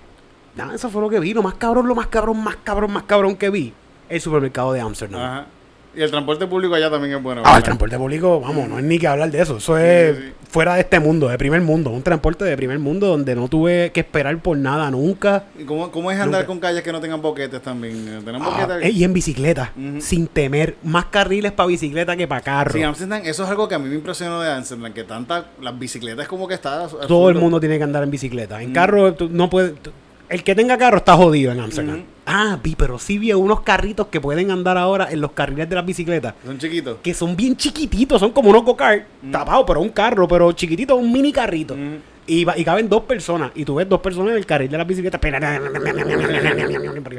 Nada, 0.55 0.75
eso 0.75 0.89
fue 0.89 1.01
lo 1.01 1.09
que 1.09 1.19
vi. 1.19 1.33
Lo 1.33 1.43
más 1.43 1.55
cabrón, 1.55 1.87
lo 1.87 1.95
más 1.95 2.07
cabrón, 2.07 2.43
más 2.43 2.57
cabrón, 2.57 2.91
más 2.91 3.03
cabrón 3.03 3.35
que 3.35 3.49
vi. 3.49 3.73
El 4.09 4.21
supermercado 4.21 4.73
de 4.73 4.81
Amsterdam. 4.81 5.21
Ajá. 5.21 5.47
Y 5.95 6.01
el 6.01 6.09
transporte 6.09 6.47
público 6.47 6.73
allá 6.73 6.89
también 6.89 7.15
es 7.15 7.21
bueno. 7.21 7.41
Ah, 7.45 7.57
el 7.57 7.63
transporte 7.63 7.97
público, 7.97 8.39
vamos, 8.39 8.67
no 8.67 8.79
es 8.79 8.83
ni 8.83 8.97
que 8.97 9.07
hablar 9.07 9.29
de 9.29 9.41
eso. 9.41 9.57
Eso 9.57 9.77
es 9.77 10.17
sí. 10.17 10.23
fuera 10.49 10.73
de 10.73 10.81
este 10.81 10.99
mundo, 10.99 11.27
de 11.29 11.37
primer 11.37 11.61
mundo. 11.61 11.91
Un 11.91 12.01
transporte 12.01 12.43
de 12.45 12.57
primer 12.57 12.79
mundo 12.79 13.05
donde 13.07 13.35
no 13.35 13.47
tuve 13.47 13.91
que 13.91 13.99
esperar 13.99 14.35
por 14.39 14.57
nada 14.57 14.89
nunca. 14.89 15.43
¿Y 15.57 15.63
cómo, 15.65 15.91
cómo 15.91 16.09
es 16.11 16.17
andar 16.19 16.41
Nunca. 16.41 16.47
con 16.47 16.59
calles 16.59 16.81
que 16.81 16.91
no 16.91 16.99
tengan 16.99 17.21
boquetes 17.21 17.61
también? 17.61 17.95
Eh, 18.07 18.21
¿Tenemos 18.25 18.47
Ah, 18.51 18.65
boquetes? 18.65 18.85
eh, 18.89 18.91
y 18.91 19.03
en 19.03 19.13
bicicleta, 19.13 19.71
sin 19.99 20.25
temer. 20.27 20.77
Más 20.83 21.05
carriles 21.05 21.51
para 21.51 21.67
bicicleta 21.67 22.15
que 22.17 22.27
para 22.27 22.41
carro. 22.41 22.73
Sí, 22.73 22.81
Amsterdam, 22.81 23.21
eso 23.25 23.43
es 23.43 23.49
algo 23.51 23.67
que 23.67 23.75
a 23.75 23.79
mí 23.79 23.87
me 23.87 23.95
impresionó 23.95 24.41
de 24.41 24.51
Amsterdam, 24.51 24.93
que 24.93 25.03
tanta, 25.03 25.45
las 25.61 25.77
bicicletas 25.77 26.27
como 26.27 26.47
que 26.47 26.55
está... 26.55 26.87
Todo 27.07 27.29
el 27.29 27.35
mundo 27.35 27.59
tiene 27.59 27.77
que 27.77 27.83
andar 27.83 28.01
en 28.01 28.09
bicicleta. 28.09 28.61
En 28.63 28.73
carro, 28.73 29.13
tú 29.13 29.29
no 29.31 29.47
puedes. 29.49 29.75
tú- 29.79 29.91
el 30.29 30.43
que 30.43 30.55
tenga 30.55 30.75
carro 30.79 30.97
está 30.97 31.15
jodido 31.15 31.51
en 31.51 31.59
Amsterdam. 31.59 32.01
Ah, 32.25 32.57
vi, 32.63 32.75
pero 32.75 32.97
sí 32.99 33.17
vi 33.17 33.33
unos 33.33 33.61
carritos 33.61 34.07
que 34.07 34.21
pueden 34.21 34.49
andar 34.49 34.77
ahora 34.77 35.11
en 35.11 35.19
los 35.19 35.31
carriles 35.33 35.67
de 35.67 35.75
las 35.75 35.85
bicicletas. 35.85 36.33
Son 36.45 36.57
chiquitos. 36.57 36.97
Que 37.03 37.13
son 37.13 37.35
bien 37.35 37.57
chiquititos, 37.57 38.19
son 38.19 38.31
como 38.31 38.49
unos 38.49 38.63
go-kart, 38.63 39.03
tapados, 39.31 39.65
pero 39.67 39.81
un 39.81 39.89
carro, 39.89 40.27
pero 40.27 40.51
chiquitito, 40.53 40.95
un 40.95 41.11
mini 41.11 41.33
carrito. 41.33 41.73
Ujú. 41.73 41.97
Y, 42.25 42.45
y 42.57 42.63
caben 42.63 42.87
dos 42.87 43.03
personas. 43.03 43.51
Y 43.55 43.65
tú 43.65 43.75
ves 43.75 43.89
dos 43.89 43.99
personas 43.99 44.31
en 44.31 44.37
el 44.37 44.45
carril 44.45 44.69
de 44.69 44.77
las 44.77 44.87
bicicletas. 44.87 45.19
Qué 45.21 45.31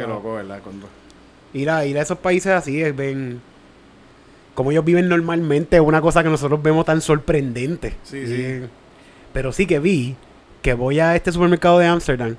loco, 0.07 0.35
¿verdad? 0.35 0.61
Cuando- 0.63 0.89
Ir 1.53 1.71
a, 1.71 1.85
ir 1.87 1.99
a 1.99 2.03
esos 2.03 2.19
países 2.19 2.53
así 2.53 2.83
es 2.83 2.95
ven 2.97 3.41
como 4.55 4.71
ellos 4.71 4.85
viven 4.85 5.09
normalmente, 5.09 5.77
es 5.77 5.83
una 5.83 6.01
cosa 6.01 6.23
que 6.23 6.29
nosotros 6.29 6.63
vemos 6.63 6.85
tan 6.85 7.01
sorprendente. 7.01 7.97
Sí, 8.05 8.27
sí. 8.27 8.61
Pero 9.33 9.53
sí 9.53 9.67
que 9.67 9.81
vi 9.81 10.15
que 10.63 10.75
voy 10.75 11.01
a 11.01 11.17
este 11.17 11.33
supermercado 11.33 11.79
de 11.81 11.87
Ámsterdam 11.87 12.37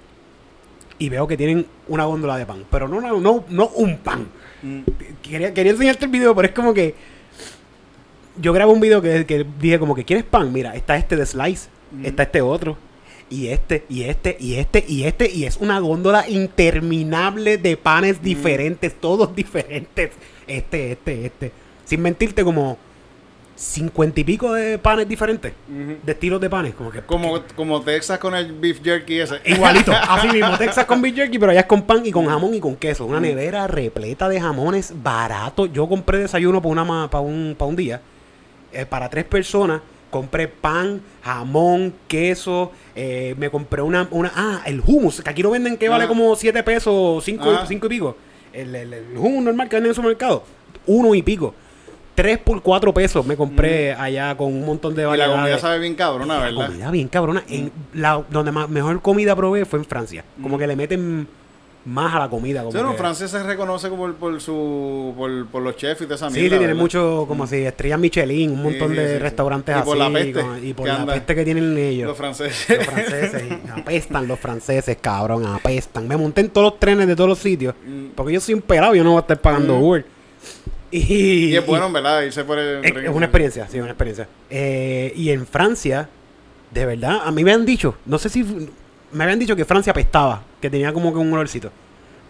y 0.98 1.10
veo 1.10 1.28
que 1.28 1.38
tienen 1.38 1.66
una 1.88 2.06
góndola 2.06 2.38
de 2.38 2.46
pan. 2.46 2.64
Pero 2.70 2.88
no, 2.88 3.02
no, 3.02 3.20
no, 3.20 3.44
no 3.50 3.68
un 3.76 3.98
pan. 3.98 4.28
Mm. 4.64 4.80
Quería, 5.22 5.54
quería 5.54 5.72
enseñarte 5.74 6.06
el 6.06 6.12
video, 6.12 6.36
pero 6.36 6.48
es 6.48 6.54
como 6.54 6.74
que. 6.74 6.96
Yo 8.38 8.52
grabo 8.52 8.74
un 8.74 8.82
video 8.82 9.02
que, 9.02 9.26
que 9.26 9.46
dije 9.62 9.80
como 9.80 9.96
que 9.96 10.04
¿quieres 10.04 10.26
pan? 10.26 10.52
Mira, 10.52 10.76
está 10.76 10.98
este 10.98 11.16
de 11.16 11.26
slice, 11.26 11.70
Mm. 11.92 12.06
está 12.06 12.24
este 12.24 12.42
otro, 12.42 12.78
y 13.30 13.48
este, 13.48 13.86
y 13.90 14.04
este, 14.04 14.36
y 14.40 14.56
este, 14.56 14.84
y 14.88 15.04
este, 15.04 15.32
y 15.32 15.46
es 15.46 15.58
una 15.58 15.80
góndola 15.80 16.28
interminable 16.28 17.58
de 17.58 17.76
Mm. 17.76 17.80
panes 17.80 18.22
diferentes, 18.22 18.94
todos 19.00 19.34
diferentes. 19.36 20.12
Este, 20.48 20.92
este, 20.94 21.26
este. 21.28 21.52
Sin 21.86 22.02
mentirte, 22.02 22.44
como 22.44 22.78
cincuenta 23.56 24.20
y 24.20 24.24
pico 24.24 24.54
de 24.54 24.78
panes 24.78 25.08
diferentes, 25.08 25.54
de 25.68 26.12
estilos 26.12 26.42
de 26.42 26.50
panes, 26.50 26.74
como 26.74 26.92
que. 26.92 27.02
Como, 27.02 27.40
como 27.56 27.82
Texas 27.82 28.20
con 28.20 28.36
el 28.36 28.52
beef 28.54 28.82
jerky 28.84 29.20
ese. 29.20 29.40
Igualito, 29.46 29.92
así 29.94 30.28
mismo, 30.28 30.58
Texas 30.58 30.86
con 30.86 31.02
beef 31.02 31.16
jerky, 31.16 31.40
pero 31.40 31.52
allá 31.52 31.62
es 31.62 31.66
con 31.66 31.84
pan 31.84 32.02
y 32.06 32.12
con 32.12 32.26
jamón 32.26 32.54
y 32.54 32.60
con 32.60 32.76
queso. 32.76 33.06
Una 33.06 33.20
nevera 33.20 33.68
repleta 33.68 34.28
de 34.30 34.42
jamones 34.42 34.94
barato. 35.02 35.66
Yo 35.68 35.88
compré 35.88 36.20
desayuno 36.20 36.62
para 36.62 36.72
una 36.84 37.10
para 37.10 37.22
un, 37.22 37.56
para 37.58 37.70
un 37.70 37.76
día, 37.76 38.02
eh, 38.74 38.86
para 38.86 39.10
tres 39.10 39.24
personas. 39.26 39.82
Compré 40.12 40.48
pan, 40.48 41.02
jamón, 41.24 41.94
queso. 42.08 42.72
eh, 42.96 43.36
me 43.38 43.50
compré 43.50 43.82
una, 43.82 44.08
una. 44.12 44.32
Ah, 44.36 44.62
el 44.66 44.82
hummus, 44.86 45.22
que 45.22 45.30
aquí 45.30 45.42
lo 45.44 45.52
venden 45.52 45.78
que 45.78 45.90
vale 45.90 46.06
Ah. 46.06 46.08
como 46.08 46.34
7 46.36 46.64
pesos, 46.64 47.24
5 47.24 47.44
Ah. 47.50 47.66
cinco 47.68 47.88
y 47.88 47.90
pico. 47.90 48.16
El, 48.54 48.74
el, 48.76 48.94
el 48.94 49.18
hummus 49.18 49.44
normal 49.44 49.68
que 49.68 49.76
venden 49.76 49.88
en 49.88 49.92
el 49.92 49.96
supermercado, 49.96 50.44
uno 50.88 51.14
y 51.16 51.22
pico. 51.22 51.54
3 52.16 52.38
por 52.40 52.62
4 52.62 52.94
pesos 52.94 53.26
me 53.26 53.36
compré 53.36 53.92
allá 53.94 54.36
con 54.38 54.48
un 54.48 54.66
montón 54.66 54.96
de 54.96 55.02
Y 55.02 55.06
la 55.06 55.10
comida 55.12 55.28
variedades. 55.28 55.62
sabe 55.62 55.80
bien 55.80 55.96
cabrona, 55.96 56.40
La 56.40 56.46
¿verdad? 56.46 56.66
comida 56.68 56.92
bien 56.92 57.08
cabrona. 57.10 57.44
En 57.50 57.72
la, 57.94 58.24
donde 58.30 58.52
más, 58.52 58.70
mejor 58.70 59.02
comida 59.02 59.36
probé 59.36 59.66
fue 59.66 59.80
en 59.80 59.86
Francia. 59.86 60.24
Como 60.42 60.58
que 60.58 60.66
le 60.66 60.76
meten 60.76 61.28
más 61.84 62.16
a 62.16 62.20
la 62.20 62.30
comida. 62.30 62.62
Como 62.62 62.72
Sí, 62.72 62.78
no, 62.82 62.92
que- 62.94 62.98
Francia 62.98 63.28
se 63.28 63.44
reconoce 63.44 63.90
como 63.90 64.04
por, 64.06 64.16
por 64.16 64.42
su 64.42 65.14
por, 65.16 65.46
por 65.48 65.62
los 65.62 65.76
chefs 65.76 66.02
y 66.02 66.06
toda 66.06 66.16
esa 66.16 66.30
Sí, 66.30 66.36
sí, 66.36 66.40
mierda, 66.42 66.58
tiene 66.58 66.74
mucho, 66.74 67.26
como 67.28 67.46
si 67.46 67.58
estrellas 67.58 68.00
Michelin, 68.00 68.50
un 68.52 68.64
montón 68.64 68.90
Sí, 68.92 68.96
de 68.96 69.08
sí, 69.08 69.14
sí. 69.14 69.20
restaurantes 69.20 69.76
Y 69.76 69.80
así. 69.80 69.86
por 69.88 69.98
la 69.98 70.10
peste 70.12 70.34
con- 70.42 70.66
y 70.66 70.74
por 70.74 70.88
la 70.88 70.96
anda. 70.96 71.14
peste 71.14 71.36
que 71.36 71.44
tienen 71.44 71.78
ellos. 71.78 72.08
Los 72.08 72.18
franceses. 72.18 72.78
Los 72.78 72.88
franceses. 72.88 73.44
apestan 73.78 74.28
los 74.28 74.40
franceses, 74.40 74.98
cabrón, 75.00 75.46
apestan. 75.46 76.08
Me 76.08 76.18
monté 76.18 76.42
en 76.42 76.50
todos 76.50 76.72
los 76.72 76.80
trenes 76.80 77.06
de 77.08 77.16
todos 77.16 77.30
los 77.30 77.40
sitios. 77.40 77.76
Mm. 77.86 78.06
Porque 78.16 78.34
yo 78.34 78.40
soy 78.40 78.56
un 78.56 78.62
pelado, 78.62 78.96
yo 78.96 79.04
no 79.04 79.12
voy 79.12 79.18
a 79.18 79.22
estar 79.22 79.40
pagando. 79.40 79.78
Uber. 79.78 80.06
Y, 80.96 81.48
Y 81.52 81.56
es 81.56 81.66
bueno, 81.66 81.88
en 81.88 81.94
¿verdad? 81.94 82.22
Irse 82.24 82.44
por 82.44 82.58
el... 82.58 82.84
Es, 82.86 82.96
es 82.96 83.10
una 83.10 83.26
experiencia, 83.26 83.68
sí, 83.68 83.80
una 83.80 83.90
experiencia. 83.90 84.28
Eh, 84.50 85.12
y 85.16 85.30
en 85.32 85.46
Francia, 85.46 86.10
de 86.72 86.86
verdad, 86.86 87.22
a 87.24 87.32
mí 87.32 87.44
me 87.44 87.52
han 87.52 87.66
dicho, 87.66 87.98
no 88.06 88.18
sé 88.18 88.30
si 88.30 88.46
me 89.12 89.24
habían 89.24 89.40
dicho 89.40 89.56
que 89.56 89.66
Francia 89.66 89.92
apestaba, 89.92 90.44
que 90.62 90.70
tenía 90.70 90.94
como 90.94 91.12
que 91.14 91.20
un 91.20 91.34
olorcito. 91.34 91.72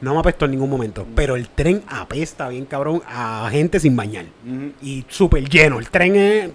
No 0.02 0.14
me 0.14 0.20
apestó 0.20 0.46
en 0.46 0.52
ningún 0.52 0.70
momento, 0.70 1.06
pero 1.16 1.36
el 1.36 1.48
tren 1.50 1.82
apesta 1.88 2.50
bien 2.50 2.66
cabrón 2.66 3.02
a 3.08 3.48
gente 3.50 3.80
sin 3.80 3.96
bañar. 3.96 4.26
Y 4.82 5.06
súper 5.08 5.48
lleno, 5.50 5.80
el 5.80 5.90
tren 5.90 6.16
es 6.16 6.52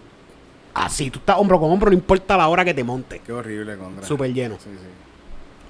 así, 0.75 1.11
tú 1.11 1.18
estás 1.20 1.37
hombro 1.38 1.59
con 1.59 1.70
hombro, 1.70 1.90
no 1.90 1.96
importa 1.96 2.37
la 2.37 2.49
hora 2.49 2.64
que 2.64 2.75
te 2.75 2.85
montes. 2.85 3.20
Qué 3.25 3.33
horrible, 3.33 3.77
contra. 3.77 4.07
Súper 4.07 4.33
lleno. 4.33 4.57
Sí, 4.57 4.70
sí. 4.70 4.87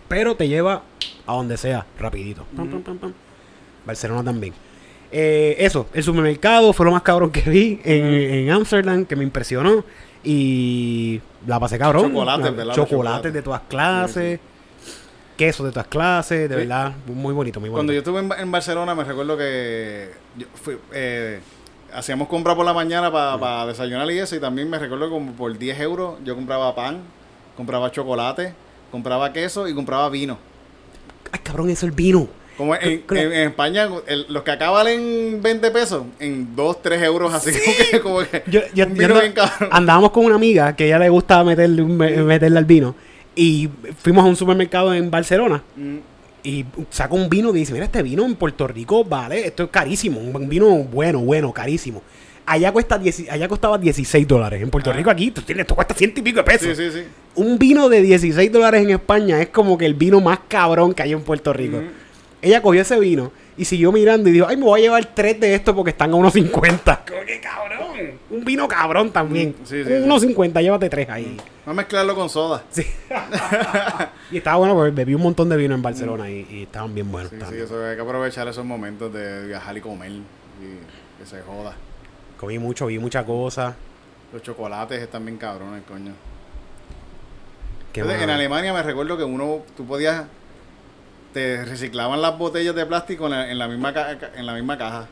Pero 0.09 0.35
te 0.35 0.49
lleva 0.49 0.83
a 1.27 1.33
donde 1.33 1.57
sea, 1.57 1.87
rapidito. 1.99 2.45
Pam, 2.57 2.83
pam, 2.83 2.99
pam. 2.99 3.13
Barcelona 3.87 4.25
también. 4.25 4.53
Eh, 5.13 5.57
eso, 5.59 5.87
el 5.93 6.03
supermercado 6.05 6.73
fue 6.73 6.87
lo 6.87 6.93
más 6.93 7.03
cabrón 7.03 7.31
que 7.31 7.43
vi 7.49 7.81
en 7.85 8.05
en 8.07 8.51
Amsterdam, 8.51 9.05
que 9.05 9.17
me 9.17 9.25
impresionó. 9.25 9.85
Y 10.23 11.21
la 11.47 11.59
pasé 11.59 11.79
cabrón. 11.79 12.09
Chocolates, 12.13 12.45
La- 12.45 12.51
¿verdad? 12.53 12.75
Chocolates 12.75 13.33
de 13.33 13.43
todas 13.43 13.63
clases. 13.69 14.41
Queso 15.37 15.65
de 15.65 15.71
todas 15.71 15.87
clases, 15.87 16.49
de 16.51 16.55
Sí. 16.55 16.61
verdad. 16.61 16.93
Muy 17.07 17.33
bonito, 17.33 17.61
muy 17.61 17.71
bonito. 17.71 17.79
Cuando 17.79 17.93
yo 17.95 18.01
estuve 18.01 18.21
en, 18.21 18.31
en 18.39 18.53
Barcelona, 18.53 18.95
me 18.95 19.05
recuerdo 19.05 19.39
que 19.39 20.11
yo 20.37 20.47
fui, 20.63 20.77
eh, 20.93 21.41
hacíamos 21.95 22.29
compra 22.29 22.55
por 22.55 22.67
la 22.67 22.75
mañana 22.75 23.11
para 23.11 23.65
desayunar 23.67 24.11
y 24.11 24.19
eso. 24.19 24.37
Y 24.37 24.41
también 24.41 24.69
me 24.69 24.79
recuerdo 24.79 25.07
que 25.07 25.11
como 25.13 25.33
por 25.33 25.57
10 25.57 25.81
euros 25.81 26.17
yo 26.25 26.35
compraba 26.37 26.75
pan, 26.75 26.99
compraba 27.57 27.91
chocolate, 27.91 28.53
compraba 28.93 29.33
queso 29.33 29.67
y 29.67 29.75
compraba 29.75 30.11
vino. 30.11 30.37
Ay, 31.33 31.41
cabrón, 31.43 31.71
eso 31.71 31.87
el 31.87 31.93
vino. 31.93 32.29
Como 32.61 32.75
en, 32.75 33.03
en- 33.11 33.33
en 33.33 33.49
España, 33.49 33.89
el- 34.07 34.27
los 34.29 34.43
que 34.43 34.51
acá 34.51 34.69
valen 34.69 35.41
20 35.43 35.71
pesos, 35.71 36.05
en 36.19 36.55
2, 36.55 36.83
3 36.83 37.03
euros, 37.03 37.33
así 37.33 37.53
como 37.53 37.75
que, 37.91 38.01
como 38.01 38.19
que 38.21 38.43
Yo, 38.51 38.61
yo- 38.75 38.85
un 38.87 38.95
yo 38.97 39.09
ando- 39.09 39.21
bien 39.23 39.35
andábamos 39.71 40.11
con 40.11 40.27
una 40.27 40.35
amiga 40.35 40.77
que 40.77 40.85
a 40.85 40.87
ella 40.89 40.99
le 40.99 41.09
gustaba 41.09 41.43
meterle, 41.43 41.81
un- 41.81 41.97
meterle 41.97 42.59
al 42.59 42.67
vino. 42.67 42.95
Y 43.35 43.71
fuimos 44.03 44.27
a 44.27 44.29
un 44.29 44.37
supermercado 44.37 44.93
en 44.93 45.11
Barcelona. 45.11 45.63
Mm, 45.75 45.97
Y 46.43 46.65
saca 46.91 47.15
un 47.15 47.29
vino 47.31 47.51
que 47.53 47.59
dice, 47.61 47.73
mira, 47.73 47.85
este 47.87 48.03
vino 48.03 48.25
en 48.27 48.35
Puerto 48.35 48.67
Rico 48.67 49.05
vale, 49.05 49.47
esto 49.47 49.65
es 49.65 49.71
carísimo, 49.71 50.21
un 50.21 50.49
vino 50.51 50.67
bueno, 50.85 51.21
bueno, 51.21 51.53
carísimo. 51.53 52.03
Allá 52.47 52.73
cuesta 52.73 52.99
10 52.99 53.29
allá 53.31 53.47
costaba 53.49 53.79
16 53.79 54.27
dólares. 54.29 54.61
En 54.63 54.69
Puerto 54.71 54.91
Ah. 54.91 54.95
Rico 54.95 55.11
aquí, 55.11 55.33
esto 55.37 55.75
cuesta 55.75 55.95
ciento 55.95 56.21
y 56.21 56.23
pico 56.23 56.39
de 56.39 56.45
pesos. 56.45 56.77
Sí, 56.77 56.91
sí, 56.91 56.99
sí. 56.99 57.05
Un 57.37 57.59
vino 57.59 57.89
de 57.89 58.03
16 58.03 58.51
dólares 58.53 58.83
en 58.83 58.91
España 58.91 59.41
es 59.41 59.49
como 59.49 59.79
que 59.79 59.87
el 59.87 59.95
vino 59.95 60.21
más 60.21 60.41
cabrón 60.49 60.93
que 60.95 61.03
hay 61.03 61.13
en 61.13 61.21
Puerto 61.23 61.53
Rico. 61.53 61.77
Ujú. 61.77 61.87
Ella 62.43 62.63
cogió 62.63 62.81
ese 62.81 62.99
vino 62.99 63.33
Y 63.57 63.67
siguió 63.67 63.93
mirando 63.93 64.29
y 64.29 64.33
dijo, 64.33 64.47
ay, 64.49 64.57
me 64.57 64.65
voy 64.65 64.81
a 64.81 64.83
llevar 64.83 65.05
tres 65.15 65.39
de 65.39 65.55
estos 65.55 65.75
porque 65.75 65.91
están 65.91 66.13
a 66.13 66.15
unos 66.17 66.33
50. 66.33 67.05
Como 67.07 67.25
que 67.25 67.41
cabrón. 67.41 68.19
Un 68.31 68.45
vino 68.45 68.67
cabrón 68.67 69.11
también. 69.11 69.55
Mm, 69.61 69.67
sí, 69.67 69.85
sí, 69.85 69.93
unos 69.93 70.23
50, 70.23 70.63
llévate 70.63 70.89
tres 70.89 71.09
ahí. 71.11 71.37
Vamos 71.67 71.67
a 71.67 71.73
mezclarlo 71.75 72.15
con 72.15 72.31
soda. 72.31 72.65
Sí. 72.71 72.87
y 74.31 74.39
estaba 74.39 74.57
bueno 74.57 74.75
porque 74.75 74.93
bebí 74.93 75.15
un 75.15 75.23
montón 75.23 75.49
de 75.49 75.57
vino 75.57 75.75
en 75.75 75.83
Barcelona 75.83 76.31
y, 76.31 76.47
y 76.51 76.63
estaban 76.63 76.95
bien 76.95 77.11
buenos. 77.13 77.31
Sí, 77.31 77.39
sí, 77.51 77.57
eso 77.59 77.85
hay 77.85 77.97
que 77.97 78.03
aprovechar 78.03 78.49
esos 78.49 78.65
momentos 78.65 79.13
de 79.13 79.47
viajar 79.47 79.77
y 79.77 79.81
comer. 79.81 80.11
Y 80.11 81.21
que 81.21 81.27
se 81.27 81.43
joda. 81.43 81.75
Comí 82.39 82.59
mucho, 82.59 82.87
vi 82.87 82.99
muchas 82.99 83.25
cosas. 83.25 83.75
Los 84.33 84.43
chocolates 84.43 85.03
están 85.03 85.25
bien 85.27 85.37
cabrones, 85.37 85.83
coño. 85.87 86.13
Qué 87.93 88.01
Entonces, 88.01 88.23
en. 88.23 88.31
Alemania 88.31 88.73
me 88.73 88.83
recuerdo 88.83 89.19
que 89.19 89.25
uno, 89.25 89.63
tú 89.77 89.85
podías, 89.85 90.25
te 91.33 91.65
reciclaban 91.65 92.21
las 92.23 92.37
botellas 92.39 92.75
de 92.75 92.87
plástico 92.87 93.27
en 93.27 93.31
la, 93.33 93.51
en 93.51 93.59
la 93.59 93.69
misma, 93.69 93.93
ca- 93.93 94.17
en 94.37 94.47
la 94.47 94.55
misma 94.55 94.77
caja. 94.79 95.07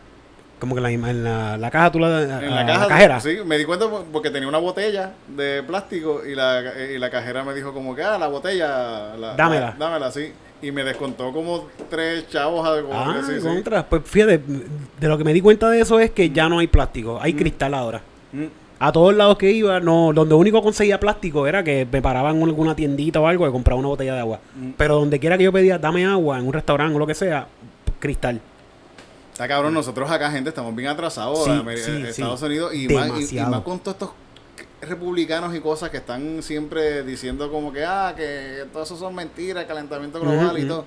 Como 0.59 0.75
que 0.75 0.79
en 0.81 0.83
la, 0.83 0.89
misma- 0.89 1.11
en 1.11 1.23
la, 1.25 1.57
la 1.57 1.71
caja 1.71 1.93
tú 1.93 2.01
la, 2.01 2.23
En 2.23 2.31
a- 2.53 2.65
la 2.65 2.67
caja, 2.67 2.89
cajera. 2.89 3.21
sí, 3.21 3.39
me 3.47 3.57
di 3.59 3.65
cuenta 3.65 3.89
por- 3.89 4.05
porque 4.07 4.31
tenía 4.31 4.49
una 4.49 4.59
botella 4.59 5.13
de 5.29 5.63
plástico 5.63 6.23
y 6.27 6.35
la, 6.35 6.63
y 6.95 6.99
la 6.99 7.11
cajera 7.11 7.45
me 7.45 7.55
dijo 7.55 7.73
como 7.73 7.95
que, 7.95 8.03
ah, 8.03 8.19
la 8.19 8.27
botella, 8.27 9.15
la- 9.17 9.35
Dámela. 9.37 9.77
la- 9.79 9.87
dámela, 9.87 10.11
sí. 10.11 10.33
Y 10.61 10.73
me 10.73 10.83
descontó 10.83 11.33
como 11.33 11.69
tres 11.89 12.29
chavos 12.29 12.67
algo. 12.67 12.91
Ah, 12.93 13.21
sí, 13.25 13.35
sí. 13.41 13.47
contra. 13.47 13.87
Pues 13.87 14.03
fíjate, 14.05 14.39
de 14.99 15.07
lo 15.09 15.17
que 15.17 15.23
me 15.23 15.33
di 15.33 15.41
cuenta 15.41 15.71
de 15.71 15.81
eso 15.81 16.01
es 16.01 16.11
que 16.11 16.31
ya 16.31 16.49
no 16.49 16.59
hay 16.59 16.67
plástico, 16.67 17.19
hay 17.23 17.35
cristal 17.35 17.75
ahora. 17.75 18.01
Mm. 18.33 18.47
A 18.81 18.93
todos 18.93 19.15
lados 19.15 19.39
que 19.39 19.51
iba, 19.51 19.81
no, 19.81 20.13
donde 20.15 20.35
único 20.37 20.63
conseguía 20.63 21.01
plástico 21.01 21.47
era 21.49 21.65
que 21.65 21.87
me 21.91 22.01
paraban 22.01 22.37
en 22.37 22.43
alguna 22.45 22.77
tiendita 22.77 23.21
o 23.21 23.27
algo 23.27 23.49
y 23.49 23.51
compraba 23.51 23.79
una 23.79 23.89
botella 23.89 24.15
de 24.15 24.21
agua. 24.21 24.41
Mm. 24.55 24.71
Pero 24.77 24.95
donde 24.97 25.19
quiera 25.19 25.37
que 25.37 25.45
yo 25.45 25.53
pedía, 25.53 25.79
dame 25.79 26.07
agua 26.07 26.39
en 26.39 26.47
un 26.47 26.53
restaurante 26.53 26.95
o 26.95 26.99
lo 26.99 27.07
que 27.07 27.15
sea, 27.15 27.49
cristal. 27.99 28.41
Está 29.33 29.49
cabrón, 29.49 29.75
nosotros 29.75 30.09
acá, 30.11 30.31
gente, 30.31 30.51
estamos 30.51 30.75
bien 30.77 30.89
atrasados. 30.91 31.45
Sí, 31.45 31.51
eh, 31.51 32.09
Estados 32.09 32.41
sí. 32.41 32.47
Unidos 32.47 32.75
y 32.75 32.89
más, 32.89 33.07
y- 33.07 33.11
y, 33.11 33.15
Demasiado. 33.15 33.51
más 33.51 33.61
con 33.63 33.79
todos 33.81 33.95
estos 33.97 34.11
republicanos 34.81 35.55
y 35.57 35.61
cosas 35.61 35.91
que 35.91 35.97
están 35.97 36.43
siempre 36.43 37.03
diciendo 37.03 37.51
como 37.51 37.73
que, 37.73 37.85
ah, 37.85 38.15
que 38.17 38.65
todo 38.73 38.83
eso 38.85 38.97
son 38.97 39.15
mentiras, 39.15 39.65
calentamiento 39.65 40.21
global 40.21 40.57
y 40.59 40.65
todo. 40.67 40.85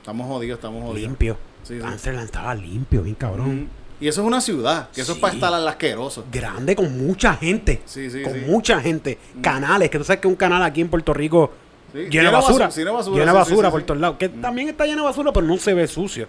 Estamos 0.00 0.26
jodidos, 0.28 0.58
estamos 0.58 0.82
jodidos. 0.82 1.08
Limpio. 1.10 1.36
Sí. 1.62 1.78
Amsterdam 1.82 2.24
estaba 2.24 2.54
limpio, 2.54 3.02
bien 3.02 3.16
cabrón. 3.16 3.68
Y 4.00 4.08
eso 4.08 4.22
es 4.22 4.26
una 4.26 4.40
ciudad, 4.40 4.88
que 4.90 5.02
eso 5.02 5.12
es 5.12 5.18
para 5.18 5.34
estar 5.34 5.52
al 5.52 5.68
asqueroso. 5.68 6.24
Grande 6.32 6.74
con 6.74 7.06
mucha 7.06 7.34
gente. 7.34 7.82
Sí, 7.84 8.10
sí, 8.10 8.22
con 8.22 8.46
mucha 8.46 8.80
gente. 8.80 9.18
Canales, 9.42 9.90
que 9.90 9.98
tú 9.98 10.04
sabes 10.04 10.20
que 10.20 10.28
un 10.28 10.36
canal 10.36 10.62
aquí 10.62 10.80
en 10.80 10.88
Puerto 10.88 11.12
Rico 11.12 11.52
llena 11.92 12.30
basura. 12.30 12.66
basura, 12.66 12.92
basura, 12.92 13.18
Llena 13.18 13.32
basura 13.32 13.70
por 13.70 13.82
todos 13.82 14.00
lados. 14.00 14.16
Que 14.18 14.28
también 14.28 14.68
está 14.68 14.84
llena 14.84 15.02
de 15.02 15.08
basura, 15.08 15.32
pero 15.32 15.46
no 15.46 15.58
se 15.58 15.74
ve 15.74 15.86
sucio. 15.86 16.28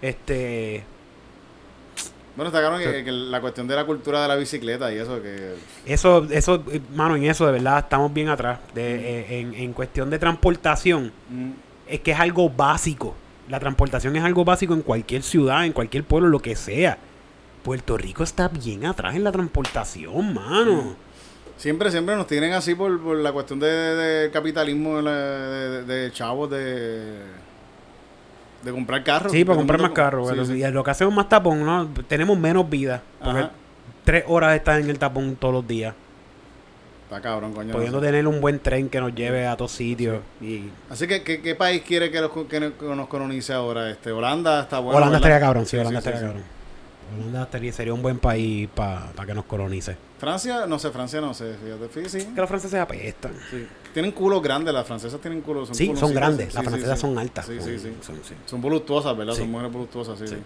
Este. 0.00 0.84
Bueno, 2.36 2.50
está 2.50 2.62
cabrón 2.62 2.80
que, 2.80 3.02
que 3.02 3.10
la 3.10 3.40
cuestión 3.40 3.66
de 3.66 3.74
la 3.74 3.84
cultura 3.84 4.22
de 4.22 4.28
la 4.28 4.36
bicicleta 4.36 4.92
y 4.94 4.98
eso 4.98 5.20
que... 5.20 5.56
Eso, 5.84 6.24
eso, 6.30 6.62
mano, 6.94 7.16
en 7.16 7.24
eso 7.24 7.44
de 7.44 7.50
verdad 7.50 7.80
estamos 7.80 8.14
bien 8.14 8.28
atrás. 8.28 8.60
De, 8.72 8.94
eh, 8.94 9.40
en, 9.40 9.54
en 9.54 9.72
cuestión 9.72 10.08
de 10.08 10.20
transportación, 10.20 11.12
mm, 11.28 11.50
es 11.88 11.98
que 11.98 12.12
es 12.12 12.20
algo 12.20 12.48
básico. 12.48 13.16
La 13.48 13.58
transportación 13.58 14.14
es 14.16 14.24
algo 14.24 14.44
básico 14.44 14.74
en 14.74 14.82
cualquier 14.82 15.22
ciudad, 15.22 15.64
en 15.64 15.72
cualquier 15.72 16.04
pueblo, 16.04 16.28
lo 16.28 16.40
que 16.40 16.54
sea. 16.54 16.98
Puerto 17.62 17.96
Rico 17.96 18.22
está 18.22 18.48
bien 18.48 18.84
atrás 18.86 19.14
en 19.16 19.24
la 19.24 19.32
transportación, 19.32 20.34
mano. 20.34 20.94
Siempre, 21.56 21.90
siempre 21.90 22.14
nos 22.14 22.26
tienen 22.26 22.52
así 22.52 22.74
por, 22.74 23.00
por 23.00 23.16
la 23.16 23.32
cuestión 23.32 23.58
de, 23.58 23.66
de 23.66 24.30
capitalismo 24.30 25.02
de, 25.02 26.10
chavos 26.12 26.48
de, 26.50 27.20
de 28.62 28.70
comprar 28.70 29.02
carros. 29.02 29.32
Sí, 29.32 29.44
para 29.44 29.56
comprar 29.56 29.80
más 29.80 29.90
carros. 29.90 30.28
sí, 30.28 30.46
sí. 30.46 30.62
Y 30.62 30.70
lo 30.70 30.84
que 30.84 30.90
hacemos 30.90 31.12
más 31.12 31.28
tapón, 31.28 31.64
¿no? 31.64 31.88
Tenemos 32.06 32.38
menos 32.38 32.68
vida. 32.70 33.02
Porque 33.22 33.40
Ajá. 33.40 33.50
tres 34.04 34.24
horas 34.28 34.54
estás 34.56 34.80
en 34.80 34.88
el 34.88 34.98
tapón 34.98 35.34
todos 35.36 35.52
los 35.54 35.66
días. 35.66 35.94
Está 37.08 37.22
cabrón, 37.22 37.54
coño. 37.54 37.72
Pudiendo 37.72 38.00
tener 38.02 38.26
un 38.26 38.38
buen 38.40 38.58
tren 38.60 38.90
que 38.90 39.00
nos 39.00 39.14
lleve 39.14 39.46
a 39.46 39.56
todos 39.56 39.72
sitios. 39.72 40.18
Y 40.42 40.64
Así 40.90 41.06
que, 41.06 41.22
¿qué, 41.22 41.40
qué 41.40 41.54
país 41.54 41.80
quiere 41.82 42.10
que, 42.10 42.20
los- 42.20 42.30
que 42.46 42.60
nos- 42.60 43.08
colonice 43.08 43.54
ahora? 43.54 43.90
Este, 43.90 44.12
Holanda 44.12 44.60
está 44.60 44.78
bueno. 44.78 44.98
Holanda 44.98 45.16
estaría 45.16 45.40
cabrón, 45.40 45.64
sí, 45.64 45.70
Sí, 45.70 45.76
Holanda 45.78 46.02
sí, 46.02 46.08
estaría 46.08 46.28
cabrón. 46.28 46.44
Holanda 47.18 47.42
estaría- 47.44 47.72
sería 47.72 47.94
un 47.94 48.02
buen 48.02 48.18
país 48.18 48.68
para 48.74 49.10
que 49.24 49.32
nos 49.32 49.46
colonice. 49.46 49.96
Francia, 50.18 50.66
no 50.66 50.78
sé, 50.78 50.90
Francia 50.90 51.20
no 51.22 51.32
sé, 51.32 51.54
fíjate. 51.64 52.08
Sí. 52.10 52.26
Que 52.34 52.40
los 52.40 52.48
franceses 52.48 52.78
apestan. 52.78 53.32
sí. 53.50 53.66
Tienen 53.94 54.12
culos 54.12 54.42
grandes, 54.42 54.74
las 54.74 54.86
francesas 54.86 55.18
tienen 55.18 55.40
culos. 55.40 55.68
Son 55.68 55.74
Sí, 55.76 55.90
son 55.96 56.12
grandes. 56.12 56.52
Las 56.54 56.62
francesas 56.62 57.00
son 57.00 57.18
altas. 57.18 57.46
Sí, 57.46 57.56
sí, 57.58 57.78
sí. 57.78 57.92
son-. 58.02 58.20
Son 58.44 58.60
voluptuosas, 58.60 59.16
¿verdad? 59.16 59.32
Son 59.32 59.50
mujeres 59.50 59.72
voluptuosas, 59.72 60.18
sí. 60.18 60.36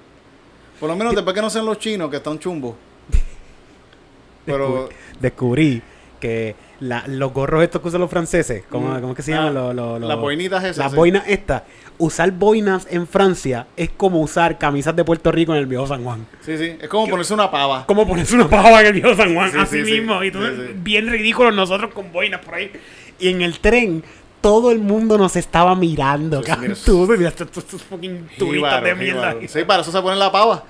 Por 0.78 0.88
lo 0.88 0.94
menos 0.94 1.12
después 1.14 1.34
que 1.34 1.42
no 1.42 1.50
sean 1.50 1.66
los 1.66 1.78
chinos, 1.80 2.08
que 2.08 2.18
están 2.18 2.38
chumbos. 2.38 2.76
Pero... 4.46 4.88
Descubrí 5.20 5.82
que 6.22 6.54
la- 6.80 7.04
los 7.08 7.32
gorros 7.32 7.62
estos 7.64 7.82
que 7.82 7.88
usan 7.88 8.00
los 8.00 8.08
franceses, 8.10 8.62
¿cómo, 8.70 8.88
Mm. 8.88 9.00
cómo 9.00 9.10
es 9.10 9.16
que 9.16 9.22
se 9.22 9.34
Ah, 9.34 9.38
llaman? 9.38 9.54
Los- 9.54 9.74
los- 9.74 10.00
los- 10.00 10.08
las 10.08 10.18
boinitas 10.18 10.62
esas, 10.64 10.76
Las 10.78 10.90
sí. 10.92 10.96
boinas 10.96 11.24
estas. 11.26 11.62
Usar 11.98 12.30
boinas 12.30 12.86
en 12.90 13.06
Francia 13.06 13.66
es 13.76 13.90
como 13.90 14.20
usar 14.20 14.56
camisas 14.58 14.94
de 14.96 15.04
Puerto 15.04 15.30
Rico 15.32 15.52
en 15.52 15.58
el 15.58 15.66
viejo 15.66 15.86
San 15.86 16.02
Juan. 16.04 16.26
Sí, 16.40 16.56
sí. 16.56 16.76
Es 16.80 16.88
como 16.88 17.06
ponerse 17.08 17.34
una 17.34 17.50
pava. 17.50 17.84
Como 17.86 18.06
ponerse 18.06 18.34
una 18.36 18.48
pava 18.48 18.80
en 18.80 18.86
el 18.86 18.92
viejo 18.94 19.14
San 19.14 19.34
Juan, 19.34 19.50
Sí, 19.52 19.58
así 19.60 19.78
sí, 19.80 19.84
sí. 19.84 19.92
mismo. 20.00 20.22
Y 20.24 20.30
sí. 20.30 20.38
bien 20.76 21.08
ridículos 21.08 21.54
nosotros 21.54 21.92
con 21.92 22.10
boinas 22.12 22.40
por 22.44 22.54
ahí. 22.54 22.70
Y 23.18 23.28
en 23.28 23.42
el 23.42 23.58
tren, 23.58 24.02
todo 24.42 24.70
el 24.70 24.80
mundo 24.80 25.16
nos 25.16 25.36
estaba 25.36 25.74
mirando. 25.74 26.42
Cabrón. 26.42 26.68
mira. 26.70 26.80
Tú, 26.84 27.06
mira, 27.16 27.28
estos, 27.30 27.48
fucking 27.88 28.28
de 28.36 28.94
mierda. 28.94 29.36
Sí, 29.48 29.64
para 29.64 29.80
eso 29.80 29.90
se 29.92 30.02
pone 30.02 30.16
la 30.16 30.30
pava. 30.30 30.64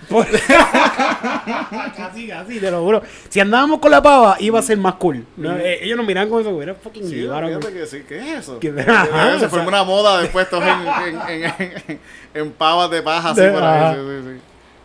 Casi, 1.97 2.29
casi, 2.29 2.61
te 2.61 2.71
lo 2.71 2.83
juro. 2.83 3.03
Si 3.29 3.41
andábamos 3.41 3.81
con 3.81 3.91
la 3.91 4.03
pava, 4.03 4.37
iba 4.39 4.59
a 4.59 4.63
ser 4.63 4.79
más 4.79 4.95
cool. 4.95 5.25
No, 5.37 5.57
eh, 5.57 5.81
ellos 5.83 5.97
nos 5.97 6.07
miraban 6.07 6.29
con 6.31 6.41
eso, 6.41 6.63
era 6.63 6.75
fucking 6.75 7.09
Sí, 7.09 7.15
jíbaro, 7.23 7.49
fíjate 7.49 7.67
güey. 7.71 7.81
que 7.81 7.87
sí. 7.87 8.03
¿Qué 8.09 8.19
es 8.19 8.39
eso? 8.41 8.61
Ajá, 8.89 9.39
se 9.39 9.47
o 9.47 9.49
formó 9.49 9.65
sea- 9.65 9.69
una 9.69 9.85
moda 9.85 10.21
después 10.21 10.49
todos 10.49 10.65
en, 10.65 11.11
en, 11.29 11.45
en, 11.89 12.01
en- 12.35 12.53
pavas 12.53 12.91
de 12.91 13.03
paja 13.03 13.31
así 13.31 13.41
De- 13.41 13.51
por 13.51 13.63
ahí. 13.63 13.79
ajá. 13.85 13.95
Sí, 13.95 14.01
sí, 14.35 14.41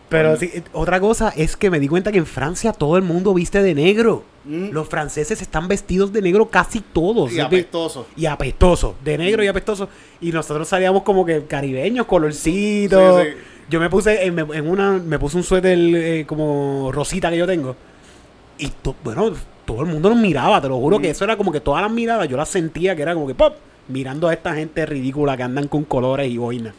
Pero 0.08 0.36
sí, 0.36 0.50
eh, 0.54 0.62
otra 0.72 1.00
cosa 1.00 1.32
es 1.36 1.56
que 1.56 1.70
me 1.70 1.78
di 1.78 1.86
cuenta 1.88 2.10
que 2.10 2.18
en 2.18 2.26
Francia 2.26 2.72
todo 2.72 2.96
el 2.96 3.02
mundo 3.02 3.34
viste 3.34 3.62
de 3.62 3.74
negro. 3.74 4.24
Mm. 4.44 4.70
Los 4.70 4.88
franceses 4.88 5.42
están 5.42 5.68
vestidos 5.68 6.12
de 6.12 6.22
negro 6.22 6.46
casi 6.48 6.80
todos. 6.80 7.30
Y 7.30 7.32
Es 7.32 7.36
de- 7.36 7.42
apestoso. 7.42 8.06
Y 8.16 8.24
apestoso, 8.26 8.94
de 9.04 9.18
negro 9.18 9.44
y 9.44 9.48
apestoso. 9.48 9.88
Y 10.20 10.32
nosotros 10.32 10.66
salíamos 10.68 11.02
como 11.02 11.26
que 11.26 11.44
caribeños, 11.44 12.06
colorcitos. 12.06 13.22
Sí, 13.22 13.28
sí. 13.30 13.36
Yo 13.70 13.80
me 13.80 13.90
puse 13.90 14.24
en, 14.24 14.38
en 14.38 14.66
una, 14.68 14.92
me 14.92 15.18
puse 15.18 15.36
un 15.36 15.42
suéter 15.42 15.76
eh, 15.78 16.24
como 16.26 16.90
rosita 16.92 17.30
que 17.30 17.36
yo 17.36 17.46
tengo. 17.46 17.76
Y 18.58 18.68
to- 18.68 18.94
bueno, 19.04 19.32
todo 19.66 19.82
el 19.82 19.86
mundo 19.88 20.08
nos 20.08 20.18
miraba, 20.18 20.60
te 20.62 20.68
lo 20.68 20.78
juro 20.78 20.98
Mm. 20.98 21.02
que 21.02 21.10
eso 21.10 21.24
era 21.24 21.36
como 21.36 21.52
que 21.52 21.60
todas 21.60 21.82
las 21.82 21.92
miradas, 21.92 22.26
yo 22.28 22.38
las 22.38 22.48
sentía 22.48 22.96
que 22.96 23.02
era 23.02 23.12
como 23.12 23.26
que 23.26 23.34
pop, 23.34 23.54
mirando 23.88 24.26
a 24.28 24.32
esta 24.32 24.54
gente 24.54 24.86
ridícula 24.86 25.36
que 25.36 25.42
andan 25.42 25.68
con 25.68 25.84
colores 25.84 26.30
y 26.30 26.38
boinas. 26.38 26.72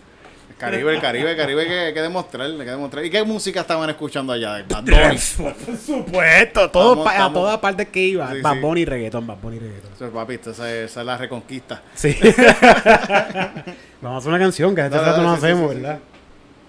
Caribe, 0.60 0.94
el 0.94 1.02
Caribe, 1.02 1.32
el 1.32 1.38
Caribe 1.38 1.66
que, 1.66 1.80
hay 1.80 1.94
que 1.94 2.02
demostrar, 2.02 2.52
que 2.52 2.64
demostrar. 2.66 3.04
¿Y 3.06 3.10
qué 3.10 3.24
música 3.24 3.62
estaban 3.62 3.90
escuchando 3.90 4.34
allá? 4.34 4.64
Bad 4.70 4.84
Bunny. 4.84 5.18
Por 5.38 5.78
supuesto, 5.78 6.70
todo 6.70 6.90
Estamos- 6.92 7.06
pa- 7.06 7.12
a 7.12 7.14
estamos- 7.14 7.34
todas 7.34 7.58
partes 7.60 7.88
que 7.88 8.00
iba. 8.04 8.32
Sí, 8.32 8.42
Bad 8.42 8.54
sí. 8.54 8.60
Bunny 8.60 8.86
reggaetón, 8.86 9.26
Bad 9.26 9.38
Bunny 9.42 9.56
y 9.56 9.60
reggaetón. 9.60 9.92
Eso, 9.96 10.10
papi, 10.12 10.34
esa 10.36 10.52
es, 10.52 10.92
esa 10.92 11.00
es 11.00 11.06
la 11.06 11.18
reconquista. 11.18 11.82
Sí. 11.96 12.16
Vamos 14.02 14.16
a 14.16 14.18
hacer 14.20 14.30
una 14.30 14.40
canción 14.40 14.76
que 14.76 14.82
hace 14.82 14.96
Dale, 14.96 15.08
rato 15.08 15.22
no 15.24 15.32
sí, 15.32 15.38
hacemos, 15.38 15.72
sí, 15.72 15.78
sí, 15.78 15.82
¿verdad? 15.84 16.00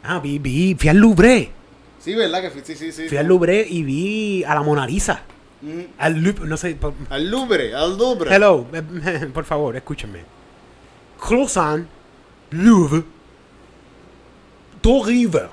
Ah, 0.03 0.19
vi, 0.21 0.39
vi, 0.39 0.75
fui 0.79 0.89
al 0.89 0.97
Louvre. 0.97 1.51
Sí, 1.99 2.15
¿verdad? 2.15 2.41
Que 2.41 2.51
fui- 2.51 2.63
sí, 2.65 2.75
sí, 2.77 2.93
sí. 2.93 3.09
Fui 3.09 3.19
al 3.19 3.27
Louvre 3.27 3.67
y 3.69 3.83
vi 3.83 4.45
a 4.45 4.55
la 4.55 4.63
Mona 4.63 4.87
Lisa. 4.87 5.23
Mm. 5.63 5.81
Al 5.99 6.15
Louvre, 6.23 6.47
no 6.49 6.57
sé. 6.57 6.75
por- 6.75 6.95
Al 7.11 7.31
Louvre, 7.31 7.75
al 7.75 7.99
Louvre. 7.99 8.35
Hello, 8.35 8.67
por 9.35 9.45
favor, 9.45 9.77
escúchenme. 9.77 10.21
Croissant, 11.21 11.87
Louvre, 12.51 13.03
Tour 14.81 15.07
River. 15.07 15.49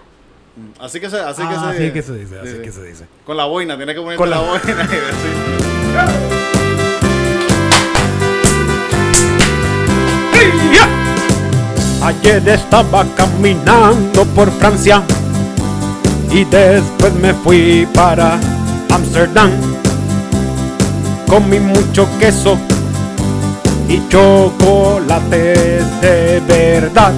Mm. 0.56 0.82
Así 0.82 1.00
que 1.00 1.10
se, 1.10 1.20
así 1.20 1.42
que 1.42 1.48
Ah, 1.56 1.72
se, 1.72 1.78
así 1.84 1.92
que 1.94 2.02
se 2.02 2.14
dice, 2.16 2.40
así 2.40 2.52
sí, 2.54 2.62
que 2.64 2.72
se 2.72 2.84
dice. 2.84 3.06
Con 3.26 3.38
la 3.38 3.46
boina, 3.46 3.76
tienes 3.78 3.96
que 3.96 4.02
ponerte 4.02 4.18
Con 4.18 4.30
la, 4.30 4.38
la- 4.38 4.48
boina 4.48 4.62
y 4.66 4.96
decir. 4.96 6.38
Ayer 12.02 12.48
estaba 12.48 13.06
caminando 13.16 14.24
por 14.36 14.50
Francia 14.52 15.04
y 16.32 16.44
después 16.46 17.14
me 17.16 17.34
fui 17.34 17.88
para 17.94 18.40
Amsterdam. 18.90 19.50
Comí 21.28 21.60
mucho 21.60 22.08
queso 22.20 22.58
y 23.90 24.02
chocolates 24.10 25.84
de 26.02 26.42
verdad. 26.48 27.14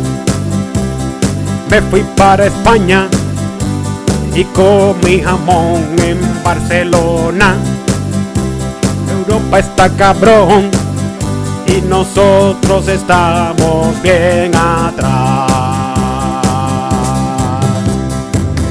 Me 1.70 1.82
fui 1.84 2.02
para 2.18 2.48
España 2.48 3.08
y 4.34 4.44
comí 4.46 5.22
jamón 5.22 5.86
en 6.00 6.20
Barcelona. 6.44 7.58
Europa 9.08 9.60
está 9.60 9.90
cabrón 9.90 10.72
y 11.68 11.82
nosotros 11.82 12.88
estamos 12.88 14.02
bien 14.02 14.52
atrás. 14.56 15.52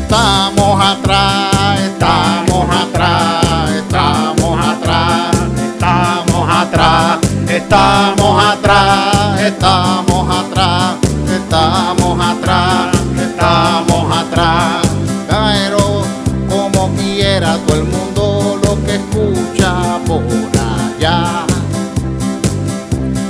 Estamos 0.03 0.85
atrás, 0.85 1.81
estamos 1.81 2.67
atrás, 2.75 3.71
estamos 3.77 4.67
atrás, 4.67 5.37
estamos 5.73 6.49
atrás, 6.51 7.19
estamos 7.49 8.45
atrás, 8.45 9.41
estamos 9.41 10.08
estamos 11.91 12.21
atrás, 12.21 12.97
estamos 13.19 14.17
atrás. 14.17 14.87
Pero 15.27 16.03
como 16.49 16.95
quiera 16.97 17.57
todo 17.67 17.77
el 17.77 17.85
mundo 17.85 18.61
lo 18.63 18.85
que 18.85 18.97
escucha 18.97 19.99
por 20.07 20.23
allá. 20.23 21.47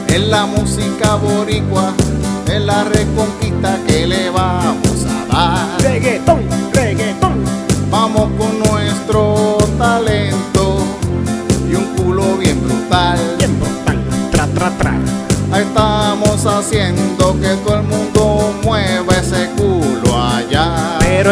Es 0.08 0.26
la 0.26 0.46
música 0.46 1.14
boricua, 1.16 1.92
es 2.46 2.60
la 2.62 2.84
reconquista 2.84 3.78
que 3.86 4.06
le 4.08 4.30
vamos 4.30 5.06
a 5.06 5.32
dar. 5.32 5.80
Reggaetón, 5.80 6.42
reggaetón. 6.72 7.44
Vamos 7.90 8.28
con 8.38 8.58
nuestro 8.58 9.58
talento 9.78 10.78
y 11.70 11.74
un 11.76 11.84
culo 11.96 12.36
bien 12.38 12.60
brutal. 12.60 13.18
Bien 13.38 13.56
brutal. 13.60 14.02
Tra, 14.32 14.46
tra, 14.48 14.70
tra. 14.70 14.98
Estamos 15.56 16.44
haciendo 16.44 17.40
que 17.40 17.54
todo 17.64 17.77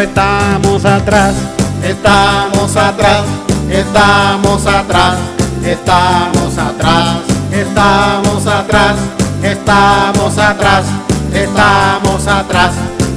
Estamos 0.01 0.84
atrás. 0.84 1.34
Estamos 1.82 2.76
atrás, 2.76 3.24
estamos 3.70 4.66
atrás, 4.66 5.16
estamos 5.64 6.59
atrás, 6.59 7.18
estamos 7.51 8.47
atrás, 8.47 8.97
estamos 9.42 10.38
atrás, 10.38 10.84
estamos 11.32 12.26
atrás, 12.26 12.72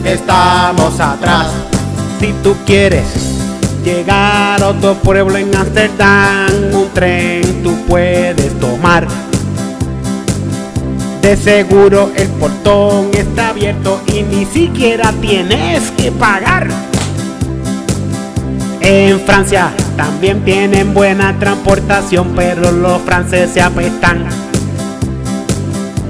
estamos 0.06 1.00
atrás. 1.00 1.48
Si 2.20 2.34
tú 2.44 2.56
quieres 2.66 3.08
llegar 3.84 4.64
a 4.64 4.70
otro 4.70 4.94
pueblo 4.96 5.36
en 5.38 5.54
Amsterdam, 5.54 6.48
un 6.74 6.90
tren 6.94 7.62
tú 7.62 7.76
puedes 7.88 8.58
tomar. 8.60 9.06
De 11.22 11.36
seguro 11.36 12.12
el 12.16 12.28
portón 12.30 13.10
está 13.14 13.50
abierto 13.50 14.02
y 14.08 14.24
ni 14.24 14.46
siquiera 14.46 15.12
tienes 15.22 15.92
que 15.92 16.12
pagar. 16.12 16.70
En 18.82 19.20
Francia 19.20 19.72
también 19.98 20.44
tienen 20.46 20.94
buena 20.94 21.38
transportación, 21.38 22.34
pero 22.36 22.72
los 22.72 23.02
franceses 23.02 23.52
se 23.52 23.62
apestan. 23.62 24.26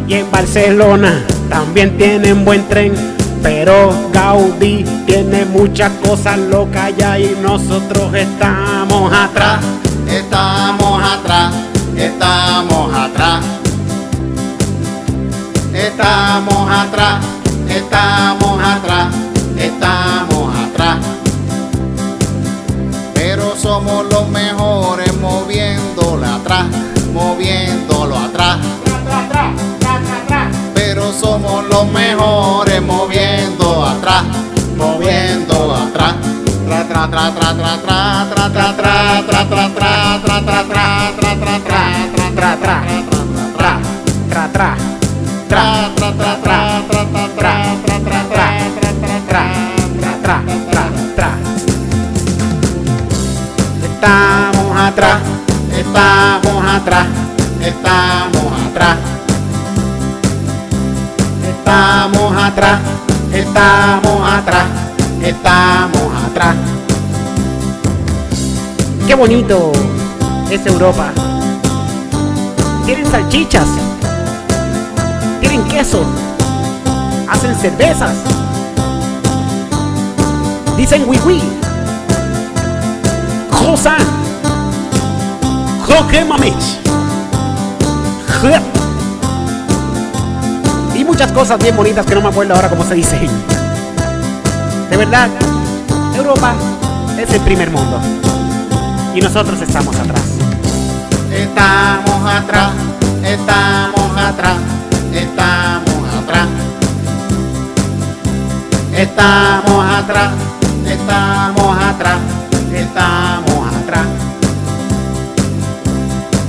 Y 0.07 0.13
en 0.13 0.29
Barcelona 0.29 1.25
también 1.49 1.97
tienen 1.97 2.45
buen 2.45 2.67
tren, 2.67 2.93
pero 3.41 3.91
Gaudí 4.13 4.85
tiene 5.07 5.45
muchas 5.45 5.91
cosas 6.05 6.37
locas 6.37 6.95
ya 6.95 7.19
y 7.19 7.35
nosotros 7.41 8.13
estamos 8.13 9.11
atrás. 9.11 9.59
Estamos 10.07 11.03
atrás, 11.03 11.53
estamos 11.95 12.93
atrás. 12.93 13.58
Estamos 15.89 16.69
atrás, 16.69 17.25
estamos 17.67 18.61
atrás, 18.63 19.07
estamos 19.57 20.55
atrás. 20.55 20.97
Pero 23.15 23.55
somos 23.55 24.05
los 24.11 24.29
mejores 24.29 25.11
moviéndolo 25.19 26.27
atrás, 26.27 26.67
moviéndolo 27.11 28.17
atrás. 28.17 28.59
Pero 30.75 31.11
somos 31.11 31.65
los 31.65 31.87
mejores 31.91 32.81
moviendo 32.83 33.83
atrás, 33.83 34.23
moviendo 34.77 35.73
atrás. 35.73 36.13
Tra 36.67 36.83
tra 36.87 37.09
tra 37.09 37.33
tra 37.33 37.51
tra 37.51 37.81
tra 44.51 44.98
Estamos 53.83 54.79
atrás, 54.79 55.19
estamos 55.77 56.65
atrás, 56.65 57.07
estamos 57.61 58.53
atrás. 58.67 58.97
Estamos 61.49 62.43
atrás, 62.43 62.79
estamos 63.33 64.31
atrás, 64.31 64.65
estamos 65.21 66.23
atrás. 66.23 66.55
Qué 69.05 69.15
bonito 69.15 69.73
es 70.49 70.65
Europa. 70.65 71.11
Tienen 72.85 73.05
salchichas, 73.11 73.67
tienen 75.39 75.63
queso, 75.67 76.03
hacen 77.29 77.55
cervezas, 77.55 78.15
dicen 80.77 81.03
oui, 81.07 81.41
croissant, 83.51 84.03
croque 85.85 86.25
mamich, 86.25 86.79
y 90.95 91.03
muchas 91.03 91.31
cosas 91.31 91.59
bien 91.59 91.75
bonitas 91.75 92.05
que 92.05 92.15
no 92.15 92.21
me 92.21 92.29
acuerdo 92.29 92.55
ahora 92.55 92.69
cómo 92.69 92.83
se 92.83 92.95
dicen. 92.95 93.29
De 94.89 94.97
verdad, 94.97 95.29
Europa 96.15 96.53
es 97.17 97.31
el 97.33 97.41
primer 97.41 97.69
mundo. 97.69 97.99
Y 99.13 99.19
nosotros 99.19 99.61
estamos 99.61 99.95
atrás. 99.95 100.21
Estamos 101.31 102.25
atrás, 102.25 102.71
estamos 103.23 104.17
atrás, 104.17 104.55
Estamos 108.99 109.85
atrás, 109.85 110.33
estamos 110.85 111.77
atrás, 111.77 112.19
estamos 112.73 113.73
atrás. 113.73 114.07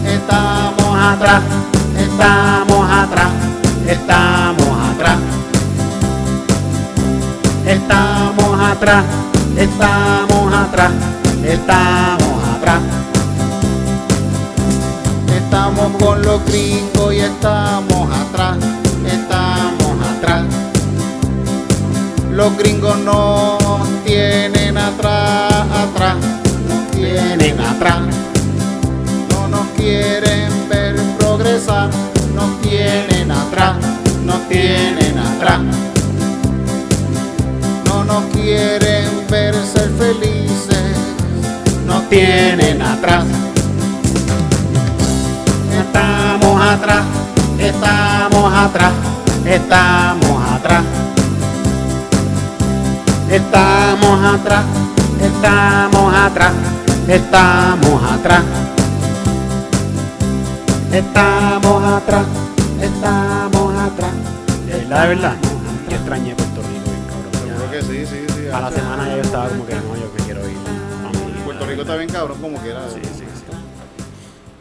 Estamos 0.04 0.98
atrás, 1.00 1.42
estamos 1.96 2.90
atrás, 2.90 3.30
estamos 3.86 4.90
atrás. 4.90 5.18
Estamos 7.66 8.60
atrás, 8.60 9.04
estamos 9.56 10.52
atrás, 10.52 10.92
estamos 11.44 12.48
atrás. 12.56 12.80
Estamos 15.36 16.02
con 16.02 16.20
los 16.22 16.44
gringos 16.46 17.14
y 17.14 17.20
estamos 17.20 18.10
atrás, 18.10 18.29
Los 22.40 22.56
gringos 22.56 22.96
nos 23.00 23.86
tienen 24.02 24.78
atrás, 24.78 25.52
atrás, 25.52 26.16
nos 26.66 26.90
tienen 26.90 27.60
atrás. 27.60 27.98
No 29.28 29.46
nos 29.48 29.66
quieren 29.76 30.50
ver 30.70 30.96
progresar, 31.18 31.90
nos 32.34 32.58
tienen 32.62 33.30
atrás, 33.30 33.76
nos 34.24 34.48
tienen 34.48 35.18
atrás. 35.18 35.60
No 37.84 38.04
nos 38.04 38.24
quieren 38.32 39.26
ver 39.28 39.54
ser 39.56 39.90
felices, 39.98 40.96
nos 41.86 42.08
tienen 42.08 42.80
atrás. 42.80 43.26
Estamos 45.78 46.62
atrás, 46.62 47.04
estamos 47.58 48.54
atrás, 48.54 48.92
estamos 49.44 50.50
atrás. 50.54 50.99
Estamos 53.30 54.24
atrás, 54.24 54.64
estamos 55.22 56.14
atrás, 56.14 56.52
estamos 57.06 58.02
atrás. 58.02 58.42
Estamos 60.92 61.84
atrás, 61.84 62.26
estamos 62.80 63.74
atrás. 63.78 64.10
La 64.88 65.06
verdad, 65.06 65.36
yo 65.88 65.96
extrañé 65.96 66.34
Puerto 66.34 66.60
Rico, 66.62 66.90
bien 66.90 67.04
cabrón. 67.06 67.70
que 67.70 67.82
sí, 67.82 68.04
sí, 68.04 68.26
sí. 68.34 68.48
A 68.52 68.62
la 68.62 68.72
semana 68.72 69.06
ya 69.06 69.14
yo 69.14 69.22
estaba 69.22 69.48
como 69.48 69.64
que 69.64 69.74
no, 69.76 69.94
yo 69.94 70.12
que 70.12 70.22
quiero 70.24 70.40
ir. 70.48 70.56
Vamos, 71.04 71.22
Puerto 71.44 71.66
Rico 71.66 71.82
está 71.82 71.96
bien 71.96 72.10
cabrón 72.10 72.40
como 72.40 72.58
quiera. 72.58 72.88
Sí, 72.88 73.00
sí, 73.00 73.10
sí. 73.14 73.44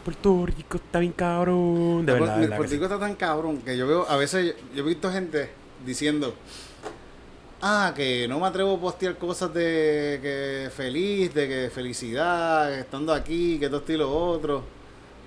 Puerto 0.04 0.46
Rico 0.46 0.76
está 0.76 1.00
bien 1.00 1.12
cabrón. 1.12 2.06
De 2.06 2.12
verdad, 2.12 2.36
de 2.36 2.40
verdad 2.42 2.56
Puerto 2.56 2.62
que 2.62 2.68
sí. 2.68 2.74
Rico 2.76 2.84
está 2.84 3.00
tan 3.00 3.16
cabrón 3.16 3.58
que 3.62 3.76
yo 3.76 3.88
veo, 3.88 4.06
a 4.08 4.16
veces 4.16 4.54
yo 4.76 4.84
he 4.84 4.86
visto 4.86 5.10
gente 5.10 5.50
diciendo, 5.84 6.36
ah, 7.62 7.92
que 7.94 8.26
no 8.28 8.40
me 8.40 8.46
atrevo 8.46 8.74
a 8.74 8.80
postear 8.80 9.16
cosas 9.16 9.52
de 9.52 10.18
que 10.22 10.70
feliz, 10.70 11.34
de 11.34 11.48
que 11.48 11.70
felicidad, 11.70 12.72
estando 12.72 13.12
aquí, 13.12 13.58
que 13.58 13.66
esto 13.66 13.78
esto 13.78 13.92
y 13.92 13.96
lo 13.96 14.10
otro. 14.10 14.62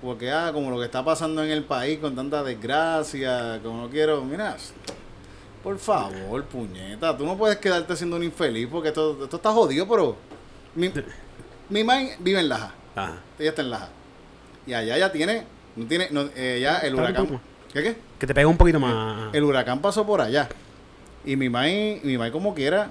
Porque, 0.02 0.30
ah, 0.30 0.50
como 0.52 0.70
lo 0.70 0.78
que 0.78 0.84
está 0.84 1.04
pasando 1.04 1.42
en 1.42 1.50
el 1.50 1.64
país 1.64 1.98
con 1.98 2.14
tanta 2.14 2.42
desgracia, 2.42 3.58
como 3.62 3.82
no 3.82 3.88
quiero, 3.88 4.22
mira, 4.22 4.56
Por 5.62 5.78
favor, 5.78 6.44
puñeta. 6.44 7.16
Tú 7.16 7.24
no 7.24 7.38
puedes 7.38 7.56
quedarte 7.56 7.96
siendo 7.96 8.16
un 8.16 8.22
infeliz 8.22 8.68
porque 8.70 8.88
esto, 8.88 9.24
esto 9.24 9.36
está 9.36 9.50
jodido, 9.50 9.88
pero. 9.88 10.16
Mi, 10.74 10.90
mi 11.70 11.82
vive 12.18 12.40
en 12.40 12.48
Laja. 12.50 12.74
Ajá. 12.94 13.16
Ella 13.38 13.50
está 13.50 13.62
en 13.62 13.70
Laja. 13.70 13.88
Y 14.66 14.74
allá 14.74 14.98
ya 14.98 15.10
tiene. 15.10 15.44
No 15.74 15.86
tiene. 15.86 16.08
No, 16.10 16.28
eh, 16.36 16.58
ya 16.60 16.78
el 16.80 16.94
huracán. 16.94 17.40
¿Qué 17.72 17.82
qué? 17.82 17.96
Que 18.18 18.26
te 18.26 18.34
pega 18.34 18.46
un 18.46 18.56
poquito 18.56 18.78
más. 18.78 19.34
El 19.34 19.42
huracán 19.42 19.80
pasó 19.80 20.04
por 20.04 20.20
allá. 20.20 20.48
Y 21.24 21.36
mi 21.36 21.48
mamá, 21.48 21.66
mi 22.02 22.18
mamá 22.18 22.30
como 22.30 22.54
quiera, 22.54 22.90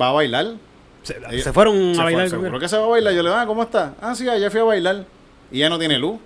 va 0.00 0.08
a 0.08 0.12
bailar. 0.12 0.54
Se, 1.02 1.16
Ella- 1.16 1.42
se 1.42 1.52
fueron 1.52 1.94
Se 1.94 2.00
a 2.00 2.04
bailar. 2.04 2.28
seguro 2.30 2.58
que 2.60 2.68
se 2.68 2.76
va 2.76 2.84
a 2.84 2.88
bailar. 2.88 3.12
Yo 3.14 3.22
le 3.22 3.28
digo, 3.30 3.40
ah, 3.40 3.46
¿cómo 3.46 3.62
está? 3.62 3.94
Ah, 4.00 4.14
sí, 4.14 4.28
ayer 4.28 4.50
fui 4.50 4.60
a 4.60 4.64
bailar. 4.64 5.04
Y 5.50 5.58
ya 5.60 5.68
no 5.68 5.78
tiene 5.78 5.98
luz. 5.98 6.18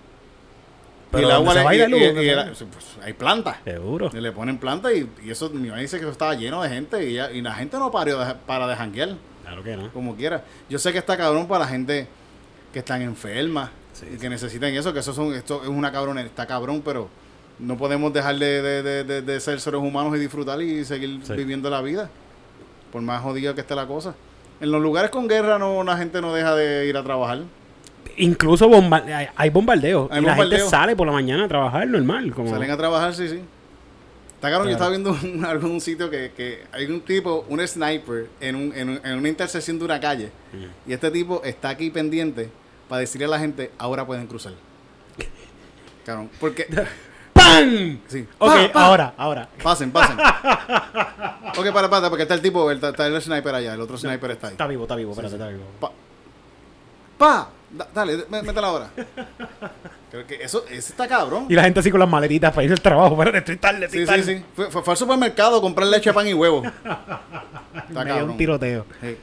Pero 1.11 1.23
y 1.23 1.31
el 1.31 1.31
agua 1.37 1.47
¿dónde 1.47 1.53
se 1.53 1.59
le- 1.59 1.65
baila 1.65 1.85
y- 1.87 1.91
luz? 1.91 2.61
y- 2.61 2.65
pues, 2.65 2.85
hay 3.03 3.13
plantas. 3.13 3.57
Seguro. 3.65 4.11
Y 4.13 4.17
le 4.21 4.33
ponen 4.33 4.59
plantas 4.59 4.93
y, 4.93 5.09
y 5.25 5.31
eso, 5.31 5.49
mi 5.51 5.69
mamá 5.69 5.81
dice 5.81 5.97
que 5.99 6.03
eso 6.03 6.13
estaba 6.13 6.35
lleno 6.35 6.63
de 6.63 6.69
gente 6.69 7.09
y, 7.09 7.15
ya- 7.15 7.31
y 7.31 7.41
la 7.43 7.55
gente 7.55 7.79
no 7.79 7.91
parió 7.91 8.19
de- 8.19 8.35
para 8.35 8.67
de 8.67 8.75
janguear, 8.77 9.11
Claro 9.43 9.63
que 9.63 9.77
no. 9.77 9.93
como 9.93 10.17
quiera. 10.17 10.45
Yo 10.69 10.79
sé 10.79 10.93
que 10.93 10.99
está 10.99 11.17
cabrón 11.17 11.47
para 11.47 11.61
la 11.65 11.69
gente 11.71 12.07
que 12.73 12.81
están 12.81 13.01
enfermas 13.03 13.71
Sí, 13.93 14.05
y 14.15 14.19
que 14.19 14.29
necesitan 14.29 14.75
eso, 14.75 14.93
que 14.93 14.99
eso 14.99 15.15
son, 15.15 15.33
esto 15.35 15.63
es 15.63 15.69
una 15.69 15.91
cabrona, 15.91 16.21
está 16.23 16.45
cabrón, 16.47 16.83
pero 16.85 17.09
no 17.59 17.77
podemos 17.77 18.13
dejar 18.13 18.37
de, 18.39 18.63
de- 18.63 19.05
de- 19.05 19.23
de- 19.23 19.41
ser 19.41 19.61
seres 19.61 19.81
humanos 19.81 20.15
y 20.17 20.21
disfrutar 20.21 20.61
y 20.63 20.85
seguir 20.85 21.21
Sí. 21.25 21.33
viviendo 21.35 21.71
la 21.71 21.81
vida, 21.83 22.11
por 22.93 23.03
más 23.03 23.23
jodida 23.23 23.55
que 23.55 23.61
esté 23.63 23.75
la 23.75 23.87
cosa. 23.87 24.15
En 24.61 24.71
los 24.71 24.81
lugares 24.83 25.11
con 25.11 25.29
guerra 25.29 25.59
no 25.59 25.83
la 25.85 25.97
gente 25.97 26.21
no 26.21 26.33
deja 26.35 26.55
de 26.55 26.87
ir 26.87 26.97
a 26.97 27.03
trabajar. 27.03 27.41
Incluso 28.19 28.69
bomba- 28.69 29.05
hay, 29.05 29.27
hay 29.37 29.51
bombardeos. 29.51 30.11
Hay 30.11 30.23
y 30.23 30.25
la 30.27 30.35
gente 30.37 30.59
sale 30.61 30.97
por 30.97 31.07
la 31.07 31.13
mañana 31.13 31.45
a 31.45 31.49
trabajar 31.49 31.87
normal. 31.87 32.33
Como... 32.35 32.49
Salen 32.51 32.71
a 32.71 32.77
trabajar, 32.77 33.15
sí, 33.15 33.29
sí. 33.29 33.41
Está 34.37 34.51
cabrón, 34.51 34.71
yo 34.71 34.77
Claro. 34.77 34.95
estaba 34.95 35.13
viendo 35.21 35.39
un, 35.39 35.45
algún 35.45 35.81
sitio 35.81 36.09
que, 36.11 36.33
que 36.37 36.63
hay 36.73 36.87
un 36.87 37.01
tipo, 37.03 37.45
un 37.49 37.67
sniper, 37.67 38.29
en, 38.41 38.57
un- 38.57 38.73
en, 38.75 39.01
en 39.05 39.19
una 39.19 39.29
intersección 39.29 39.79
de 39.79 39.85
una 39.85 40.01
calle. 40.01 40.31
Mm. 40.53 40.91
Y 40.91 40.93
este 40.95 41.11
tipo 41.11 41.43
está 41.45 41.71
aquí 41.71 41.91
pendiente 41.91 42.49
para 42.89 43.01
decirle 43.01 43.27
a 43.27 43.31
la 43.31 43.39
gente, 43.39 43.71
ahora 43.79 44.07
pueden 44.07 44.27
cruzar. 44.27 44.53
Cabrón, 46.07 46.31
porque... 46.41 46.67
¡Pam! 47.47 47.99
Sí. 48.09 48.27
Ok, 48.39 48.51
Pa, 48.51 48.73
pa. 48.73 48.85
ahora, 48.87 49.15
ahora. 49.17 49.49
Pasen, 49.63 49.91
pasen. 49.91 50.17
ok, 51.59 51.73
para, 51.73 51.89
para, 51.91 52.09
porque 52.09 52.23
está 52.23 52.35
el 52.35 52.43
tipo, 52.43 52.71
el- 52.71 52.83
está, 52.83 53.07
el 53.07 53.21
sniper 53.23 53.55
allá, 53.55 53.75
el 53.75 53.81
otro 53.81 53.97
sniper 53.99 54.31
está 54.33 54.49
ahí. 54.49 54.53
Está 54.53 54.67
vivo, 54.67 54.83
está 54.85 54.97
vivo, 54.97 55.11
espérate, 55.13 55.35
está 55.37 55.49
vivo. 55.49 55.65
Pa, 55.81 55.91
pa 57.19 57.49
da- 57.71 57.89
dale, 57.95 58.25
mé- 58.29 58.43
métela 58.43 58.67
ahora. 58.69 58.91
Creo 60.11 60.27
que 60.27 60.37
eso, 60.43 60.65
eso 60.71 60.91
está 60.93 61.09
cabrón. 61.09 61.47
Y 61.49 61.55
la 61.55 61.65
gente 61.65 61.81
así 61.81 61.91
con 61.91 62.01
las 62.01 62.09
maletitas 62.09 62.53
para 62.53 62.65
ir 62.65 62.73
al 62.73 62.81
trabajo. 62.81 63.13
Espérate, 63.21 63.39
estoy 63.39 63.57
tarde, 63.57 63.85
estoy 63.87 64.01
Sí, 64.01 64.07
tarde. 64.07 64.23
sí, 64.23 64.37
sí. 64.57 64.63
Fue, 64.71 64.83
al 64.93 64.97
supermercado 64.97 65.59
a 65.59 65.61
comprar 65.61 65.89
leche, 65.89 66.13
pan 66.13 66.27
y 66.29 66.35
huevo. 66.35 66.63
Está 66.65 67.01
Me 67.75 68.05
dio 68.05 68.15
un 68.15 68.21
cabrón. 68.21 68.37
tiroteo. 68.37 68.87
Sí. 69.01 69.17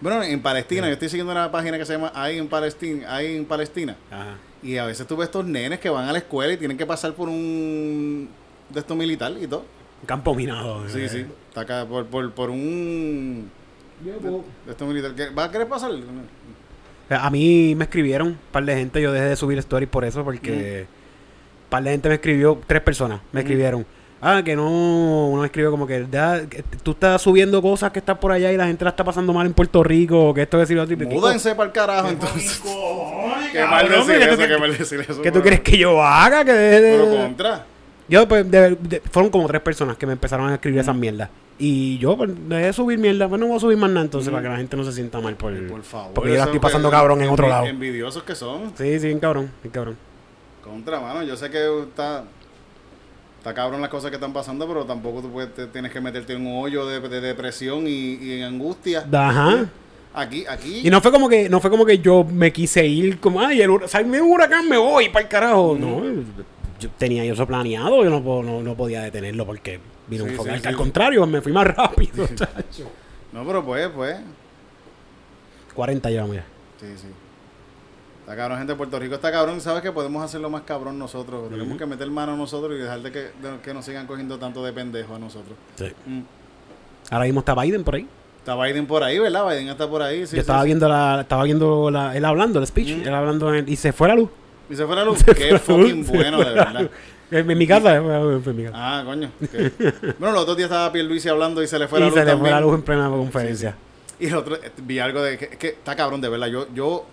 Bueno, 0.00 0.22
en 0.22 0.42
Palestina, 0.42 0.86
yo 0.88 0.92
estoy 0.92 1.08
siguiendo 1.08 1.32
una 1.32 1.50
página 1.50 1.78
que 1.78 1.86
se 1.86 1.94
llama 1.94 2.12
Ahí 2.14 2.36
en 2.38 2.48
Palestina, 2.48 3.14
ahí 3.14 3.36
en 3.36 3.46
Palestina. 3.46 3.96
Ajá. 4.10 4.36
Y 4.66 4.78
a 4.78 4.84
veces 4.86 5.06
tú 5.06 5.16
ves 5.16 5.26
estos 5.26 5.44
nenes 5.46 5.78
que 5.78 5.88
van 5.88 6.08
a 6.08 6.12
la 6.12 6.18
escuela 6.18 6.52
y 6.52 6.56
tienen 6.56 6.76
que 6.76 6.84
pasar 6.86 7.12
por 7.14 7.28
un 7.28 8.28
de 8.68 8.80
estos 8.80 8.96
militar 8.96 9.32
y 9.40 9.46
todo. 9.46 9.64
Un 10.02 10.06
campo 10.06 10.34
minado. 10.34 10.88
Sí, 10.88 11.00
eh. 11.02 11.08
sí. 11.08 11.24
Está 11.48 11.60
acá 11.62 11.86
por, 11.86 12.04
por, 12.06 12.32
por 12.32 12.50
un 12.50 13.48
de 14.66 14.70
estos 14.72 14.88
militar. 14.88 15.14
¿Qué- 15.14 15.30
¿Va 15.30 15.44
a 15.44 15.50
querer 15.50 15.68
pasar? 15.68 15.92
A 17.08 17.30
mí 17.30 17.74
me 17.76 17.84
escribieron 17.84 18.28
un 18.28 18.38
par 18.50 18.64
de 18.64 18.74
gente, 18.74 19.00
yo 19.00 19.12
dejé 19.12 19.26
de 19.26 19.36
subir 19.36 19.56
stories 19.58 19.88
por 19.88 20.04
eso, 20.04 20.24
porque 20.24 20.86
un 21.64 21.70
par 21.70 21.84
de 21.84 21.90
gente 21.92 22.08
me 22.08 22.16
escribió, 22.16 22.60
tres 22.66 22.82
personas 22.82 23.20
me 23.32 23.40
escribieron. 23.40 23.86
Ah, 24.20 24.42
que 24.44 24.56
no, 24.56 25.28
uno 25.28 25.40
me 25.42 25.46
escribió 25.46 25.70
como 25.70 25.86
que, 25.86 26.00
"Da- 26.04 26.46
que 26.48 26.62
tú 26.82 26.92
estás 26.92 27.20
subiendo 27.20 27.60
cosas 27.60 27.92
que 27.92 27.98
están 27.98 28.16
por 28.18 28.32
allá 28.32 28.50
y 28.50 28.56
la 28.56 28.66
gente 28.66 28.82
la 28.84 28.90
está 28.90 29.04
pasando 29.04 29.32
mal 29.32 29.46
en 29.46 29.52
Puerto 29.52 29.82
Rico, 29.82 30.32
que 30.32 30.42
esto 30.42 30.56
es 30.56 30.62
decir 30.62 30.76
lo 30.76 30.82
otro. 30.84 30.94
y 30.94 30.96
pico. 30.96 31.10
Múdense 31.10 31.54
para 31.54 31.66
el 31.66 31.72
carajo, 31.72 32.08
entonces. 32.08 32.60
Qué 33.52 33.64
mal 33.64 33.88
decir 33.88 34.18
¿qué 34.18 34.26
tú 34.26 34.32
eso, 34.42 34.48
qué 34.48 34.58
mal 34.58 34.76
decir 34.78 35.00
eso. 35.08 35.22
¿Qué 35.22 35.32
tú 35.32 35.40
quieres 35.42 35.60
que 35.60 35.78
yo 35.78 36.02
haga? 36.02 36.44
Que 36.44 36.52
Pero 36.52 37.10
contra. 37.10 37.64
Yo, 38.08 38.26
pues, 38.28 38.50
de- 38.50 38.76
de- 38.76 39.02
fueron 39.10 39.30
como 39.30 39.46
tres 39.48 39.60
personas 39.60 39.96
que 39.96 40.06
me 40.06 40.12
empezaron 40.12 40.48
a 40.50 40.54
escribir 40.54 40.80
esas 40.80 40.94
mierdas. 40.96 41.28
Y 41.58 41.98
yo, 41.98 42.16
pues, 42.16 42.30
dejé 42.48 42.66
de 42.66 42.72
subir 42.72 42.98
mierda. 42.98 43.28
Pues 43.28 43.40
no 43.40 43.46
voy 43.48 43.56
a 43.56 43.60
subir 43.60 43.76
más 43.78 43.90
nada 43.90 44.02
entonces 44.04 44.30
para 44.30 44.42
que 44.42 44.48
la 44.48 44.56
gente 44.58 44.76
no 44.76 44.84
se 44.84 44.92
sienta 44.92 45.20
mal 45.20 45.34
por, 45.36 45.52
Por 45.68 45.82
favor. 45.82 46.12
Porque 46.14 46.30
yo 46.30 46.36
la 46.36 46.44
estoy 46.44 46.58
pasando 46.60 46.90
cabrón 46.90 47.20
en 47.22 47.28
otro 47.30 47.48
lado. 47.48 47.66
Envidiosos 47.66 48.22
que 48.22 48.34
son. 48.34 48.72
Sí, 48.76 48.98
sí, 49.00 49.06
bien 49.08 49.18
cabrón, 49.20 49.50
bien 49.62 49.72
cabrón. 49.72 49.96
Contra, 50.62 51.00
mano. 51.00 51.22
Yo 51.22 51.36
sé 51.36 51.50
que 51.50 51.82
está. 51.82 52.24
Está 53.46 53.54
cabrón 53.54 53.80
las 53.80 53.90
cosas 53.90 54.10
que 54.10 54.16
están 54.16 54.32
pasando, 54.32 54.66
pero 54.66 54.84
tampoco 54.84 55.22
tú 55.22 55.30
puedes, 55.30 55.54
te- 55.54 55.68
tienes 55.68 55.92
que 55.92 56.00
meterte 56.00 56.32
en 56.32 56.44
un 56.44 56.64
hoyo 56.64 56.84
de, 56.84 56.98
de 56.98 57.20
depresión 57.20 57.86
y, 57.86 58.14
y 58.14 58.32
en 58.38 58.42
angustia. 58.42 59.06
Ajá. 59.12 59.66
Aquí, 60.12 60.44
aquí. 60.48 60.80
Y 60.82 60.90
no 60.90 61.00
fue 61.00 61.12
como 61.12 61.28
que, 61.28 61.48
no 61.48 61.60
fue 61.60 61.70
como 61.70 61.86
que 61.86 62.00
yo 62.00 62.24
me 62.24 62.52
quise 62.52 62.84
ir 62.84 63.20
como, 63.20 63.40
ay, 63.40 63.60
el 63.62 63.70
sale 63.86 64.20
un 64.20 64.32
huracán, 64.32 64.68
me 64.68 64.76
voy 64.76 65.10
para 65.10 65.22
el 65.26 65.28
carajo. 65.28 65.76
No, 65.78 66.02
yo 66.80 66.90
tenía 66.98 67.22
eso 67.22 67.46
planeado, 67.46 68.02
yo 68.02 68.10
no, 68.10 68.42
no, 68.42 68.62
no 68.64 68.74
podía 68.74 69.02
detenerlo 69.02 69.46
porque 69.46 69.78
vino 70.08 70.24
Sí, 70.24 70.30
un 70.30 70.36
focal. 70.36 70.56
sí, 70.56 70.62
sí. 70.62 70.68
Al 70.68 70.76
contrario, 70.76 71.24
me 71.28 71.40
fui 71.40 71.52
más 71.52 71.68
rápido, 71.68 72.26
chacho. 72.34 72.90
No, 73.32 73.46
pero 73.46 73.64
pues, 73.64 73.88
pues. 73.94 74.16
40 75.72 76.10
llevamos 76.10 76.34
ya. 76.34 76.44
Sí, 76.80 76.86
sí. 76.96 77.06
Está 78.26 78.34
cabrón, 78.34 78.58
gente 78.58 78.72
de 78.72 78.76
Puerto 78.76 78.98
Rico. 78.98 79.14
Está 79.14 79.30
cabrón. 79.30 79.60
¿Sabes 79.60 79.84
que 79.84 79.92
podemos 79.92 80.20
hacerlo 80.20 80.50
más 80.50 80.62
cabrón 80.62 80.98
nosotros? 80.98 81.48
Tenemos 81.48 81.78
que 81.78 81.86
meter 81.86 82.10
mano 82.10 82.36
nosotros 82.36 82.76
y 82.76 82.82
dejar 82.82 83.00
de 83.00 83.12
que, 83.12 83.18
de 83.20 83.60
que 83.62 83.72
nos 83.72 83.84
sigan 83.84 84.04
cogiendo 84.08 84.36
tanto 84.36 84.64
de 84.64 84.72
pendejo 84.72 85.14
a 85.14 85.18
nosotros. 85.20 85.56
Sí. 85.76 85.92
Mm. 86.06 86.22
Ahora 87.12 87.24
mismo 87.26 87.38
está 87.38 87.54
Biden 87.54 87.84
por 87.84 87.94
ahí. 87.94 88.08
Está 88.40 88.60
Biden 88.60 88.84
por 88.84 89.04
ahí, 89.04 89.20
¿verdad? 89.20 89.48
Biden 89.48 89.68
está 89.68 89.88
por 89.88 90.02
ahí. 90.02 90.16
Sí, 90.16 90.22
yo 90.22 90.26
sí, 90.26 90.38
estaba 90.40 90.62
sí. 90.62 90.66
viendo 90.66 90.88
la, 90.88 91.20
estaba 91.20 91.44
viendo 91.44 91.88
la, 91.88 92.16
él 92.16 92.24
hablando, 92.24 92.58
el 92.58 92.66
speech, 92.66 93.06
él 93.06 93.14
hablando 93.14 93.54
en- 93.54 93.68
y 93.68 93.76
se 93.76 93.92
fue 93.92 94.08
la 94.08 94.16
luz. 94.16 94.28
Y 94.68 94.74
se 94.74 94.84
fue 94.84 94.96
la 94.96 95.04
luz. 95.04 95.22
Qué 95.36 95.56
fucking 95.60 96.04
bueno, 96.04 96.38
de 96.38 96.52
verdad. 96.52 96.90
En, 97.28 97.44
mi 97.46 97.66
casa, 97.66 97.96
en 97.96 98.56
mi 98.56 98.64
casa. 98.64 98.74
Ah, 98.74 99.02
coño. 99.04 99.30
Bueno, 100.18 100.32
los 100.34 100.42
otros 100.42 100.56
días 100.56 100.68
estaba 100.68 100.92
Pierluisi 100.92 101.28
hablando 101.28 101.60
y 101.60 101.66
se 101.68 101.78
le 101.78 101.86
fue 101.86 102.00
la 102.00 102.06
y 102.06 102.08
luz 102.08 102.18
se 102.18 102.24
le 102.24 102.36
fue 102.36 102.50
la 102.50 102.60
luz 102.60 102.74
en 102.74 102.82
plena 102.82 103.08
conferencia. 103.08 103.76
Y 104.18 104.26
el 104.26 104.36
otro, 104.36 104.56
eh, 104.56 104.72
vi 104.78 104.98
algo 104.98 105.22
de 105.22 105.36
que, 105.36 105.48
que 105.50 105.68
está 105.68 105.94
cabrón, 105.94 106.20
de 106.20 106.28
verdad. 106.28 106.46
Yo, 106.46 106.68
yo, 106.72 107.04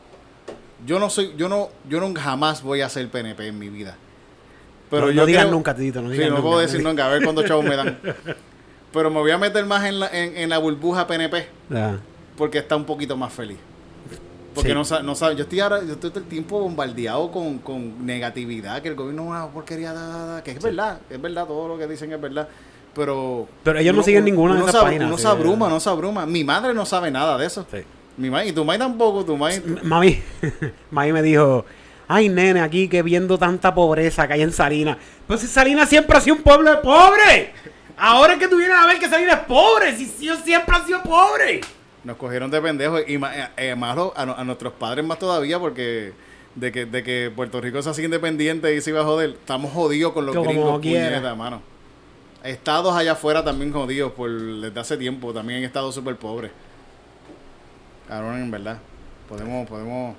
yo 0.85 0.99
no 0.99 1.09
soy, 1.09 1.33
yo 1.37 1.49
no, 1.49 1.69
yo 1.89 1.99
no 1.99 2.13
jamás 2.19 2.61
voy 2.63 2.81
a 2.81 2.89
ser 2.89 3.09
PNP 3.09 3.47
en 3.47 3.59
mi 3.59 3.69
vida. 3.69 3.95
Pero 4.89 5.07
no, 5.07 5.11
yo 5.11 5.21
no 5.21 5.25
digas 5.25 5.43
creo- 5.43 5.53
nunca, 5.55 5.73
Tito, 5.75 6.01
no 6.01 6.09
Sí, 6.09 6.13
digas 6.15 6.29
no 6.29 6.35
nunca. 6.37 6.47
puedo 6.47 6.59
decir 6.59 6.83
nunca, 6.83 7.05
a 7.05 7.09
ver 7.09 7.23
cuántos 7.23 7.45
chavos 7.47 7.65
me 7.65 7.75
dan. 7.75 7.99
Pero 8.91 9.09
me 9.09 9.19
voy 9.19 9.31
a 9.31 9.37
meter 9.37 9.65
más 9.65 9.83
en 9.85 9.99
la, 9.99 10.07
en, 10.09 10.37
en 10.37 10.49
la 10.49 10.57
burbuja 10.59 11.07
PNP 11.07 11.47
Ah, 11.73 11.95
porque 12.37 12.59
está 12.59 12.75
un 12.75 12.85
poquito 12.85 13.17
más 13.17 13.33
feliz. 13.33 13.57
Porque 14.53 14.69
Sí. 14.69 14.75
no 14.75 14.85
sabe, 14.85 15.01
no 15.03 15.15
sabe, 15.15 15.35
yo 15.35 15.43
estoy 15.43 15.61
ahora, 15.61 15.83
yo 15.83 15.93
estoy 15.93 16.11
todo 16.11 16.19
el 16.19 16.27
tiempo 16.27 16.59
bombardeado 16.59 17.31
con, 17.31 17.57
con 17.57 18.05
negatividad, 18.05 18.83
que 18.83 18.89
el 18.89 18.95
gobierno 18.95 19.23
es 19.23 19.29
una 19.29 19.47
porquería, 19.47 19.93
da, 19.93 20.05
da, 20.07 20.25
da, 20.27 20.43
que 20.43 20.51
es 20.51 20.61
verdad, 20.61 20.99
es 21.09 21.19
verdad, 21.19 21.47
todo 21.47 21.67
lo 21.69 21.77
que 21.79 21.87
dicen 21.87 22.11
es 22.13 22.21
verdad. 22.21 22.47
Pero. 22.93 23.47
Pero 23.63 23.79
ellos 23.79 23.95
no 23.95 24.03
siguen 24.03 24.25
ninguna 24.25 24.53
de 24.53 24.59
esas 24.69 24.83
páginas, 24.83 25.09
sí. 25.15 25.21
se 25.23 25.27
abruma, 25.27 25.67
no 25.69 25.79
se 25.79 25.89
abruma. 25.89 26.27
Mi 26.27 26.43
madre 26.43 26.75
no 26.75 26.85
sabe 26.85 27.09
nada 27.09 27.35
de 27.39 27.47
eso. 27.47 27.65
sí. 27.71 27.79
Mi 28.17 28.29
madre, 28.29 28.49
y 28.49 28.51
tu 28.51 28.63
madre 28.63 28.79
tampoco, 28.79 29.25
tu 29.25 29.35
madre. 29.37 29.55
M- 29.65 29.81
Mami, 29.83 30.21
mami 30.91 31.13
me 31.13 31.21
dijo, 31.21 31.65
ay 32.07 32.29
nene, 32.29 32.61
aquí 32.61 32.87
que 32.87 33.01
viendo 33.01 33.37
tanta 33.37 33.73
pobreza 33.73 34.27
que 34.27 34.33
hay 34.33 34.41
en 34.41 34.51
Salinas. 34.51 34.97
Pues 35.27 35.41
si 35.41 35.47
Salinas 35.47 35.89
siempre 35.89 36.17
ha 36.17 36.21
sido 36.21 36.35
un 36.35 36.43
pueblo 36.43 36.69
de 36.69 36.77
pobres. 36.77 37.49
Ahora 37.97 38.33
es 38.33 38.39
que 38.39 38.47
tú 38.47 38.57
vienes 38.57 38.75
a 38.77 38.85
ver 38.87 38.99
que 38.99 39.07
Salinas 39.09 39.39
es 39.41 39.45
pobre, 39.45 39.95
si 39.95 40.25
yo 40.25 40.35
siempre 40.37 40.75
ha 40.75 40.85
sido 40.85 41.01
pobre. 41.03 41.61
Nos 42.03 42.17
cogieron 42.17 42.51
de 42.51 42.61
pendejos 42.61 43.01
y 43.07 43.17
ma- 43.17 43.33
eh, 43.35 43.47
eh, 43.57 43.75
más 43.75 43.97
a, 44.15 44.43
nuestros 44.43 44.73
padres 44.73 45.05
más 45.05 45.17
todavía 45.19 45.57
porque 45.59 46.11
de 46.55 46.71
que, 46.71 46.85
de 46.85 47.01
que 47.01 47.31
Puerto 47.35 47.61
Rico 47.61 47.79
es 47.79 47.87
así 47.87 48.03
independiente 48.03 48.75
y 48.75 48.81
se 48.81 48.89
iba 48.89 49.01
a 49.01 49.05
joder. 49.05 49.29
Estamos 49.31 49.71
jodidos 49.71 50.11
con 50.13 50.25
los 50.25 50.35
Como 50.35 50.49
gringos, 50.49 50.81
puñeta, 50.81 51.33
mano. 51.35 51.61
Estados 52.43 52.93
allá 52.95 53.13
afuera 53.13 53.43
también 53.43 53.71
jodidos 53.71 54.11
por 54.11 54.29
desde 54.29 54.77
hace 54.79 54.97
tiempo, 54.97 55.33
también 55.33 55.59
en 55.59 55.65
estados 55.65 55.95
súper 55.95 56.17
pobres. 56.17 56.51
Cabrón, 58.07 58.39
en 58.41 58.51
verdad. 58.51 58.77
Podemos, 59.29 59.67
podemos, 59.67 60.15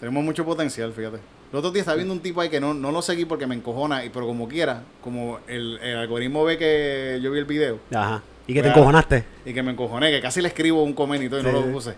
tenemos 0.00 0.24
mucho 0.24 0.44
potencial, 0.44 0.92
fíjate. 0.92 1.18
El 1.52 1.58
otro 1.58 1.70
día 1.70 1.80
estaba 1.80 1.96
viendo 1.96 2.14
un 2.14 2.20
tipo 2.20 2.40
ahí 2.40 2.48
que 2.48 2.60
no, 2.60 2.72
no 2.72 2.90
lo 2.90 3.02
seguí 3.02 3.26
porque 3.26 3.46
me 3.46 3.54
encojona, 3.54 4.04
y 4.04 4.08
pero 4.08 4.26
como 4.26 4.48
quiera, 4.48 4.82
como 5.02 5.38
el, 5.46 5.78
el 5.82 5.96
algoritmo 5.98 6.44
ve 6.44 6.56
que 6.56 7.20
yo 7.22 7.30
vi 7.30 7.38
el 7.38 7.44
video, 7.44 7.78
Ajá. 7.94 8.22
¿Y 8.46 8.54
que 8.54 8.60
te 8.62 8.68
Pues, 8.68 8.76
encojonaste? 8.78 9.24
y 9.44 9.52
que 9.52 9.62
me 9.62 9.70
encojoné, 9.72 10.10
que 10.10 10.20
casi 10.20 10.40
le 10.40 10.48
escribo 10.48 10.82
un 10.82 10.94
comentario 10.94 11.40
y 11.40 11.42
no 11.42 11.52
lo 11.52 11.70
puse. 11.70 11.94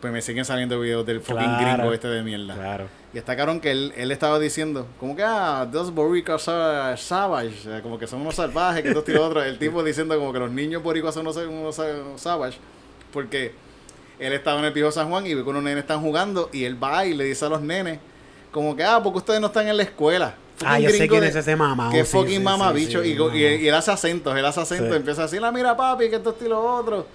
Pues 0.00 0.12
me 0.12 0.20
siguen 0.22 0.44
saliendo 0.44 0.80
videos 0.80 1.06
del 1.06 1.20
fucking 1.20 1.44
Claro. 1.44 1.74
gringo 1.76 1.92
este 1.94 2.08
de 2.08 2.22
mierda. 2.22 2.54
Claro. 2.54 2.86
Y 3.14 3.18
está 3.18 3.36
cabrón 3.36 3.60
que 3.60 3.70
él, 3.70 3.92
él 3.96 4.10
estaba 4.10 4.38
diciendo, 4.38 4.86
como 4.98 5.14
que, 5.14 5.22
ah, 5.22 5.68
those 5.70 5.90
boricuas 5.92 6.48
are 6.48 6.96
savage, 6.96 7.80
como 7.82 7.98
que 7.98 8.06
son 8.06 8.22
unos 8.22 8.34
salvajes, 8.34 8.82
que 8.82 8.88
esto 8.90 9.04
y 9.10 9.14
lo 9.14 9.24
otro. 9.26 9.42
El 9.42 9.58
tipo 9.58 9.82
diciendo 9.84 10.18
como 10.18 10.32
que 10.32 10.38
los 10.40 10.50
niños 10.50 10.82
boricuas 10.82 11.14
son 11.14 11.22
unos, 11.26 11.36
unos 11.36 11.76
sa- 11.76 12.16
savage, 12.16 12.58
porque 13.12 13.52
él 14.20 14.32
estaba 14.32 14.58
en 14.60 14.66
el 14.66 14.72
Pijo 14.72 14.90
San 14.92 15.08
Juan 15.10 15.26
y 15.26 15.34
ve 15.34 15.42
que 15.42 15.48
unos 15.50 15.62
nenes 15.62 15.82
están 15.82 16.00
jugando 16.00 16.48
y 16.52 16.64
él 16.64 16.82
va 16.82 17.04
y 17.06 17.14
le 17.14 17.24
dice 17.24 17.44
a 17.46 17.48
los 17.48 17.60
nenes, 17.62 17.98
como 18.52 18.76
que, 18.76 18.84
ah, 18.84 19.00
porque 19.02 19.18
ustedes 19.18 19.40
no 19.40 19.46
están 19.48 19.66
en 19.68 19.76
la 19.76 19.82
escuela. 19.82 20.34
Ah, 20.64 20.78
yo 20.78 20.90
sé 20.90 21.08
quién 21.08 21.22
de- 21.22 21.28
es 21.28 21.36
ese 21.36 21.56
mamá. 21.56 21.90
Que 21.90 22.00
es 22.00 22.08
fucking 22.08 22.42
mamabicho. 22.42 23.02
y, 23.02 23.16
go- 23.16 23.34
y, 23.34 23.38
y 23.44 23.68
él 23.68 23.74
hace 23.74 23.90
acentos, 23.92 24.36
él 24.36 24.44
hace 24.44 24.60
acentos. 24.60 24.88
Sí. 24.90 24.96
Empieza 24.96 25.24
así, 25.24 25.38
la 25.40 25.50
mira 25.50 25.74
papi, 25.76 26.10
que 26.10 26.16
esto, 26.16 26.36
y 26.44 26.48
lo 26.48 26.60
otro. 26.60 27.06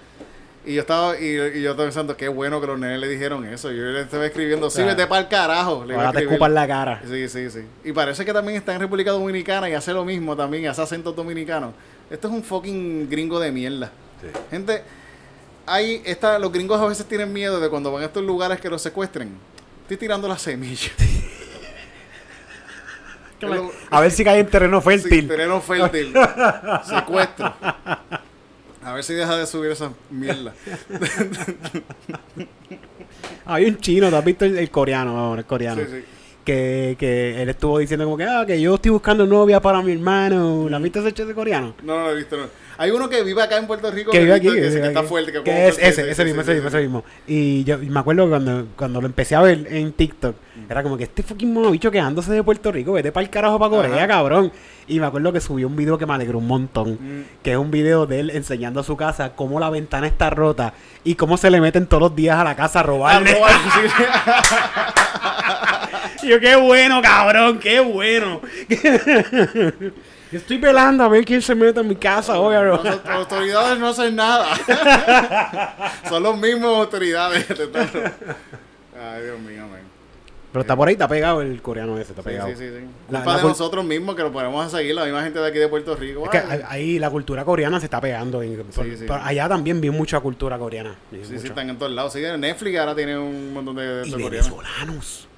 Y 0.64 0.74
yo 0.74 0.80
estaba, 0.80 1.16
y, 1.16 1.26
y 1.26 1.62
yo 1.62 1.70
estaba 1.70 1.84
pensando, 1.84 2.16
qué 2.16 2.26
bueno 2.26 2.60
que 2.60 2.66
los 2.66 2.76
nenes 2.76 2.98
le 2.98 3.06
dijeron 3.08 3.44
eso. 3.46 3.70
Yo 3.70 3.82
le 3.84 4.00
estaba 4.00 4.26
escribiendo, 4.26 4.68
sí, 4.68 4.78
sea, 4.78 4.86
vete 4.86 5.06
para 5.06 5.20
el 5.20 5.28
carajo. 5.28 5.84
Le 5.84 5.94
a 5.94 5.98
Ahora 5.98 6.12
te 6.12 6.24
escupan 6.24 6.54
la 6.54 6.66
cara. 6.66 7.02
Sí, 7.08 7.28
sí, 7.28 7.48
sí. 7.50 7.60
Y 7.84 7.92
parece 7.92 8.24
que 8.24 8.32
también 8.32 8.56
está 8.58 8.74
en 8.74 8.80
República 8.80 9.12
Dominicana 9.12 9.70
y 9.70 9.74
hace 9.74 9.92
lo 9.92 10.04
mismo 10.04 10.34
también, 10.34 10.64
y 10.64 10.66
hace 10.66 10.82
acentos 10.82 11.14
dominicanos. 11.14 11.70
Esto 12.10 12.26
es 12.26 12.34
un 12.34 12.42
fucking 12.42 13.08
gringo 13.08 13.38
de 13.38 13.52
mierda. 13.52 13.92
Gente, 14.50 14.82
hay 15.66 16.02
esta, 16.04 16.38
los 16.38 16.52
gringos 16.52 16.80
a 16.80 16.86
veces 16.86 17.06
tienen 17.06 17.32
miedo 17.32 17.60
de 17.60 17.68
cuando 17.68 17.92
van 17.92 18.02
a 18.02 18.06
estos 18.06 18.24
lugares 18.24 18.60
que 18.60 18.68
los 18.70 18.80
secuestren. 18.82 19.30
Estoy 19.82 19.96
tirando 19.96 20.28
la 20.28 20.38
semilla. 20.38 20.90
Es 23.40 23.48
lo- 23.48 23.70
A 23.90 24.00
ver 24.00 24.10
si 24.10 24.24
cae 24.24 24.40
en 24.40 24.48
terreno 24.48 24.80
Sí, 24.80 24.86
fértil. 24.88 25.28
terreno 25.28 25.60
fértil. 25.60 26.12
Secuestro. 26.88 27.54
A 28.82 28.92
ver 28.94 29.04
si 29.04 29.14
deja 29.14 29.36
de 29.36 29.46
subir 29.46 29.70
esa 29.72 29.92
mierda. 30.10 30.54
Hay 33.44 33.66
un 33.66 33.78
chino, 33.78 34.10
¿te 34.10 34.16
has 34.16 34.24
visto 34.24 34.44
el, 34.44 34.58
el 34.58 34.70
coreano? 34.70 35.14
Vamos, 35.14 35.38
el 35.38 35.44
coreano. 35.44 35.82
Sí, 35.82 35.88
sí. 35.90 36.04
Que, 36.46 36.94
que 36.96 37.42
él 37.42 37.48
estuvo 37.48 37.76
diciendo 37.80 38.04
como 38.04 38.16
que, 38.16 38.22
ah, 38.22 38.44
que 38.46 38.60
yo 38.60 38.76
estoy 38.76 38.92
buscando 38.92 39.26
novia 39.26 39.60
para 39.60 39.82
mi 39.82 39.90
hermano. 39.92 40.68
¿La 40.70 40.76
has 40.76 40.82
visto 40.84 41.00
ese 41.00 41.12
chiste 41.12 41.34
coreano? 41.34 41.74
No, 41.82 41.98
no 41.98 42.04
lo 42.04 42.12
he 42.12 42.16
visto. 42.16 42.36
No. 42.36 42.44
Hay 42.78 42.90
uno 42.92 43.08
que 43.08 43.22
vive 43.24 43.42
acá 43.42 43.56
en 43.56 43.66
Puerto 43.66 43.90
Rico 43.90 44.12
que 44.12 44.20
vive 44.20 44.34
aquí. 44.34 44.46
que, 44.46 44.60
que 44.60 44.86
está 44.86 45.02
fuerte. 45.02 45.32
Que, 45.42 45.66
es 45.68 45.76
ese, 45.80 46.08
ese 46.08 46.24
mismo, 46.24 46.42
ese 46.42 46.54
mismo, 46.54 46.68
ese 46.68 46.80
mismo. 46.82 47.04
Y 47.26 47.64
yo 47.64 47.82
y 47.82 47.90
me 47.90 47.98
acuerdo 47.98 48.28
cuando, 48.28 48.68
cuando 48.76 49.00
lo 49.00 49.06
empecé 49.08 49.34
a 49.34 49.40
ver 49.42 49.66
en 49.70 49.92
TikTok, 49.92 50.36
era 50.70 50.82
como 50.84 50.96
que 50.96 51.04
este 51.04 51.24
fucking 51.24 51.52
mono 51.52 51.72
bicho 51.72 51.90
quedándose 51.90 52.30
de 52.32 52.42
Puerto 52.44 52.70
Rico, 52.70 52.92
vete 52.92 53.10
para 53.10 53.24
el 53.24 53.30
carajo 53.30 53.58
para 53.58 53.70
Corea, 53.70 53.96
Ajá. 53.96 54.06
cabrón. 54.06 54.52
Y 54.86 55.00
me 55.00 55.06
acuerdo 55.06 55.32
que 55.32 55.40
subió 55.40 55.66
un 55.66 55.74
video 55.74 55.98
que 55.98 56.06
me 56.06 56.14
alegró 56.14 56.38
un 56.38 56.46
montón, 56.46 56.92
Mm. 56.92 57.24
que 57.42 57.52
es 57.52 57.58
un 57.58 57.72
video 57.72 58.06
de 58.06 58.20
él 58.20 58.30
enseñando 58.30 58.78
a 58.78 58.84
su 58.84 58.96
casa 58.96 59.32
cómo 59.34 59.58
la 59.58 59.68
ventana 59.68 60.06
está 60.06 60.30
rota 60.30 60.74
y 61.02 61.16
cómo 61.16 61.36
se 61.38 61.50
le 61.50 61.60
meten 61.60 61.86
todos 61.86 62.02
los 62.02 62.14
días 62.14 62.38
a 62.38 62.44
la 62.44 62.54
casa 62.54 62.80
a 62.80 62.82
robarle. 62.84 63.30
Arroba, 63.32 63.48
sí. 63.50 63.80
Yo, 66.26 66.40
qué 66.40 66.56
bueno, 66.56 67.00
cabrón, 67.00 67.58
qué 67.58 67.80
bueno. 67.80 68.40
Yo 70.32 70.38
estoy 70.38 70.58
velando 70.58 71.04
a 71.04 71.08
ver 71.08 71.24
quién 71.24 71.40
se 71.40 71.54
mete 71.54 71.78
en 71.80 71.86
mi 71.86 71.94
casa 71.94 72.38
hoy 72.40 72.54
Las 72.82 73.06
autoridades 73.06 73.78
no 73.78 73.88
hacen 73.88 74.16
nada. 74.16 74.48
Son 76.08 76.20
los 76.22 76.36
mismos 76.36 76.78
autoridades. 76.78 77.46
Ay, 77.48 79.22
Dios 79.22 79.38
mío, 79.38 79.66
man. 79.68 79.85
Pero 80.56 80.62
está 80.62 80.74
por 80.74 80.88
ahí, 80.88 80.92
está 80.94 81.06
pegado 81.06 81.42
el 81.42 81.60
coreano 81.60 81.98
ese, 81.98 82.12
está 82.12 82.22
Sí, 82.22 82.28
pegado. 82.30 82.48
sí, 82.48 82.54
sí, 82.56 82.64
sí. 82.64 82.84
La- 83.10 83.18
Culpa 83.18 83.32
la 83.32 83.36
de 83.36 83.44
cul- 83.44 83.48
nosotros 83.48 83.84
mismos 83.84 84.16
que 84.16 84.22
lo 84.22 84.32
ponemos 84.32 84.64
a 84.64 84.70
seguir, 84.78 84.94
la 84.94 85.04
misma 85.04 85.22
gente 85.22 85.38
de 85.38 85.46
aquí 85.46 85.58
de 85.58 85.68
Puerto 85.68 85.94
Rico. 85.96 86.24
Es 86.24 86.30
que 86.30 86.38
Ay, 86.38 86.60
ahí- 86.66 86.98
la 86.98 87.10
cultura 87.10 87.44
coreana 87.44 87.78
se 87.78 87.84
está 87.84 88.00
pegando. 88.00 88.40
en- 88.40 88.56
por- 88.64 88.84
sí. 88.86 89.04
por 89.06 89.18
allá 89.20 89.50
también 89.50 89.82
vi 89.82 89.90
mucha 89.90 90.18
cultura 90.20 90.56
coreana. 90.58 90.94
sí, 91.10 91.18
sí, 91.24 91.32
mucha. 91.34 91.46
están 91.48 91.68
en 91.68 91.76
todos 91.76 91.92
lados. 91.92 92.14
Sí, 92.14 92.20
Netflix 92.38 92.78
ahora 92.78 92.94
tiene 92.94 93.18
un 93.18 93.52
montón 93.52 93.76
de, 93.76 93.82
de 94.02 94.08
Y 94.08 94.12
venezolanos. 94.14 95.28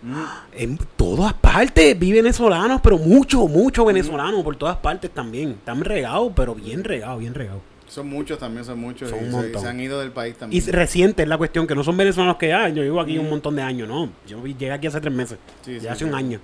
En 0.53 0.79
todas 0.97 1.33
partes 1.35 1.99
vi 1.99 2.13
venezolanos, 2.13 2.81
pero 2.81 2.97
mucho, 2.99 3.49
mucho 3.49 3.85
venezolanos 3.85 4.45
por 4.45 4.55
todas 4.55 4.77
partes 4.77 5.11
también. 5.11 5.51
Están 5.51 5.83
regados, 5.83 6.33
pero 6.37 6.55
bien 6.55 6.85
regados, 6.85 7.19
bien 7.19 7.35
regados. 7.35 7.61
Son 7.89 8.07
muchos 8.09 8.39
también, 8.39 8.65
son 8.65 8.79
muchos. 8.79 9.09
Son 9.11 9.19
y 9.19 9.35
un 9.35 9.43
se, 9.43 9.51
y 9.53 9.65
han 9.67 9.81
ido 9.81 9.99
del 10.01 10.13
país 10.13 10.35
Y 10.37 10.39
también. 10.39 10.73
reciente 10.73 11.23
es 11.23 11.29
la 11.29 11.39
cuestión, 11.39 11.67
que 11.67 11.75
no 11.75 11.83
son 11.83 11.97
venezolanos 11.97 12.37
que 12.37 12.53
ah, 12.53 12.69
yo 12.69 12.83
vivo 12.83 13.01
aquí 13.01 13.19
un 13.19 13.29
montón 13.31 13.57
de 13.57 13.63
años, 13.63 13.89
no. 13.89 14.11
Yo 14.27 14.45
llegué 14.47 14.71
aquí 14.73 14.87
hace 14.87 15.01
tres 15.01 15.13
meses. 15.15 15.39
Sí, 15.63 15.81
ya 15.81 15.93
hace 15.93 16.05
un 16.05 16.15
año. 16.15 16.39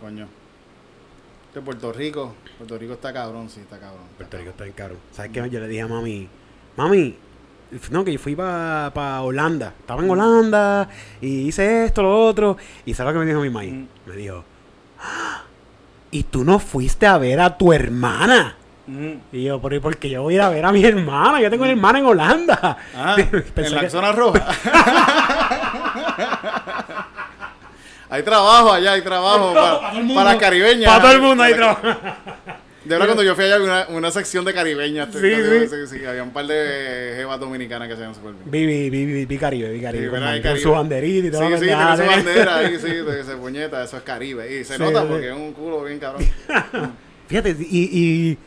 Coño. 0.00 0.28
De 1.54 1.60
Puerto 1.60 1.92
Rico. 1.92 2.34
Puerto 2.58 2.78
Rico 2.78 2.92
está 2.94 3.12
cabrón, 3.12 3.48
sí, 3.50 3.60
está 3.60 3.78
cabrón. 3.78 4.02
Puerto 4.16 4.36
Rico 4.38 4.50
está 4.50 4.64
bien 4.64 4.74
caro. 4.76 4.96
¿Sabes 5.12 5.30
qué? 5.32 5.48
Yo 5.50 5.60
le 5.60 5.68
dije 5.68 5.82
a 5.82 5.88
mami, 5.88 6.28
mami, 6.76 7.16
no, 7.90 8.04
que 8.04 8.12
yo 8.12 8.18
fui 8.18 8.34
para 8.36 9.22
Holanda. 9.22 9.74
Estaba 9.80 10.02
en 10.02 10.10
Holanda 10.10 10.88
y 11.20 11.48
hice 11.48 11.84
esto, 11.86 12.02
lo 12.02 12.26
otro. 12.26 12.56
Y 12.84 12.94
¿sabes 12.94 13.14
lo 13.14 13.20
que 13.20 13.24
me 13.26 13.30
dijo 13.30 13.42
mi 13.42 13.50
mamá? 13.50 13.64
Mm. 13.66 13.88
Me 14.06 14.16
dijo, 14.16 14.44
"Ah, 15.00 15.42
¿y 16.10 16.24
tú 16.24 16.44
no 16.44 16.58
fuiste 16.58 17.06
a 17.06 17.16
ver 17.18 17.40
a 17.40 17.56
tu 17.56 17.72
hermana? 17.72 18.56
Mm. 18.86 19.12
Y 19.32 19.44
yo, 19.44 19.60
¿por 19.60 19.80
porque 19.80 20.10
yo 20.10 20.22
voy 20.22 20.34
a 20.34 20.36
ir 20.36 20.42
a 20.42 20.48
ver 20.48 20.64
a 20.64 20.72
mi 20.72 20.84
hermana? 20.84 21.40
Yo 21.40 21.48
tengo 21.50 21.62
una 21.62 21.72
hermana 21.72 21.98
en 22.00 22.06
Holanda. 22.06 22.76
Ah, 22.96 23.16
en 23.56 23.74
la 23.74 23.80
que- 23.80 23.90
zona 23.90 24.12
roja. 24.12 24.46
hay 28.10 28.22
trabajo 28.22 28.72
allá, 28.72 28.92
hay 28.92 29.02
trabajo 29.02 29.54
para, 29.54 30.14
para 30.14 30.38
caribeñas. 30.38 30.90
Para 30.90 31.02
todo 31.02 31.12
el 31.12 31.20
mundo 31.22 31.44
Para- 31.44 31.56
trabajo. 31.56 31.80
De 32.84 32.88
verdad, 32.96 33.06
cuando 33.06 33.22
yo 33.22 33.36
fui 33.36 33.44
allá 33.44 33.54
había 33.54 33.66
una, 33.66 33.86
una 33.96 34.10
sección 34.10 34.44
de 34.44 34.52
caribeñas. 34.52 35.08
Sí, 35.12 35.20
sí, 35.20 35.68
sí. 35.68 35.86
sí, 36.00 36.04
Había 36.04 36.24
un 36.24 36.32
par 36.32 36.48
de 36.48 37.12
jevas 37.16 37.38
dominicanas 37.38 37.86
que 37.86 37.94
se 37.94 38.00
llaman 38.00 38.16
súper 38.16 38.32
bien. 38.32 38.50
Vi, 38.50 38.66
vi, 38.66 38.90
vi, 38.90 39.06
vi, 39.06 39.24
vi 39.24 39.38
Caribe, 39.38 39.70
vi 39.70 39.80
Caribe. 39.80 40.06
Sí, 40.06 40.10
con. 40.10 40.22
Hay 40.24 40.58
su 40.60 40.72
banderita 40.72 41.28
y 41.28 41.30
todo. 41.30 41.46
Sí, 41.46 41.54
sí, 41.58 41.64
tiene 41.66 41.96
su 41.96 42.02
bandera 42.04 42.56
ahí, 42.56 42.76
sí, 42.80 42.88
de 42.88 43.20
ese 43.20 43.36
puñeta, 43.36 43.84
eso 43.84 43.98
es 43.98 44.02
Caribe. 44.02 44.52
Y 44.60 44.64
se 44.64 44.80
nota 44.80 45.04
porque 45.04 45.28
es 45.28 45.32
un 45.36 45.52
culo 45.52 45.84
bien 45.84 46.00
cabrón. 46.00 46.24
Fíjate, 47.28 47.56
y, 47.60 47.78
y 48.32 48.38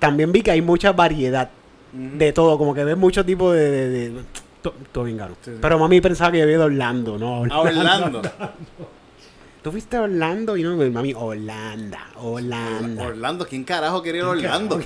también 0.00 0.32
vi 0.32 0.42
que 0.42 0.50
hay 0.50 0.62
mucha 0.62 0.90
variedad 0.92 1.48
de 1.92 2.32
todo, 2.32 2.58
como 2.58 2.74
que 2.74 2.82
ves 2.82 2.96
muchos 2.96 3.24
tipos 3.24 3.54
de... 3.54 3.70
de, 3.70 4.10
de- 4.10 4.22
to- 4.62 4.74
todo 4.92 5.04
bien 5.04 5.16
caro. 5.18 5.34
Sí, 5.42 5.52
sí. 5.52 5.58
Pero 5.62 5.78
mami 5.78 6.00
pensaba 6.00 6.32
que 6.32 6.38
yo 6.38 6.42
había 6.44 6.54
ido 6.56 6.62
a 6.64 6.66
Orlando, 6.66 7.16
¿no? 7.18 7.44
A 7.52 7.60
Orlando. 7.60 8.22
Tú 9.62 9.70
fuiste 9.70 9.96
a 9.98 10.02
Orlando 10.02 10.56
y 10.56 10.62
no, 10.62 10.74
mami, 10.90 11.12
Holanda, 11.14 11.98
Holanda. 12.16 13.04
Orlando, 13.08 13.46
¿quién 13.46 13.62
carajo 13.64 14.02
quiere 14.02 14.18
ir 14.18 14.24
a 14.24 14.28
Orlando? 14.28 14.80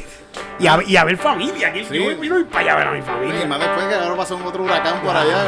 Y 0.59 0.67
a, 0.67 0.79
y 0.85 0.97
a 0.97 1.05
ver 1.05 1.17
familia, 1.17 1.73
que 1.73 1.85
Sí. 1.85 1.95
yo 1.95 2.19
vino 2.19 2.45
para 2.47 2.61
allá 2.61 2.73
a 2.73 2.77
ver 2.79 2.89
a 2.89 2.93
mi 2.93 2.99
Y 2.99 3.03
familia. 3.03 3.47
más 3.47 3.61
después 3.61 3.87
que 3.87 3.95
ahora 3.95 4.17
pasó 4.17 4.35
un 4.37 4.43
otro 4.43 4.65
huracán 4.65 5.01
por 5.03 5.15
allá. 5.17 5.45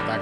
Está 0.00 0.18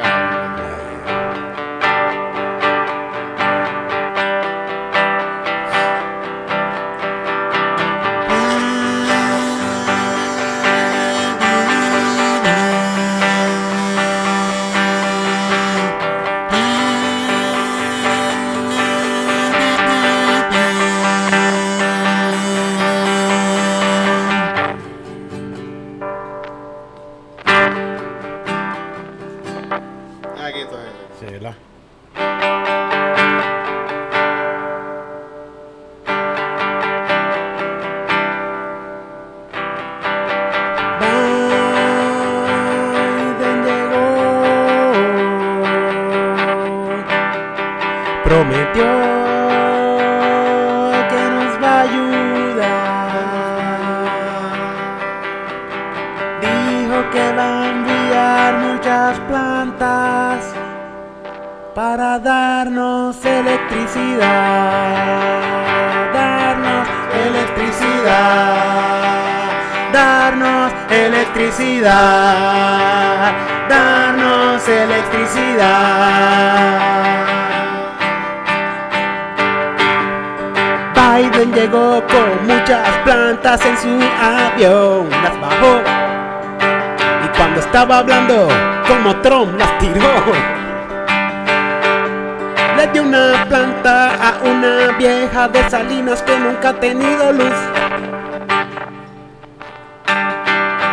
Le 92.77 92.87
di 92.93 92.99
una 92.99 93.47
planta 93.49 94.11
a 94.21 94.35
una 94.45 94.97
vieja 94.99 95.49
de 95.49 95.71
Salinas 95.71 96.23
que 96.23 96.39
nunca 96.39 96.69
ha 96.69 96.75
tenido 96.79 97.33
luz. 97.33 97.59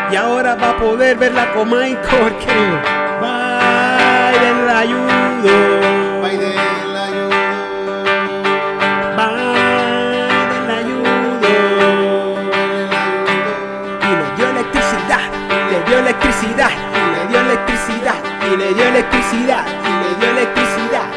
Y 0.09 0.15
ahora 0.15 0.55
va 0.55 0.69
a 0.69 0.77
poder 0.77 1.17
verla 1.17 1.51
con 1.53 1.69
Michael 1.69 1.97
porque 2.09 2.53
Biden 3.19 4.65
la 4.65 4.79
ayudo. 4.79 5.55
Biden 6.23 6.55
la 6.93 7.03
ayudo. 7.03 7.37
Biden 9.17 10.67
la 10.67 10.75
ayudo. 10.83 11.51
Y 13.99 14.11
le 14.19 14.27
dio 14.37 14.45
electricidad, 14.49 15.23
le 15.69 15.83
dio 15.83 15.99
electricidad, 15.99 16.71
y 16.71 17.05
le 17.13 17.27
dio 17.27 17.39
electricidad, 17.41 18.19
y 18.47 18.55
le 18.55 18.73
dio 18.73 18.85
electricidad, 18.87 19.65
y 19.67 19.91
le 20.01 20.15
dio 20.19 20.29
electricidad. 20.31 21.12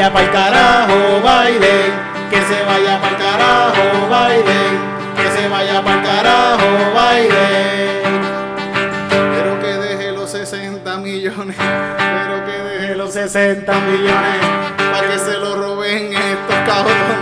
Vaya 0.00 0.12
pa'l 0.14 0.30
carajo, 0.30 1.20
Biden, 1.20 1.92
Que 2.30 2.40
se 2.40 2.64
vaya 2.64 2.98
para 3.00 3.18
carajo, 3.18 3.82
Biden. 4.08 4.72
Que 5.16 5.30
se 5.36 5.48
vaya 5.48 5.82
para 5.82 6.02
carajo, 6.02 6.68
Biden. 6.96 8.22
Pero 9.10 9.60
que 9.60 9.66
deje 9.66 10.12
los 10.12 10.30
60 10.30 10.96
millones. 10.98 11.56
Pero 11.58 12.44
que 12.46 12.52
deje 12.52 12.96
los 12.96 13.12
60 13.12 13.72
millones. 13.80 14.40
Para 14.90 15.06
que 15.06 15.18
se 15.18 15.36
lo 15.36 15.56
roben 15.56 16.14
estos 16.14 16.56
cabrones. 16.66 17.20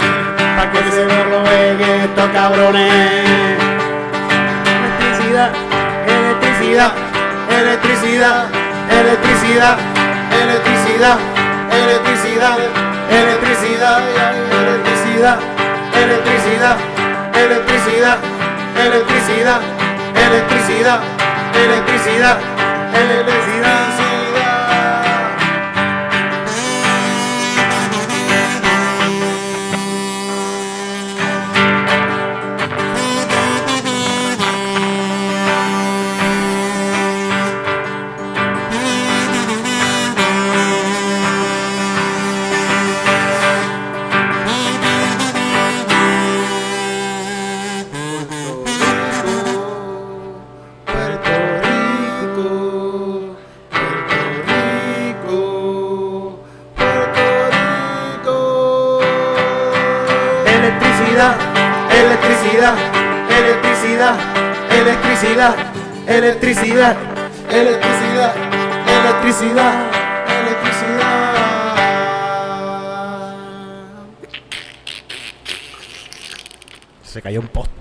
pa' 0.56 0.70
que 0.70 0.90
se 0.92 1.04
lo 1.04 1.24
roben 1.24 1.80
estos 1.80 2.30
cabrones. 2.30 3.58
Electricidad, 4.78 5.50
electricidad, 6.06 6.92
Electricidad, 7.50 8.46
electricidad, 8.90 9.78
electricidad, 10.42 11.18
electricidad, 12.18 12.58
electricidad, 13.10 14.00
electricidad, 14.58 15.38
electricidad, 15.94 16.78
electricidad, 17.34 18.18
electricidad, 18.76 19.60
electricidad, 20.14 21.00
electricidad, 21.54 22.38
electricidad. 22.94 24.27
Electricidad, 65.38 66.96
electricidad, 67.48 68.34
electricidad, 68.88 69.90
electricidad. 70.26 71.44
Se 77.04 77.22
cayó 77.22 77.40
un 77.40 77.48
poste. 77.48 77.77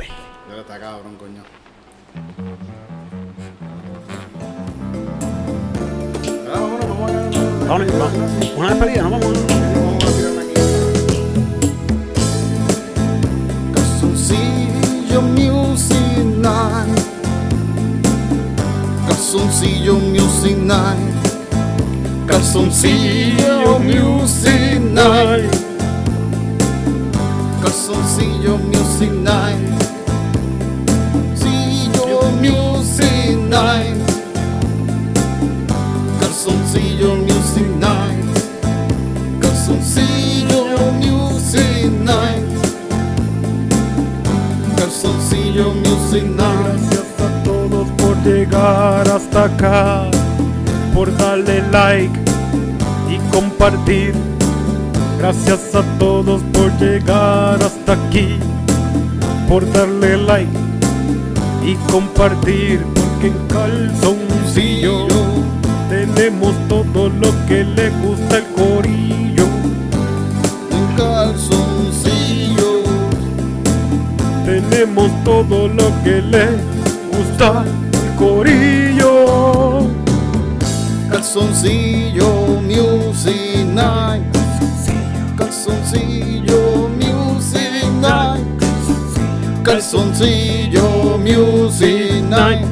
Calzoncillo 44.77 45.73
Music 45.73 46.23
Night. 46.23 46.79
Gracias 46.91 47.19
a 47.19 47.43
todos 47.43 47.87
por 47.97 48.15
llegar 48.23 49.07
hasta 49.09 49.45
acá, 49.45 50.03
por 50.93 51.15
darle 51.17 51.61
like 51.71 52.17
y 53.09 53.17
compartir. 53.35 54.13
Gracias 55.19 55.73
a 55.75 55.81
todos 55.97 56.41
por 56.53 56.71
llegar 56.79 57.61
hasta 57.61 57.93
aquí, 57.93 58.37
por 59.49 59.69
darle 59.73 60.17
like 60.17 60.57
y 61.65 61.75
compartir. 61.91 62.81
Porque 62.93 63.27
en 63.27 63.47
calzoncillo 63.47 65.07
tenemos 65.89 66.53
todo 66.67 67.09
lo 67.09 67.29
que 67.47 67.63
le 67.63 67.89
gusta 68.05 68.39
Todo 74.77 75.67
lo 75.67 75.91
que 76.03 76.21
le 76.21 76.49
gusta 77.11 77.63
el 77.65 78.15
corillo. 78.15 79.87
Calzoncillo 81.09 82.61
Music 82.61 83.65
Night. 83.73 84.23
Calzoncillo 85.35 86.89
Music 86.89 87.85
Night. 87.99 88.45
Calzoncillo 89.63 91.17
Music 91.17 92.23
Night. 92.29 92.67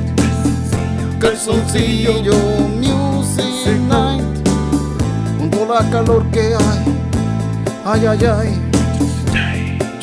Calzoncillo 1.19 2.35
Music 2.83 3.79
Night. 3.89 4.23
Toda 5.49 5.81
la 5.81 5.89
calor 5.89 6.23
que 6.29 6.53
hay. 6.53 6.99
Ay, 7.83 8.05
ay, 8.05 8.25
ay. 8.25 8.64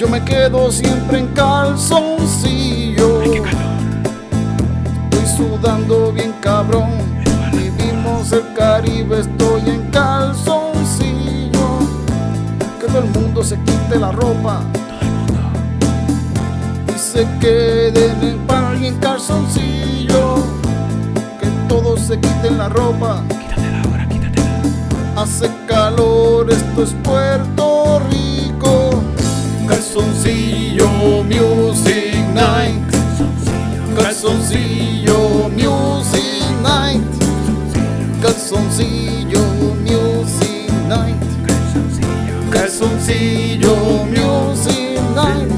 Yo 0.03 0.09
me 0.09 0.25
quedo 0.25 0.73
siempre 0.73 1.21
en 1.21 1.29
calzoncillo. 1.29 3.23
Estoy 3.23 3.47
sudando 5.37 6.11
bien 6.11 6.35
cabrón. 6.41 6.91
Vivimos 7.53 8.33
el 8.33 8.53
Caribe, 8.53 9.21
estoy 9.21 9.61
en 9.71 9.89
calzoncillo. 9.93 11.79
Que 12.81 12.87
todo 12.89 12.99
el 12.99 13.11
mundo 13.11 13.45
se 13.45 13.57
quite 13.61 14.01
la 14.01 14.11
ropa. 14.11 14.63
Y 16.89 16.99
se 16.99 17.25
queden 17.39 18.25
en 18.25 18.39
pan 18.49 18.83
y 18.83 18.89
en 18.89 18.97
calzoncillo. 18.97 20.35
Que 21.39 21.47
todos 21.69 22.01
se 22.01 22.19
quiten 22.19 22.59
la 22.59 22.69
ropa. 22.69 23.23
Hace 25.15 25.49
calor, 25.69 26.51
esto 26.51 26.83
es 26.83 26.93
Puerto. 27.05 27.62
Calzoncillo 29.93 31.23
Music 31.23 32.15
Night. 32.33 32.97
Calzoncillo 33.95 35.51
Music 35.51 36.49
Night. 36.63 37.05
Calzoncillo 38.23 39.43
Music 39.83 40.73
Night. 40.89 41.23
Calzoncillo 42.49 44.07
Music 44.07 44.99
Night. 45.15 45.53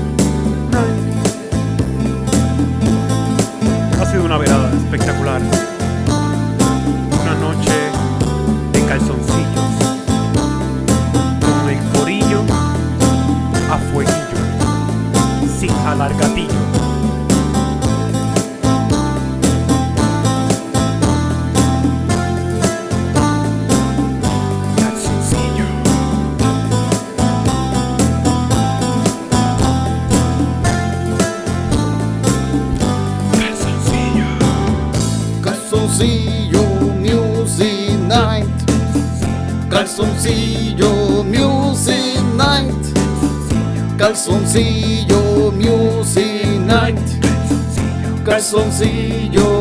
Ha 4.01 4.05
sido 4.05 4.25
una 4.25 4.37
velada 4.37 4.69
espectacular. 4.73 5.74
Calzoncillo 40.25 41.23
Music 41.23 42.23
Night. 42.35 42.95
Calzoncillo 43.99 45.53
Music 45.53 46.47
Night. 46.65 47.19
Calzoncillo 48.25 49.54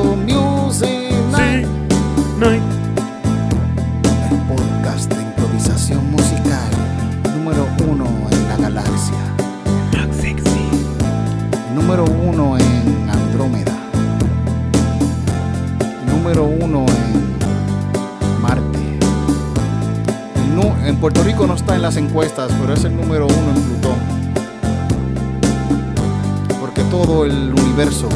universo 27.74 28.08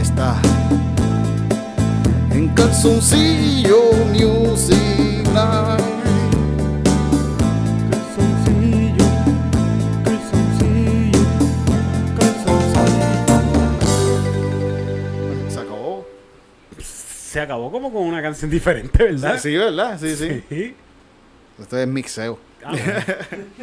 está 0.00 0.40
en 2.30 2.48
calzoncillo 2.54 3.90
music 4.12 5.26
night. 5.34 5.82
Se 15.48 15.58
acabó. 15.60 16.06
Se 16.78 17.40
acabó 17.40 17.72
como 17.72 17.92
con 17.92 18.02
una 18.02 18.22
canción 18.22 18.48
diferente, 18.48 19.02
¿verdad? 19.02 19.40
Sí, 19.40 19.56
¿verdad? 19.56 19.98
Sí, 20.00 20.14
sí. 20.14 20.44
Sí. 20.48 20.76
Esto 21.60 21.78
es 21.78 21.88
mixeo. 21.88 22.38
Ah, 22.64 22.70
bueno. 22.70 23.44